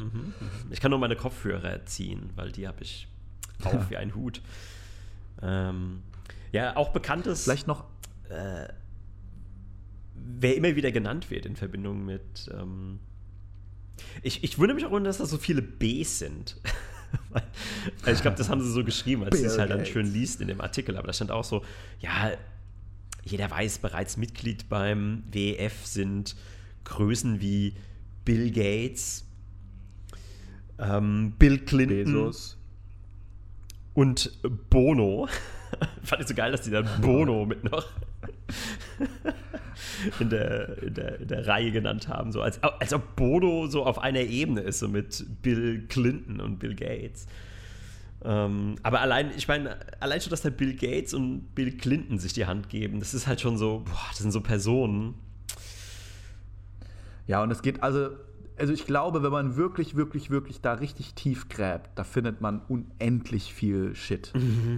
[0.71, 3.07] ich kann nur meine Kopfhörer ziehen, weil die habe ich
[3.65, 4.43] auf wie ein Hut.
[5.41, 6.03] Ähm,
[6.51, 7.45] ja, auch bekanntes.
[7.45, 7.85] Vielleicht noch,
[10.15, 12.51] wer immer wieder genannt wird in Verbindung mit.
[12.53, 12.99] Ähm
[14.23, 16.57] ich, ich wundere mich auch, dass da so viele Bs sind.
[18.03, 20.41] Also ich glaube, das haben sie so geschrieben, als sie es halt dann schön liest
[20.41, 20.97] in dem Artikel.
[20.97, 21.63] Aber da stand auch so:
[22.01, 22.33] Ja,
[23.23, 26.37] jeder weiß bereits, Mitglied beim WEF sind
[26.85, 27.75] Größen wie
[28.25, 29.27] Bill Gates,
[30.79, 32.57] ähm, Bill Clinton Bezos.
[33.95, 34.39] und
[34.71, 35.29] Bono.
[36.03, 37.87] Fand ich so geil, dass die dann Bono mit noch
[40.21, 42.33] in der, in der, in der Reihe genannt haben.
[42.33, 46.59] So als, als ob Bono so auf einer Ebene ist, so mit Bill Clinton und
[46.59, 47.27] Bill Gates.
[48.25, 52.33] Ähm, aber allein, ich meine, allein schon, dass da Bill Gates und Bill Clinton sich
[52.33, 55.15] die Hand geben, das ist halt schon so, boah, das sind so Personen.
[57.27, 58.11] Ja, und es geht also,
[58.63, 62.63] also ich glaube, wenn man wirklich, wirklich, wirklich da richtig tief gräbt, da findet man
[62.69, 64.33] unendlich viel Shit.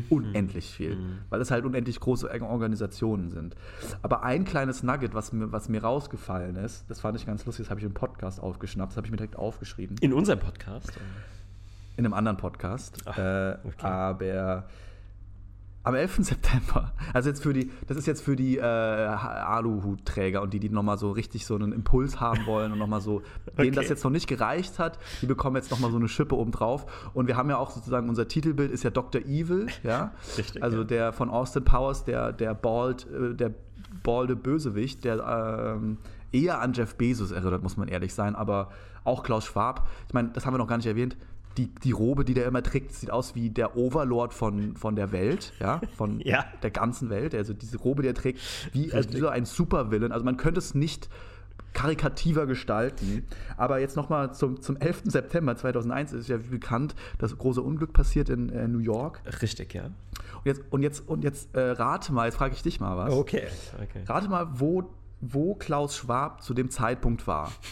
[0.09, 0.97] Unendlich viel.
[1.29, 3.55] Weil es halt unendlich große Organisationen sind.
[4.01, 7.67] Aber ein kleines Nugget, was mir, was mir rausgefallen ist, das fand ich ganz lustig,
[7.67, 9.99] das habe ich im Podcast aufgeschnappt, das habe ich mir direkt aufgeschrieben.
[10.01, 10.91] In unserem Podcast.
[11.99, 13.03] In einem anderen Podcast.
[13.05, 13.87] Ach, äh, okay.
[13.87, 14.65] Aber
[15.85, 16.17] am 11.
[16.25, 20.69] September, also jetzt für die, das ist jetzt für die äh, Aluhutträger und die, die
[20.71, 23.23] nochmal so richtig so einen Impuls haben wollen und nochmal so,
[23.59, 23.91] denen das Okay.
[23.93, 27.11] jetzt noch nicht gereicht hat, die bekommen jetzt nochmal so eine Schippe obendrauf.
[27.13, 29.21] Und wir haben ja auch sozusagen, unser Titelbild ist ja Dr.
[29.23, 30.13] Evil, ja.
[30.39, 30.85] Richtig, Also ja.
[30.85, 33.53] der von Austin Powers, der, der bald, äh, der
[34.03, 35.99] balde Bösewicht, der ähm,
[36.33, 38.71] eher an Jeff Bezos erinnert, muss man ehrlich sein, aber
[39.05, 39.87] auch Klaus Schwab.
[40.09, 41.17] Ich meine, das haben wir noch gar nicht erwähnt.
[41.57, 45.13] Die, die Robe, die der immer trägt, sieht aus wie der Overlord von, von der
[45.13, 46.45] Welt, ja, von Ja.
[46.63, 47.35] der ganzen Welt.
[47.35, 48.41] Also diese Robe, die er trägt,
[48.73, 50.11] wie, also wie so ein Supervillain.
[50.13, 51.09] Also man könnte es nicht
[51.75, 53.27] karikativer gestalten.
[53.57, 55.03] Aber jetzt nochmal zum, zum 11.
[55.07, 59.21] September 2001 ist ja wie bekannt das große Unglück passiert in äh, New York.
[59.43, 59.85] Richtig, ja.
[59.87, 63.13] Und jetzt, und jetzt, und jetzt äh, rate mal, jetzt frage ich dich mal was.
[63.13, 63.49] Okay.
[63.83, 64.05] okay.
[64.07, 64.85] Rate mal, wo,
[65.21, 67.53] wo Klaus Schwab zu dem Zeitpunkt war.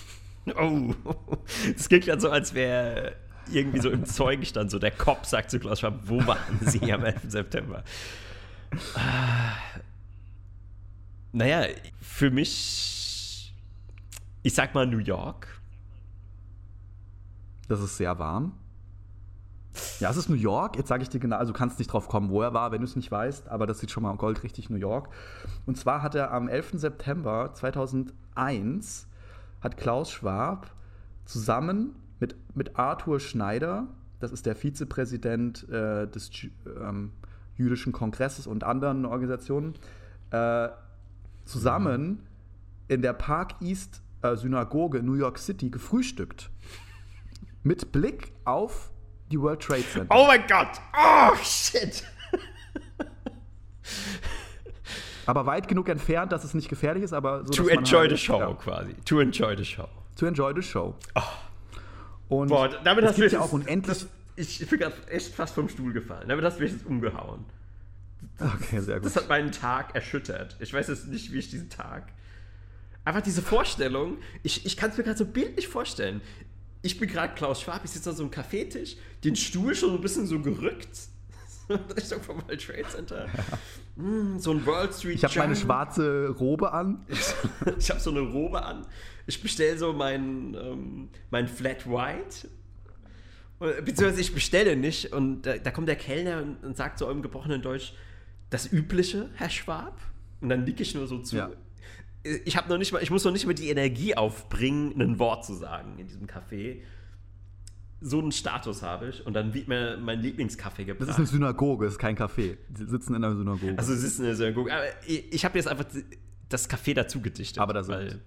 [0.60, 0.92] Oh,
[1.76, 3.12] das klingt gerade so, als wäre
[3.50, 7.04] irgendwie so im Zeugenstand so der Kopf sagt zu Klaus Schwab, wo waren Sie am
[7.04, 7.22] 11.
[7.28, 7.82] September?
[11.32, 11.66] Naja,
[12.00, 13.54] für mich,
[14.42, 15.48] ich sag mal New York.
[17.68, 18.52] Das ist sehr warm.
[20.00, 20.76] Ja, es ist New York.
[20.76, 22.80] Jetzt sage ich dir genau, also du kannst nicht drauf kommen, wo er war, wenn
[22.80, 25.08] du es nicht weißt, aber das sieht schon mal goldrichtig New York.
[25.64, 26.72] Und zwar hat er am 11.
[26.74, 29.06] September 2001
[29.62, 30.70] hat Klaus Schwab
[31.24, 33.88] zusammen mit, mit Arthur Schneider,
[34.20, 36.30] das ist der Vizepräsident äh, des
[36.64, 37.10] ähm,
[37.56, 39.74] jüdischen Kongresses und anderen Organisationen,
[40.30, 40.68] äh,
[41.44, 42.24] zusammen
[42.86, 46.48] in der Park East äh, Synagoge in New York City gefrühstückt.
[47.64, 48.92] Mit Blick auf
[49.32, 50.14] die World Trade Center.
[50.16, 50.80] Oh mein Gott!
[50.96, 52.04] Oh, shit!
[55.26, 57.52] Aber weit genug entfernt, dass es nicht gefährlich ist, aber so.
[57.52, 58.94] To dass man enjoy halt- the show Ja, quasi.
[59.06, 59.88] To enjoy the show.
[60.16, 60.94] to enjoy the show.
[62.32, 63.98] Und Boah, damit hast du gibt ja auch unendlich.
[63.98, 64.06] Das,
[64.36, 66.28] ich, ich bin gerade echt fast vom Stuhl gefallen.
[66.28, 67.44] Damit hast du mich jetzt umgehauen.
[68.40, 69.04] okay, sehr gut.
[69.04, 70.56] Das hat meinen Tag erschüttert.
[70.58, 72.10] Ich weiß jetzt nicht, wie ich diesen Tag.
[73.04, 76.22] Einfach diese Vorstellung, ich, ich kann es mir gerade so bildlich vorstellen.
[76.80, 80.00] Ich bin gerade Klaus Schwab, ich sitze an so einem Kaffeetisch, den Stuhl schon ein
[80.00, 80.88] bisschen so gerückt.
[81.96, 83.28] Richtung vom World Trade Center.
[83.96, 87.04] Mm, so ein Wall Street Ich habe meine schwarze Robe an.
[87.78, 88.86] Ich habe so eine Robe an.
[89.26, 92.48] Ich bestelle so mein, ähm, mein Flat White.
[93.58, 95.12] Und- Beziehungsweise ich bestelle nicht.
[95.12, 97.92] Und da, da kommt der Kellner und, und sagt so im gebrochenen Deutsch
[98.50, 99.98] das Übliche, Herr Schwab.
[100.40, 101.36] Und dann nicke ich nur so zu.
[101.36, 101.50] Ja.
[102.44, 105.44] Ich habe noch nicht mal, ich muss noch nicht mal die Energie aufbringen, ein Wort
[105.44, 106.80] zu sagen in diesem Café.
[108.02, 109.24] So einen Status habe ich.
[109.26, 111.08] Und dann wird mir mein Lieblingskaffee gebracht.
[111.08, 112.56] Das ist eine Synagoge, das ist kein Café.
[112.74, 113.74] Sie sitzen in einer Synagoge.
[113.78, 114.72] also es ist eine Synagoge.
[114.74, 115.86] Aber ich, ich habe jetzt einfach
[116.48, 117.58] das Café dazu gedichtet.
[117.58, 118.20] Aber da sind-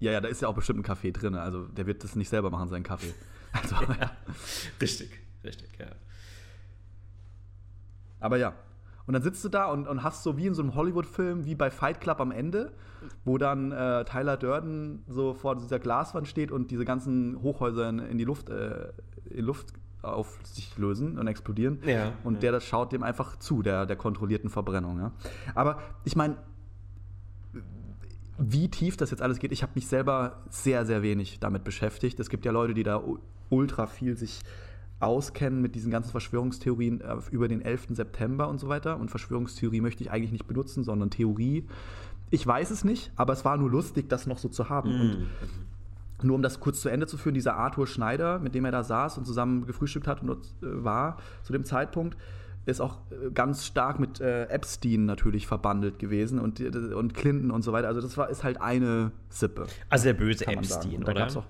[0.00, 1.34] ja, ja, da ist ja auch bestimmt ein Kaffee drin.
[1.34, 3.14] Also der wird das nicht selber machen, seinen Kaffee.
[3.52, 4.10] Also, ja.
[4.80, 5.10] Richtig,
[5.44, 5.86] richtig, ja.
[8.20, 8.54] Aber ja.
[9.06, 11.54] Und dann sitzt du da und, und hast so wie in so einem Hollywood-Film, wie
[11.54, 12.72] bei Fight Club am Ende,
[13.24, 17.98] wo dann äh, Tyler Durden so vor dieser Glaswand steht und diese ganzen Hochhäuser in,
[17.98, 18.88] in die Luft, äh,
[19.30, 19.72] in Luft
[20.02, 21.78] auf sich lösen und explodieren.
[21.86, 22.40] Ja, und ja.
[22.40, 24.98] der das schaut dem einfach zu, der, der kontrollierten Verbrennung.
[24.98, 25.12] Ja.
[25.54, 26.36] Aber ich meine,
[28.38, 32.18] wie tief das jetzt alles geht, ich habe mich selber sehr, sehr wenig damit beschäftigt.
[32.20, 33.02] Es gibt ja Leute, die da
[33.48, 34.40] ultra viel sich
[35.00, 37.88] auskennen mit diesen ganzen Verschwörungstheorien äh, über den 11.
[37.90, 38.98] September und so weiter.
[38.98, 41.66] Und Verschwörungstheorie möchte ich eigentlich nicht benutzen, sondern Theorie.
[42.30, 45.00] Ich weiß es nicht, aber es war nur lustig, das noch so zu haben.
[45.00, 45.26] Und
[46.24, 48.82] nur um das kurz zu Ende zu führen, dieser Arthur Schneider, mit dem er da
[48.82, 52.16] saß und zusammen gefrühstückt hat und äh, war zu dem Zeitpunkt,
[52.66, 57.50] ist auch äh, ganz stark mit äh, Epstein natürlich verbandelt gewesen und, äh, und Clinton
[57.50, 57.88] und so weiter.
[57.88, 59.66] Also das war, ist halt eine Sippe.
[59.88, 60.46] Also der böse.
[60.46, 61.20] Epstein, da oder?
[61.20, 61.46] gab's auch,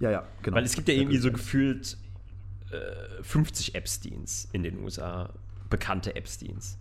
[0.00, 0.56] ja, ja, genau.
[0.56, 1.96] Weil es gibt ja irgendwie so gefühlt
[2.70, 5.30] äh, 50 Epsteins in den USA,
[5.70, 6.78] bekannte Epsteins.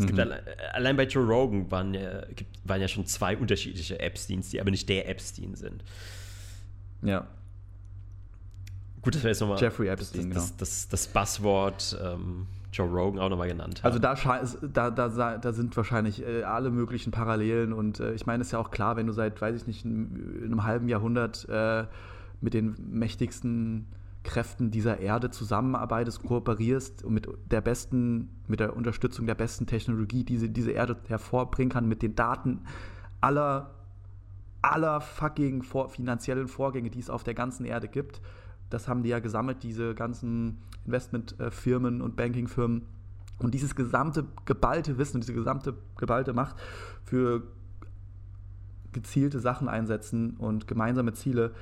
[0.00, 0.06] Es Mhm.
[0.08, 4.50] gibt alle, allein bei Joe Rogan waren ja, gibt, waren ja schon zwei unterschiedliche Epsteins,
[4.50, 5.84] die aber nicht der Epstein sind.
[7.02, 7.26] Ja,
[9.02, 13.18] Gut, dass wir jetzt nochmal Jeffrey Epstein, das, das, das, das Buzzword ähm, Joe Rogan
[13.18, 13.86] auch nochmal genannt haben.
[13.86, 14.14] Also da,
[14.62, 18.52] da, da, da sind wahrscheinlich äh, alle möglichen Parallelen und äh, ich meine, es ist
[18.52, 21.84] ja auch klar, wenn du seit, weiß ich nicht, in einem halben Jahrhundert äh,
[22.42, 23.86] mit den mächtigsten
[24.22, 30.24] Kräften dieser Erde zusammenarbeitest, kooperierst und mit der besten, mit der Unterstützung der besten Technologie,
[30.24, 32.60] die sie- diese Erde hervorbringen kann, mit den Daten
[33.20, 33.74] aller,
[34.62, 38.20] aller fucking vor, finanziellen Vorgänge, die es auf der ganzen Erde gibt.
[38.68, 42.82] Das haben die ja gesammelt, diese ganzen Investmentfirmen und Bankingfirmen.
[43.38, 46.56] Und dieses gesamte geballte Wissen diese gesamte geballte Macht
[47.04, 47.42] für
[48.92, 51.52] gezielte Sachen einsetzen und gemeinsame Ziele,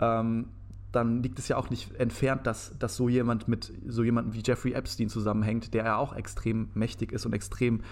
[0.00, 0.48] ähm,
[0.92, 4.42] dann liegt es ja auch nicht entfernt, dass, dass so jemand mit so jemandem wie
[4.44, 7.82] Jeffrey Epstein zusammenhängt, der ja auch extrem mächtig ist und extrem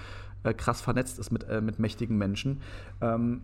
[0.42, 2.60] äh, krass vernetzt ist mit, äh, mit mächtigen Menschen.
[3.00, 3.42] Ähm,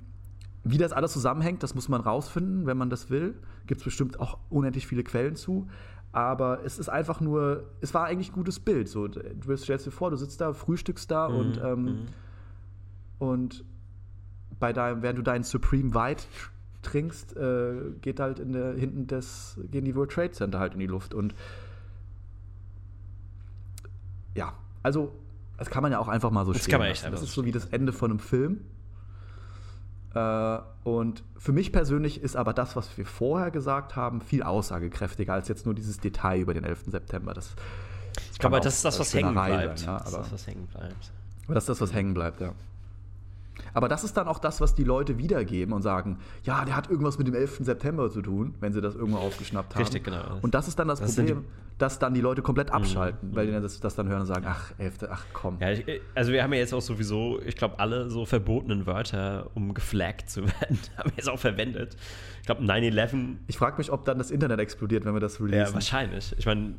[0.64, 3.34] wie das alles zusammenhängt, das muss man rausfinden, wenn man das will.
[3.66, 5.68] Gibt es bestimmt auch unendlich viele Quellen zu.
[6.12, 8.88] Aber es ist einfach nur, es war eigentlich ein gutes Bild.
[8.88, 12.06] So, du stellst dir vor, du sitzt da, frühstückst da und, ähm,
[13.18, 13.64] und
[14.58, 16.24] bei deinem, während du deinen Supreme White
[16.84, 20.80] trinkst, äh, geht halt in der, hinten das, gehen die World Trade Center halt in
[20.80, 21.14] die Luft.
[21.14, 21.34] Und
[24.34, 24.52] ja,
[24.82, 25.12] also
[25.58, 27.12] das kann man ja auch einfach mal so Das stehen kann man echt lassen.
[27.12, 28.60] Das ist so wie das Ende von einem Film.
[30.14, 35.32] Äh, und für mich persönlich ist aber das, was wir vorher gesagt haben, viel aussagekräftiger
[35.32, 36.84] als jetzt nur dieses Detail über den 11.
[36.88, 37.34] September.
[37.34, 37.54] Das
[38.32, 39.80] Ich glaube, das ist das, was hängen bleibt.
[39.80, 41.12] sein, ja, das ist das, was hängen bleibt.
[41.48, 42.52] das ist das, was hängen bleibt, ja.
[43.74, 46.88] Aber das ist dann auch das, was die Leute wiedergeben und sagen, ja, der hat
[46.88, 47.58] irgendwas mit dem 11.
[47.60, 49.82] September zu tun, wenn sie das irgendwo aufgeschnappt haben.
[49.82, 50.38] Richtig, genau.
[50.42, 51.44] Und das ist dann das, Das Problem,
[51.78, 54.44] dass dann die Leute komplett abschalten, weil die dann das, das dann hören und sagen,
[54.48, 55.58] ach, 11., ach komm.
[55.60, 55.84] Ja, ich,
[56.14, 60.30] also wir haben ja jetzt auch sowieso, ich glaube, alle so verbotenen Wörter, um geflaggt
[60.30, 61.96] zu werden, haben wir jetzt auch verwendet.
[62.40, 65.66] Ich glaube, 9-11 Ich frage mich, ob dann das Internet explodiert, wenn wir das releasen.
[65.66, 66.34] Ja, wahrscheinlich.
[66.38, 66.74] Ich meine,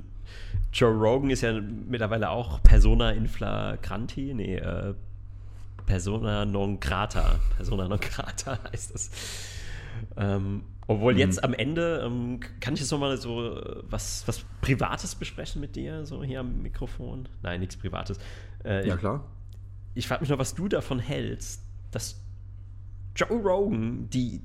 [0.71, 4.93] Joe Rogan ist ja mittlerweile auch Persona inflagranti, nee, äh,
[5.85, 7.39] Persona non grata.
[7.55, 9.11] Persona non grata heißt das.
[10.17, 15.15] Ähm, obwohl jetzt am Ende, ähm, kann ich jetzt nochmal so äh, was, was Privates
[15.15, 17.27] besprechen mit dir, so hier am Mikrofon?
[17.41, 18.19] Nein, nichts Privates.
[18.63, 19.25] Äh, ja ich, klar.
[19.95, 22.21] ich frage mich noch, was du davon hältst, dass
[23.15, 24.41] Joe Rogan, die,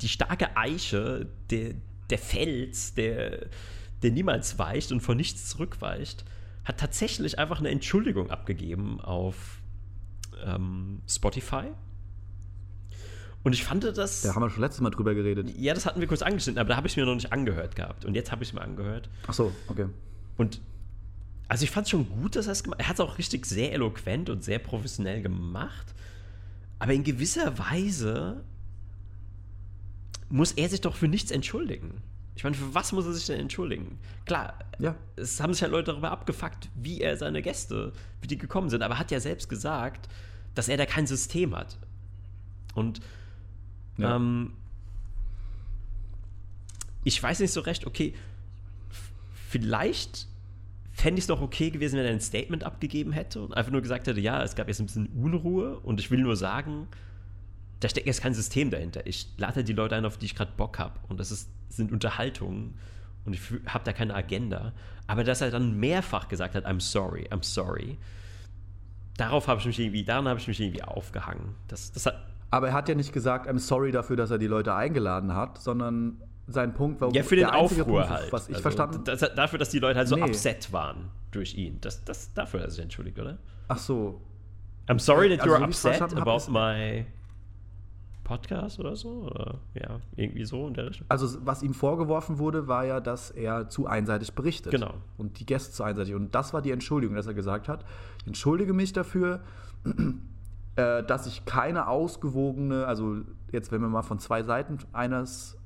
[0.00, 1.74] die starke Eiche, der,
[2.08, 3.46] der Fels, der,
[4.02, 6.24] der niemals weicht und vor nichts zurückweicht,
[6.64, 9.60] hat tatsächlich einfach eine Entschuldigung abgegeben auf
[10.44, 11.64] ähm, Spotify.
[13.42, 14.22] Und ich fand das.
[14.22, 15.56] Da haben wir schon letztes Mal drüber geredet.
[15.56, 18.04] ja, das hatten wir kurz angeschnitten, aber da habe ich mir noch nicht angehört gehabt.
[18.04, 19.08] Und jetzt habe ich es mir angehört.
[19.26, 19.86] Ach so, okay.
[20.36, 20.60] Und
[21.48, 22.86] also ich fand es schon gut, dass er es gemacht hat.
[22.86, 25.94] Er hat es auch richtig sehr eloquent und sehr professionell gemacht.
[26.78, 28.44] Aber in gewisser Weise
[30.28, 32.02] muss er sich doch für nichts entschuldigen.
[32.36, 33.98] Ich meine, für was muss er sich denn entschuldigen?
[34.26, 34.94] Klar, Ja.
[35.16, 38.82] es haben sich ja Leute darüber abgefuckt, wie er seine Gäste, wie die gekommen sind.
[38.82, 40.08] Aber er hat ja selbst gesagt,
[40.54, 41.78] dass er da kein System hat.
[42.74, 43.00] Und
[43.96, 44.16] Ja.
[44.16, 44.52] ähm,
[47.04, 48.14] ich weiß nicht so recht, okay,
[49.48, 50.26] vielleicht
[50.92, 53.80] fände ich es noch okay gewesen, wenn er ein Statement abgegeben hätte und einfach nur
[53.82, 56.88] gesagt hätte, ja, es gab jetzt ein bisschen Unruhe und ich will nur sagen,
[57.80, 59.06] da steckt jetzt kein System dahinter.
[59.06, 61.92] Ich lade die Leute ein, auf die ich gerade Bock habe und das ist, sind
[61.92, 62.74] Unterhaltungen
[63.24, 64.72] und ich habe da keine Agenda.
[65.06, 67.98] Aber dass er dann mehrfach gesagt hat, I'm sorry, I'm sorry,
[69.16, 71.54] darauf habe ich mich irgendwie, daran habe ich mich irgendwie aufgehangen.
[71.68, 72.16] Das, das hat,
[72.50, 75.58] Aber er hat ja nicht gesagt, I'm sorry dafür, dass er die Leute eingeladen hat,
[75.60, 78.32] sondern sein Punkt war Ja, für den Aufruhr Punkt, halt.
[78.32, 80.22] was ich Also, verstanden Das, dafür, dass die Leute halt so Nee.
[80.22, 81.78] upset waren durch ihn.
[81.80, 83.38] Das, das, dafür hat er sich entschuldigt, oder?
[83.68, 84.20] Ach so.
[84.88, 87.04] I'm sorry that Also, you're upset about my
[88.26, 89.28] Podcast oder so.
[89.30, 91.06] Oder ja, irgendwie so in der Richtung.
[91.08, 94.72] Also, was ihm vorgeworfen wurde, war ja, dass er zu einseitig berichtet.
[94.72, 94.94] Genau.
[95.16, 96.14] Und die Gäste zu einseitig.
[96.14, 97.84] Und das war die Entschuldigung, dass er gesagt hat:
[98.20, 99.42] Ich entschuldige mich dafür,
[100.76, 103.18] äh, dass ich keine ausgewogene, also
[103.52, 105.56] jetzt, wenn wir mal von zwei Seiten eines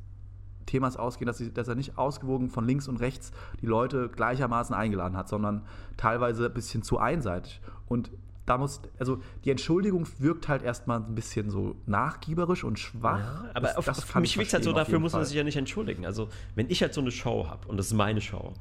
[0.66, 3.32] Themas ausgehen, dass, sie, dass er nicht ausgewogen von links und rechts
[3.62, 5.62] die Leute gleichermaßen eingeladen hat, sondern
[5.96, 7.62] teilweise ein bisschen zu einseitig.
[7.86, 8.10] Und
[8.46, 13.18] da muss, also die Entschuldigung wirkt halt erstmal ein bisschen so nachgieberisch und schwach.
[13.18, 15.36] Ja, aber Das- auf, das kann mich ich wirkt halt so, dafür muss man sich
[15.36, 16.04] ja nicht entschuldigen.
[16.06, 18.54] Also, wenn ich halt so eine Show habe und das ist meine Show,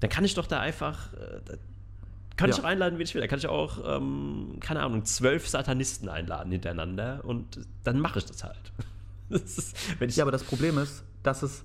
[0.00, 1.12] dann kann ich doch da einfach.
[1.14, 1.56] Äh,
[2.36, 2.62] kann ich Ja.
[2.64, 3.22] auch einladen, wie ich will.
[3.22, 8.26] Da kann ich auch, ähm, keine Ahnung, zwölf Satanisten einladen hintereinander und dann mache ich
[8.26, 8.72] das halt.
[9.28, 11.64] Das ist, wenn ich, Ja, aber das Problem ist, dass es,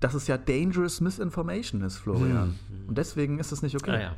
[0.00, 2.58] dass es ja dangerous misinformation ist, Florian.
[2.88, 3.90] Und deswegen ist es nicht okay.
[3.92, 4.14] ah, ja.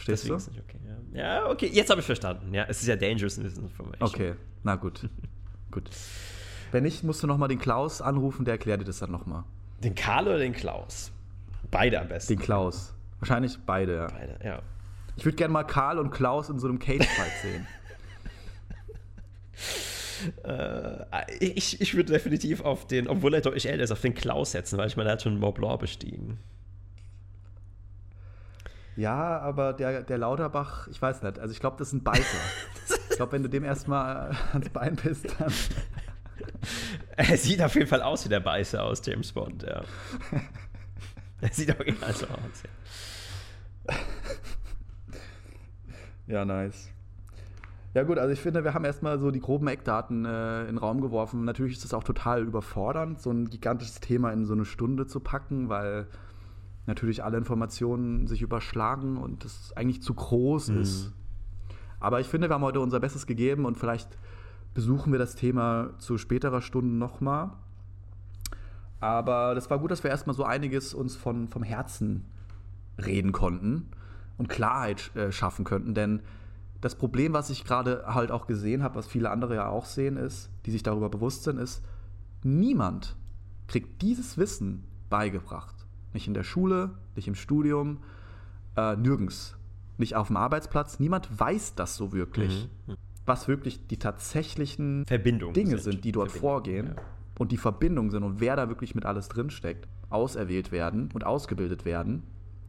[0.00, 0.36] Verstehst Deswegen du?
[0.38, 0.78] ist nicht okay.
[1.12, 2.54] Ja, ja okay, jetzt habe ich verstanden.
[2.54, 4.08] Ja, es ist ja dangerous misinformation.
[4.08, 5.08] Okay, na gut.
[5.70, 5.90] gut.
[6.72, 9.44] Wenn nicht, musst du nochmal den Klaus anrufen, der erklärt dir das dann nochmal.
[9.84, 11.12] Den Karl oder den Klaus?
[11.70, 12.34] Beide am besten.
[12.34, 12.94] Den Klaus.
[13.18, 14.06] Wahrscheinlich beide, ja.
[14.06, 14.62] Beide, ja.
[15.16, 17.66] Ich würde gerne mal Karl und Klaus in so einem Cage-Fight sehen.
[20.44, 21.04] Äh,
[21.40, 24.78] ich, ich würde definitiv auf den, obwohl er deutlich älter ist, auf den Klaus setzen,
[24.78, 26.38] weil ich meine, er hat schon Blanc bestiegen.
[28.96, 31.38] Ja, aber der, der Lauterbach, ich weiß nicht.
[31.38, 32.38] Also ich glaube, das ist ein Beißer.
[33.10, 35.52] ich glaube, wenn du dem erstmal ans Bein bist, dann.
[37.16, 39.82] Er sieht auf jeden Fall aus wie der Beißer aus James Bond, ja.
[41.40, 43.94] er sieht original so aus, ja.
[46.26, 46.90] Ja, nice.
[47.92, 50.78] Ja gut, also ich finde, wir haben erstmal so die groben Eckdaten äh, in den
[50.78, 51.44] Raum geworfen.
[51.44, 55.18] Natürlich ist es auch total überfordernd, so ein gigantisches Thema in so eine Stunde zu
[55.18, 56.06] packen, weil
[56.86, 61.12] natürlich alle Informationen sich überschlagen und es eigentlich zu groß ist.
[62.00, 64.18] Aber ich finde, wir haben heute unser Bestes gegeben und vielleicht
[64.74, 67.50] besuchen wir das Thema zu späterer Stunde nochmal.
[69.00, 72.24] Aber das war gut, dass wir erstmal so einiges uns von, vom Herzen
[72.98, 73.88] reden konnten
[74.38, 76.22] und Klarheit äh, schaffen könnten, denn
[76.80, 80.16] das Problem, was ich gerade halt auch gesehen habe, was viele andere ja auch sehen,
[80.16, 81.84] ist, die sich darüber bewusst sind, ist,
[82.42, 83.16] niemand
[83.68, 85.79] kriegt dieses Wissen beigebracht.
[86.12, 87.98] Nicht in der Schule, nicht im Studium,
[88.76, 89.56] äh, nirgends.
[89.98, 90.98] Nicht auf dem Arbeitsplatz.
[90.98, 92.68] Niemand weiß das so wirklich.
[92.86, 92.94] Mhm.
[93.26, 97.02] Was wirklich die tatsächlichen Verbindungen Dinge sind, sind die dort vorgehen ja.
[97.38, 101.84] und die Verbindungen sind und wer da wirklich mit alles drinsteckt, auserwählt werden und ausgebildet
[101.84, 102.24] werden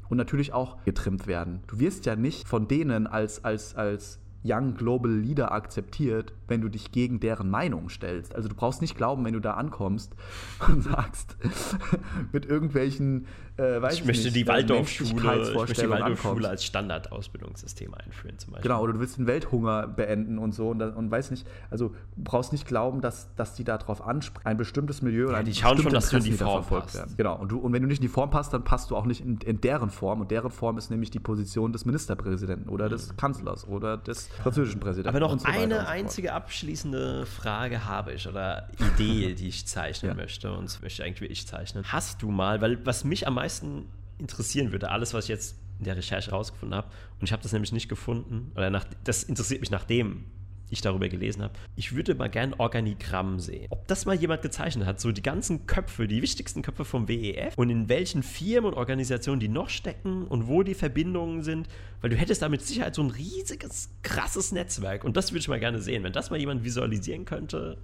[0.10, 1.62] und natürlich auch getrimmt werden.
[1.68, 6.70] Du wirst ja nicht von denen als, als, als Young Global Leader akzeptiert, wenn du
[6.70, 8.36] dich gegen deren Meinung stellst.
[8.36, 10.16] Also du brauchst nicht glauben, wenn du da ankommst
[10.68, 11.38] und sagst,
[12.32, 13.28] mit irgendwelchen,
[13.58, 18.40] äh, weiß ich, ich möchte nicht, die Waldorfschule, ich möchte die Waldorfschule als Standardausbildungssystem einführen
[18.40, 18.70] zum Beispiel.
[18.70, 22.24] Genau, oder du willst den Welthunger beenden und so und, und weiß nicht, also du
[22.24, 25.78] brauchst nicht glauben, dass, dass die darauf ansprechen, ein bestimmtes Milieu ja, ein die schauen
[25.78, 26.96] schon, dass du in die Form passt.
[26.96, 27.14] Werden.
[27.16, 29.06] Genau, und, du, und wenn du nicht in die Form passt, dann passt du auch
[29.06, 32.86] nicht in, in deren Form und deren Form ist nämlich die Position des Ministerpräsidenten oder
[32.86, 32.92] mhm.
[32.92, 35.10] des Kanzlers oder des französischen Präsidenten.
[35.10, 40.16] Aber noch so eine einzige abschließende Frage habe ich oder Idee, die ich zeichnen ja.
[40.16, 41.84] möchte und möchte eigentlich wie ich zeichnen.
[41.88, 43.86] Hast du mal, weil was mich am meisten
[44.18, 46.88] interessieren würde, alles, was ich jetzt in der Recherche rausgefunden habe,
[47.20, 50.26] und ich habe das nämlich nicht gefunden, oder nach, das interessiert mich nachdem
[50.72, 51.54] ich darüber gelesen habe.
[51.76, 53.68] Ich würde mal gern Organigramm sehen.
[53.70, 57.54] Ob das mal jemand gezeichnet hat, so die ganzen Köpfe, die wichtigsten Köpfe vom WEF
[57.58, 61.68] und in welchen Firmen und Organisationen die noch stecken und wo die Verbindungen sind,
[62.00, 65.48] weil du hättest da mit Sicherheit so ein riesiges, krasses Netzwerk und das würde ich
[65.48, 66.04] mal gerne sehen.
[66.04, 67.78] Wenn das mal jemand visualisieren könnte,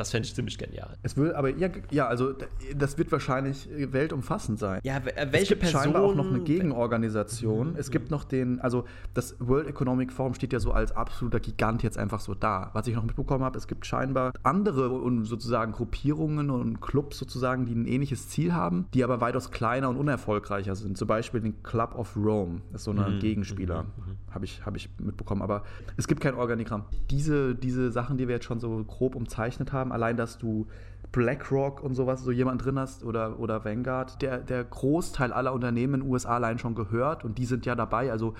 [0.00, 0.96] das fände ich ziemlich genial.
[1.02, 2.32] Es will, aber ja, ja, also
[2.74, 4.80] das wird wahrscheinlich weltumfassend sein.
[4.82, 7.72] Ja, äh, welche es gibt Person, scheinbar auch noch eine Gegenorganisation.
[7.72, 7.76] Mhm.
[7.76, 11.82] Es gibt noch den, also das World Economic Forum steht ja so als absoluter Gigant
[11.82, 12.70] jetzt einfach so da.
[12.72, 17.66] Was ich noch mitbekommen habe, es gibt scheinbar andere und sozusagen Gruppierungen und Clubs sozusagen,
[17.66, 20.96] die ein ähnliches Ziel haben, die aber weitaus kleiner und unerfolgreicher sind.
[20.96, 23.20] Zum Beispiel den Club of Rome, das ist so ein mhm.
[23.20, 23.88] Gegenspieler, mhm.
[24.12, 24.34] mhm.
[24.34, 25.42] habe ich, hab ich mitbekommen.
[25.42, 25.62] Aber
[25.98, 26.84] es gibt kein Organigramm.
[27.10, 29.92] Diese, diese Sachen, die wir jetzt schon so grob umzeichnet haben, haben.
[29.92, 30.66] Allein, dass du
[31.12, 35.94] BlackRock und sowas, so jemand drin hast oder, oder Vanguard, der, der Großteil aller Unternehmen
[35.94, 38.12] in den USA allein schon gehört und die sind ja dabei.
[38.12, 38.34] Also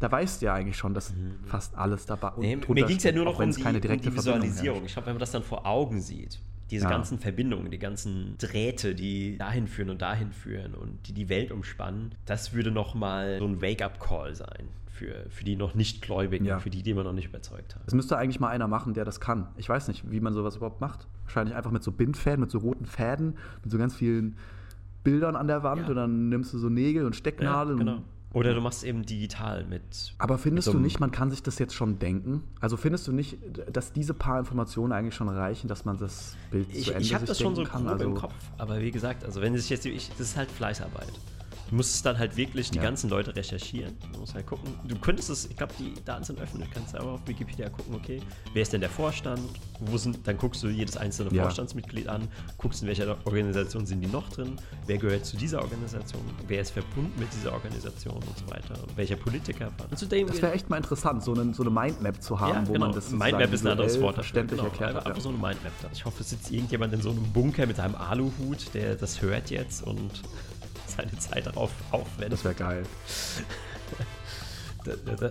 [0.00, 1.34] da weißt du ja eigentlich schon, dass mhm.
[1.46, 4.14] fast alles dabei nee, Mir ging es ja nur noch um die, keine direkte um
[4.14, 4.84] die Visualisierung.
[4.84, 6.40] Ich glaube, wenn man das dann vor Augen sieht,
[6.70, 6.90] diese ja.
[6.90, 11.50] ganzen Verbindungen, die ganzen Drähte, die dahin führen und dahin führen und die die Welt
[11.50, 16.60] umspannen, das würde nochmal so ein Wake-up-Call sein für, für die noch nicht Gläubigen, ja.
[16.60, 17.82] für die, die man noch nicht überzeugt hat.
[17.86, 19.48] Es müsste eigentlich mal einer machen, der das kann.
[19.56, 21.08] Ich weiß nicht, wie man sowas überhaupt macht.
[21.24, 24.36] Wahrscheinlich einfach mit so Bindfäden, mit so roten Fäden, mit so ganz vielen
[25.02, 25.88] Bildern an der Wand ja.
[25.88, 27.78] und dann nimmst du so Nägel und Stecknadeln.
[27.78, 28.02] Ja, genau.
[28.32, 30.14] Oder du machst eben digital mit.
[30.18, 32.42] Aber findest mit du nicht, man kann sich das jetzt schon denken?
[32.60, 33.38] Also findest du nicht,
[33.72, 37.14] dass diese paar Informationen eigentlich schon reichen, dass man das Bild ich, zu Ende Ich
[37.14, 37.86] habe das schon so kann?
[37.86, 38.34] Also im Kopf.
[38.58, 41.12] Aber wie gesagt, also wenn sich jetzt, ich, das ist halt Fleißarbeit.
[41.70, 42.82] Du musst dann halt wirklich die ja.
[42.82, 43.96] ganzen Leute recherchieren.
[44.12, 44.74] Du musst halt gucken.
[44.84, 46.68] Du könntest es, ich glaube, die Daten sind öffentlich.
[46.70, 48.20] Du kannst aber auf Wikipedia gucken, okay,
[48.52, 49.40] wer ist denn der Vorstand?
[49.80, 51.42] Wo sind, dann guckst du jedes einzelne ja.
[51.42, 52.28] Vorstandsmitglied an,
[52.58, 56.70] guckst, in welcher Organisation sind die noch drin, wer gehört zu dieser Organisation, wer ist
[56.70, 59.90] verbunden mit dieser Organisation und so weiter, welcher Politiker war.
[59.90, 62.68] Und zudem das wäre echt mal interessant, so eine, so eine Mindmap zu haben, ja,
[62.68, 62.86] wo genau.
[62.86, 64.96] man das Mindmap ist ein anderes Wort verständlich genau, erklärt.
[64.96, 65.72] Einfach, einfach so eine Mindmap.
[65.92, 69.50] Ich hoffe, es sitzt irgendjemand in so einem Bunker mit einem Aluhut, der das hört
[69.50, 70.22] jetzt und
[70.86, 72.32] seine Zeit darauf aufwendet.
[72.32, 72.84] Das wäre geil.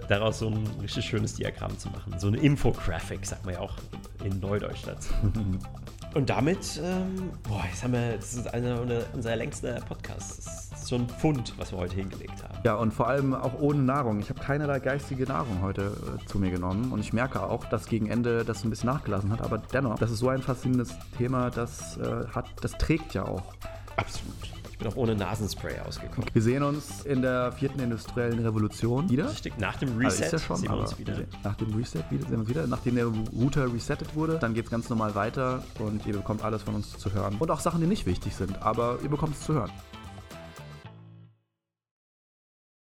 [0.09, 2.15] daraus so ein richtig schönes Diagramm zu machen.
[2.17, 3.75] So eine Infographic, sagt man ja auch
[4.23, 5.13] in Neudeutsch dazu.
[6.13, 8.80] Und damit, ähm, boah, jetzt haben wir, das ist einer
[9.13, 10.69] unserer längsten Podcasts.
[10.69, 12.59] Das ist schon ein Pfund, was wir heute hingelegt haben.
[12.63, 14.19] Ja, und vor allem auch ohne Nahrung.
[14.19, 16.91] Ich habe keinerlei geistige Nahrung heute äh, zu mir genommen.
[16.91, 19.41] Und ich merke auch, dass gegen Ende das ein bisschen nachgelassen hat.
[19.41, 23.55] Aber dennoch, das ist so ein faszinierendes Thema, das, äh, hat, das trägt ja auch.
[23.95, 24.52] Absolut
[24.84, 26.30] bin auch ohne Nasenspray ausgekommen.
[26.34, 29.30] Wir sehen uns in der vierten industriellen Revolution wieder.
[29.30, 31.15] Richtig, nach dem Reset also ist ja schon, sehen wir uns wieder.
[31.43, 32.68] Nach dem Reset wieder, sehen wir uns wieder.
[32.68, 36.64] Nachdem der Router resettet wurde, dann geht es ganz normal weiter und ihr bekommt alles
[36.64, 37.35] von uns zu hören.
[37.39, 39.72] Und auch Sachen, die nicht wichtig sind, aber ihr bekommt es zu hören.